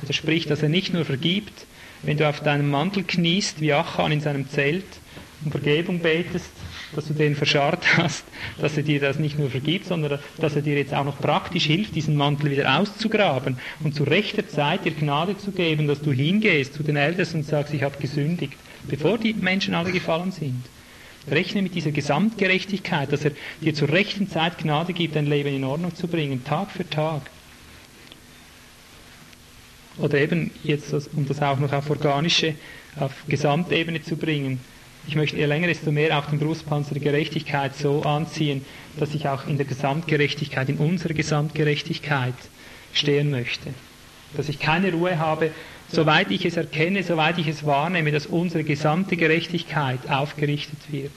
[0.00, 1.66] Also sprich, dass er nicht nur vergibt,
[2.02, 4.84] wenn du auf deinem Mantel kniest, wie Achan in seinem Zelt,
[5.44, 6.50] um Vergebung betest,
[6.94, 8.24] dass du den verscharrt hast,
[8.60, 11.64] dass er dir das nicht nur vergibt, sondern dass er dir jetzt auch noch praktisch
[11.64, 16.12] hilft, diesen Mantel wieder auszugraben und zu rechter Zeit dir Gnade zu geben, dass du
[16.12, 18.54] hingehst zu den Ältesten und sagst, ich habe gesündigt,
[18.88, 20.64] bevor die Menschen alle gefallen sind.
[21.30, 25.64] Rechne mit dieser Gesamtgerechtigkeit, dass er dir zur rechten Zeit Gnade gibt, dein Leben in
[25.64, 27.22] Ordnung zu bringen, Tag für Tag.
[29.98, 32.54] Oder eben jetzt, um das auch noch auf organische,
[32.96, 34.60] auf Gesamtebene zu bringen.
[35.08, 38.62] Ich möchte je länger, desto mehr auch den Brustpanzer der Gerechtigkeit so anziehen,
[38.98, 42.34] dass ich auch in der Gesamtgerechtigkeit, in unserer Gesamtgerechtigkeit
[42.92, 43.72] stehen möchte.
[44.36, 45.50] Dass ich keine Ruhe habe,
[45.90, 51.10] soweit ich es erkenne, soweit ich es wahrnehme, dass unsere gesamte Gerechtigkeit aufgerichtet wird.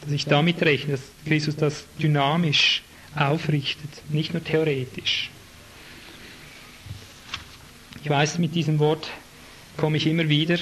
[0.00, 2.82] Dass ich damit rechne, dass Christus das dynamisch
[3.14, 5.30] aufrichtet, nicht nur theoretisch.
[8.02, 9.08] Ich weiß, mit diesem Wort
[9.76, 10.58] komme ich immer wieder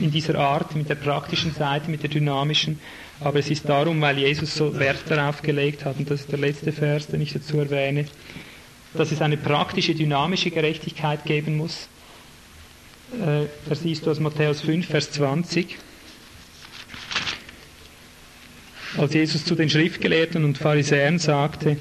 [0.00, 2.80] in dieser Art, mit der praktischen Seite, mit der dynamischen,
[3.20, 6.38] aber es ist darum, weil Jesus so Wert darauf gelegt hat, und das ist der
[6.38, 8.06] letzte Vers, den ich dazu erwähne,
[8.94, 11.88] dass es eine praktische, dynamische Gerechtigkeit geben muss.
[13.12, 15.78] Äh, das siehst du aus Matthäus 5, Vers 20.
[18.98, 21.78] Als Jesus zu den Schriftgelehrten und Pharisäern sagte,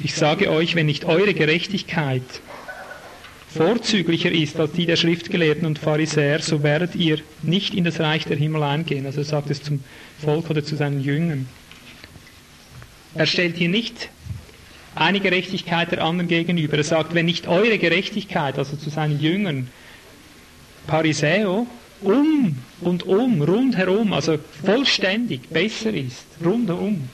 [0.00, 2.22] ich sage euch, wenn nicht eure Gerechtigkeit
[3.58, 8.24] vorzüglicher ist als die der Schriftgelehrten und Pharisäer, so werdet ihr nicht in das Reich
[8.24, 9.04] der Himmel eingehen.
[9.04, 9.82] Also er sagt es zum
[10.20, 11.48] Volk oder zu seinen Jüngern.
[13.14, 14.10] Er stellt hier nicht
[14.94, 16.76] eine Gerechtigkeit der anderen gegenüber.
[16.76, 19.68] Er sagt, wenn nicht eure Gerechtigkeit, also zu seinen Jüngern,
[20.86, 21.66] Pariseo,
[22.00, 27.08] um und um, rundherum, also vollständig besser ist, rundherum,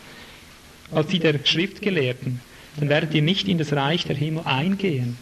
[0.93, 2.41] als die der Schriftgelehrten,
[2.77, 5.17] dann werdet ihr nicht in das Reich der Himmel eingehen.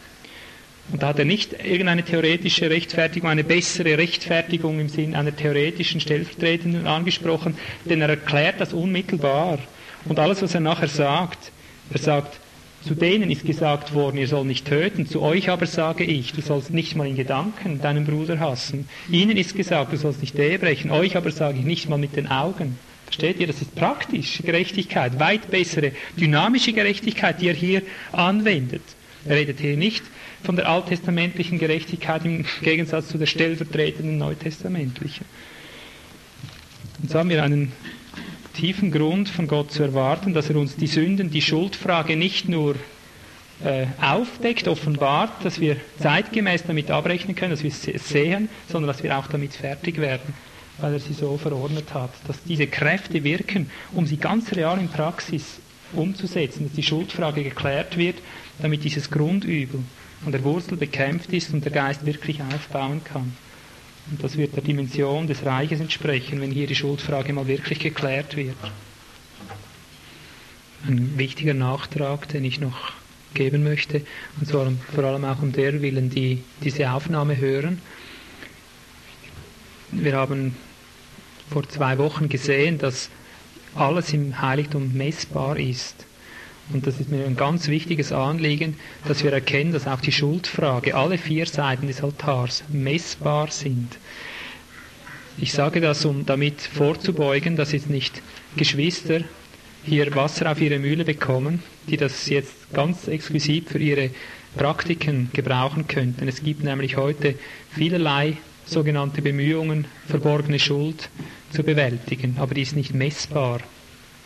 [0.90, 6.00] Und da hat er nicht irgendeine theoretische Rechtfertigung, eine bessere Rechtfertigung im Sinn einer theoretischen
[6.00, 9.58] Stellvertretenden angesprochen, denn er erklärt das unmittelbar.
[10.04, 11.52] Und alles, was er nachher sagt,
[11.92, 12.40] er sagt,
[12.82, 16.40] zu denen ist gesagt worden, ihr sollt nicht töten, zu euch aber sage ich, du
[16.40, 18.88] sollst nicht mal in Gedanken deinen Bruder hassen.
[19.08, 22.16] Ihnen ist gesagt, du sollst nicht Ehe brechen, euch aber sage ich nicht mal mit
[22.16, 22.76] den Augen.
[23.04, 28.82] Versteht ihr, das ist praktische Gerechtigkeit, weit bessere, dynamische Gerechtigkeit, die er hier anwendet.
[29.26, 30.02] Er redet hier nicht
[30.42, 35.24] von der alttestamentlichen Gerechtigkeit im Gegensatz zu der stellvertretenden neutestamentlichen.
[37.00, 37.72] Und so haben wir einen
[38.54, 42.76] tiefen Grund von Gott zu erwarten, dass er uns die Sünden, die Schuldfrage nicht nur
[43.64, 49.02] äh, aufdeckt, offenbart, dass wir zeitgemäß damit abrechnen können, dass wir es sehen, sondern dass
[49.02, 50.34] wir auch damit fertig werden,
[50.78, 54.88] weil er sie so verordnet hat, dass diese Kräfte wirken, um sie ganz real in
[54.88, 55.60] Praxis
[55.92, 58.16] umzusetzen, dass die Schuldfrage geklärt wird,
[58.60, 59.80] damit dieses Grundübel
[60.24, 63.36] an der Wurzel bekämpft ist und der Geist wirklich aufbauen kann.
[64.10, 68.36] Und das wird der Dimension des Reiches entsprechen, wenn hier die Schuldfrage mal wirklich geklärt
[68.36, 68.56] wird.
[70.86, 72.92] Ein wichtiger Nachtrag, den ich noch
[73.34, 74.02] geben möchte,
[74.38, 77.80] und zwar vor allem auch um der Willen, die diese Aufnahme hören.
[79.92, 80.56] Wir haben
[81.50, 83.10] vor zwei Wochen gesehen, dass
[83.74, 86.06] alles im Heiligtum messbar ist.
[86.72, 88.76] Und das ist mir ein ganz wichtiges Anliegen,
[89.06, 93.98] dass wir erkennen, dass auch die Schuldfrage, alle vier Seiten des Altars messbar sind.
[95.38, 98.22] Ich sage das, um damit vorzubeugen, dass jetzt nicht
[98.56, 99.22] Geschwister
[99.84, 104.10] hier Wasser auf ihre Mühle bekommen, die das jetzt ganz exquisit für ihre
[104.56, 106.28] Praktiken gebrauchen könnten.
[106.28, 107.34] Es gibt nämlich heute
[107.70, 108.36] vielerlei
[108.66, 111.08] sogenannte Bemühungen, verborgene Schuld
[111.50, 113.60] zu bewältigen, aber die ist nicht messbar.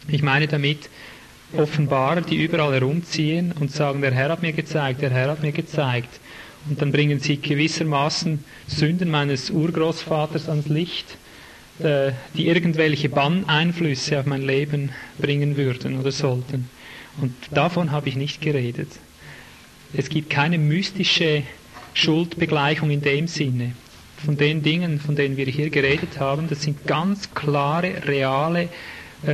[0.08, 0.90] Ich meine damit,
[1.52, 5.52] Offenbarer, die überall herumziehen und sagen, der Herr hat mir gezeigt, der Herr hat mir
[5.52, 6.20] gezeigt.
[6.68, 11.16] Und dann bringen sie gewissermaßen Sünden meines Urgroßvaters ans Licht,
[11.78, 16.68] äh, die irgendwelche Banneinflüsse auf mein Leben bringen würden oder sollten.
[17.20, 18.89] Und davon habe ich nicht geredet.
[19.93, 21.44] Es gibt keine mystische
[21.94, 23.73] Schuldbegleichung in dem Sinne.
[24.24, 28.68] Von den Dingen, von denen wir hier geredet haben, das sind ganz klare, reale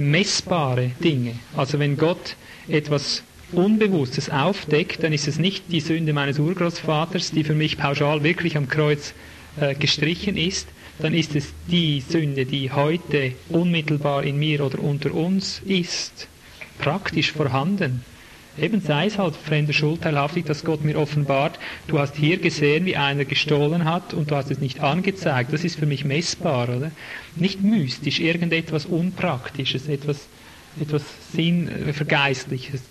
[0.00, 1.34] messbare Dinge.
[1.56, 2.36] Also wenn Gott
[2.68, 3.22] etwas
[3.52, 8.56] Unbewusstes aufdeckt, dann ist es nicht die Sünde meines Urgroßvaters, die für mich pauschal wirklich
[8.56, 9.14] am Kreuz
[9.60, 10.68] äh, gestrichen ist,
[10.98, 16.28] dann ist es die Sünde, die heute unmittelbar in mir oder unter uns ist,
[16.78, 18.04] praktisch vorhanden.
[18.56, 22.84] Eben sei es halt fremde Schuld teilhaftig, dass Gott mir offenbart, du hast hier gesehen,
[22.84, 25.52] wie einer gestohlen hat und du hast es nicht angezeigt.
[25.52, 26.92] Das ist für mich messbar, oder?
[27.34, 30.28] Nicht mystisch, irgendetwas Unpraktisches, etwas,
[30.80, 32.82] etwas Sinnvergeistliches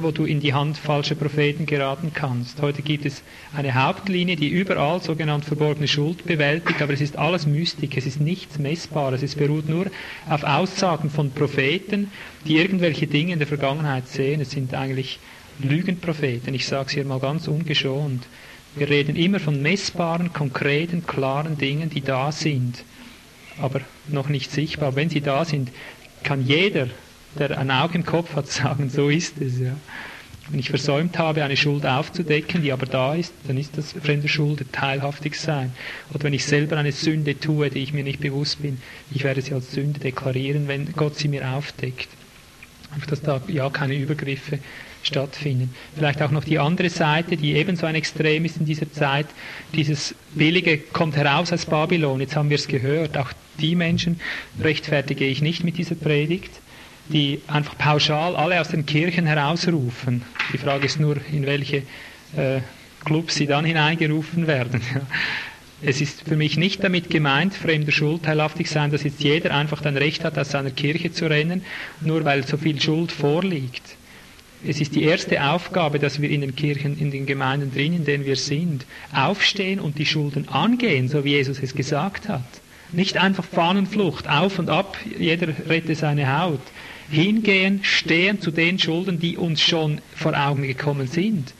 [0.00, 2.60] wo du in die Hand falscher Propheten geraten kannst.
[2.60, 3.22] Heute gibt es
[3.54, 8.20] eine Hauptlinie, die überall sogenannt verborgene Schuld bewältigt, aber es ist alles Mystik, es ist
[8.20, 9.86] nichts Messbares, es beruht nur
[10.28, 12.10] auf Aussagen von Propheten,
[12.44, 14.40] die irgendwelche Dinge in der Vergangenheit sehen.
[14.40, 15.20] Es sind eigentlich
[15.60, 18.26] Lügenpropheten, ich sage es hier mal ganz ungeschont.
[18.74, 22.84] Wir reden immer von messbaren, konkreten, klaren Dingen, die da sind,
[23.60, 24.96] aber noch nicht sichtbar.
[24.96, 25.70] Wenn sie da sind,
[26.24, 26.88] kann jeder
[27.38, 29.58] der ein Auge im Kopf hat, sagen, so ist es.
[29.58, 29.76] Ja.
[30.50, 34.28] Wenn ich versäumt habe, eine Schuld aufzudecken, die aber da ist, dann ist das fremde
[34.28, 35.72] Schuld, teilhaftig sein.
[36.10, 38.78] Oder wenn ich selber eine Sünde tue, die ich mir nicht bewusst bin,
[39.10, 42.08] ich werde sie als Sünde deklarieren, wenn Gott sie mir aufdeckt.
[42.94, 44.58] Einfach, dass da ja keine Übergriffe
[45.02, 45.74] stattfinden.
[45.94, 49.26] Vielleicht auch noch die andere Seite, die ebenso ein Extrem ist in dieser Zeit.
[49.74, 52.20] Dieses Billige kommt heraus aus Babylon.
[52.20, 53.18] Jetzt haben wir es gehört.
[53.18, 54.18] Auch die Menschen
[54.60, 56.50] rechtfertige ich nicht mit dieser Predigt
[57.08, 60.22] die einfach pauschal alle aus den Kirchen herausrufen.
[60.52, 61.82] Die Frage ist nur, in welche
[62.36, 62.60] äh,
[63.04, 64.80] Clubs sie dann hineingerufen werden.
[65.80, 69.84] Es ist für mich nicht damit gemeint, fremder Schuld teilhaftig sein, dass jetzt jeder einfach
[69.84, 71.62] ein Recht hat, aus seiner Kirche zu rennen,
[72.00, 73.84] nur weil so viel Schuld vorliegt.
[74.66, 78.04] Es ist die erste Aufgabe, dass wir in den Kirchen, in den Gemeinden drin, in
[78.04, 82.42] denen wir sind, aufstehen und die Schulden angehen, so wie Jesus es gesagt hat.
[82.90, 86.60] Nicht einfach Fahnenflucht, auf und ab, jeder rette seine Haut
[87.10, 91.54] hingehen, stehen zu den Schulden, die uns schon vor Augen gekommen sind.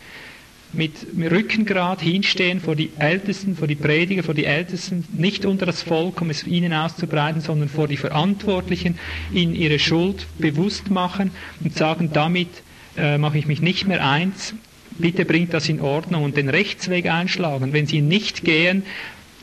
[0.72, 5.82] Mit Rückengrad hinstehen vor die Ältesten, vor die Prediger, vor die Ältesten, nicht unter das
[5.82, 8.98] Volk, um es ihnen auszubreiten, sondern vor die Verantwortlichen,
[9.32, 11.30] ihnen ihre Schuld bewusst machen
[11.64, 12.48] und sagen, damit
[12.98, 14.54] äh, mache ich mich nicht mehr eins,
[14.98, 17.72] bitte bringt das in Ordnung und den Rechtsweg einschlagen.
[17.72, 18.82] Wenn sie nicht gehen,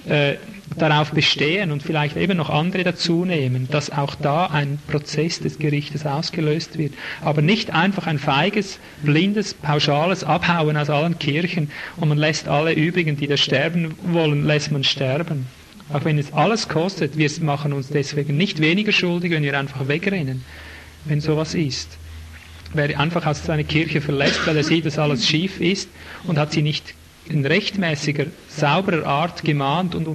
[0.07, 0.36] äh,
[0.77, 5.60] darauf bestehen und vielleicht eben noch andere dazu nehmen, dass auch da ein Prozess des
[5.60, 6.94] Gerichtes ausgelöst wird.
[7.22, 12.73] Aber nicht einfach ein feiges, blindes, pauschales Abhauen aus allen Kirchen und man lässt alle
[12.73, 15.48] übrigen, die da sterben wollen, lässt man sterben.
[15.94, 19.88] Auch wenn es alles kostet, wir machen uns deswegen nicht weniger schuldig, wenn wir einfach
[19.88, 20.44] wegrennen,
[21.06, 21.98] wenn sowas ist.
[22.73, 25.90] Wer einfach aus seiner Kirche verlässt, weil er sieht, dass alles schief ist
[26.23, 26.95] und hat sie nicht
[27.30, 30.08] in rechtmäßiger, sauberer Art gemahnt und